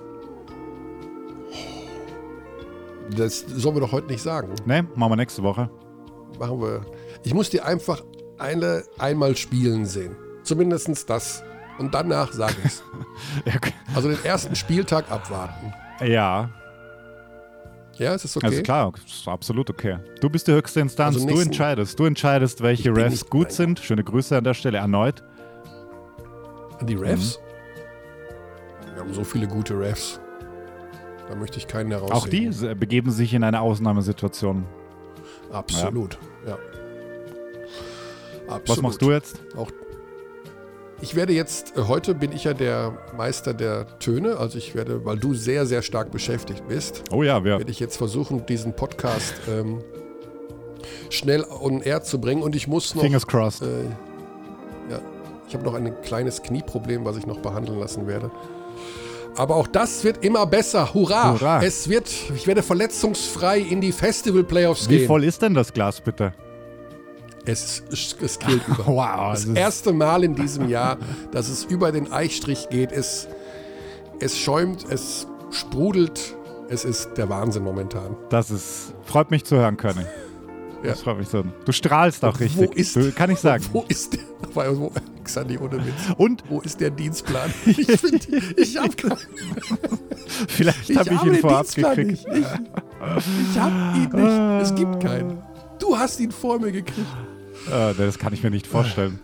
[3.17, 4.53] Das sollen wir doch heute nicht sagen.
[4.65, 5.69] Ne, machen wir nächste Woche
[6.39, 6.85] machen wir.
[7.23, 8.03] Ich muss dir einfach
[8.37, 10.15] eine einmal spielen sehen.
[10.43, 11.43] Zumindest das.
[11.77, 12.83] Und danach sage ich es.
[13.95, 15.73] Also den ersten Spieltag abwarten.
[16.05, 16.49] Ja.
[17.97, 18.45] Ja, ist das okay?
[18.45, 19.97] Also klar, ist absolut okay.
[20.21, 21.99] Du bist die höchste Instanz, also du entscheidest.
[21.99, 23.55] Du entscheidest, welche Refs gut nein.
[23.55, 23.79] sind.
[23.79, 25.23] Schöne Grüße an der Stelle erneut.
[26.79, 27.39] An die Refs?
[27.39, 28.93] Mhm.
[28.93, 30.19] Wir haben so viele gute Refs.
[31.27, 32.17] Da möchte ich keinen herausnehmen.
[32.17, 34.65] Auch die begeben sich in eine Ausnahmesituation.
[35.51, 36.13] Absolut.
[36.13, 36.28] Ja.
[38.49, 38.69] Absolut.
[38.69, 39.41] Was machst du jetzt?
[39.55, 39.69] Auch
[41.01, 45.05] ich werde jetzt, äh, heute bin ich ja der Meister der Töne, also ich werde,
[45.05, 47.43] weil du sehr, sehr stark beschäftigt bist, oh ja, ja.
[47.43, 49.81] werde ich jetzt versuchen, diesen Podcast ähm,
[51.09, 53.03] schnell on air zu bringen und ich muss noch.
[53.03, 53.61] Fingers crossed.
[53.61, 53.83] Äh,
[54.91, 54.99] ja,
[55.47, 58.29] ich habe noch ein kleines Knieproblem, was ich noch behandeln lassen werde.
[59.37, 60.93] Aber auch das wird immer besser.
[60.93, 61.33] Hurra!
[61.33, 61.63] Hurra.
[61.63, 65.01] Es wird, ich werde verletzungsfrei in die Festival-Playoffs gehen.
[65.01, 66.33] Wie voll ist denn das Glas, bitte?
[67.49, 67.83] Es,
[68.21, 68.85] es killt über.
[68.85, 69.31] wow.
[69.33, 70.97] Das, das erste Mal in diesem Jahr,
[71.31, 72.91] dass es über den Eichstrich geht.
[72.91, 73.27] Es,
[74.19, 76.35] es schäumt, es sprudelt.
[76.69, 78.15] Es ist der Wahnsinn momentan.
[78.29, 80.05] Das ist, freut mich zu hören, König.
[80.81, 80.91] Ja.
[80.91, 81.43] Das freut mich so.
[81.65, 82.69] Du strahlst auch richtig.
[82.69, 83.65] Wo ist, du, kann ich sagen.
[83.73, 84.21] Wo ist der?
[84.53, 84.89] Wo,
[85.25, 85.93] Xandi, ohne Witz.
[86.15, 86.41] Und?
[86.47, 87.53] Wo ist der Dienstplan?
[87.65, 89.17] Ich, find, ich habe keinen.
[90.47, 92.07] Vielleicht habe ich, hab ihn vorab gekriegt.
[92.07, 92.27] Nicht.
[92.31, 94.61] Ich, ich habe ihn nicht.
[94.63, 95.43] Es gibt keinen.
[95.79, 97.07] Du hast ihn vor mir gekriegt.
[97.67, 99.19] Äh, das kann ich mir nicht vorstellen.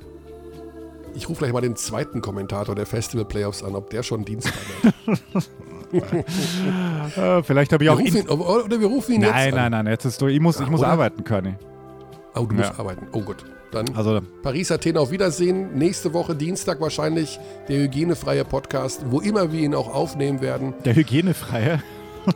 [1.15, 4.93] Ich rufe gleich mal den zweiten Kommentator der Festival Playoffs an, ob der schon Dienstplan
[5.07, 5.19] hat.
[7.17, 9.85] äh, vielleicht habe ich wir auch ihn, oder wir rufen ihn nein, jetzt Nein, nein,
[9.85, 10.27] nein, jetzt ist du.
[10.27, 11.55] Ich muss, ich muss arbeiten, Körny.
[12.35, 12.79] Oh, du musst ja.
[12.79, 13.07] arbeiten.
[13.13, 13.45] Oh gut.
[13.71, 15.77] Dann also, Paris, Athen auf Wiedersehen.
[15.77, 20.73] Nächste Woche, Dienstag wahrscheinlich, der hygienefreie Podcast, wo immer wir ihn auch aufnehmen werden.
[20.83, 21.81] Der hygienefreie?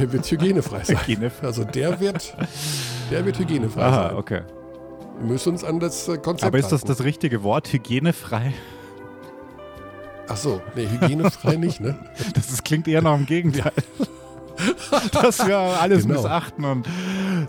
[0.00, 0.98] Der wird hygienefrei sein.
[0.98, 1.46] Hygienefrei.
[1.46, 2.34] Also der wird,
[3.10, 4.16] der wird hygienefrei Aha, sein.
[4.16, 4.40] okay.
[5.18, 6.88] Wir müssen uns an das äh, Konzept Aber ist das halten.
[6.88, 8.52] das richtige Wort, hygienefrei?
[10.28, 11.98] Ach so, nee, hygienefrei nicht, ne?
[12.34, 13.72] Das ist, klingt eher nach dem Gegenteil.
[15.12, 16.14] dass wir alles genau.
[16.20, 16.88] missachten und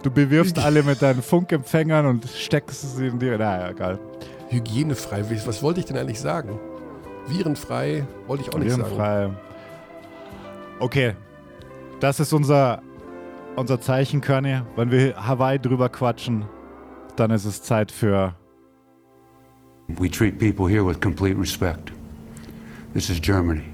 [0.03, 3.29] du bewirfst alle mit deinen Funkempfängern und steckst sie in die.
[3.29, 3.99] Naja, egal.
[4.49, 6.59] Hygienefrei, was wollte ich denn eigentlich sagen?
[7.27, 8.95] Virenfrei wollte ich auch nicht Virenfrei.
[9.21, 9.37] sagen.
[10.79, 11.13] Okay,
[11.99, 12.81] das ist unser,
[13.55, 14.61] unser Zeichen, Körny.
[14.75, 16.45] Wenn wir Hawaii drüber quatschen,
[17.19, 18.35] dann ist es Zeit für.
[19.87, 21.91] We treat people here with complete respect.
[22.93, 23.73] This is Germany.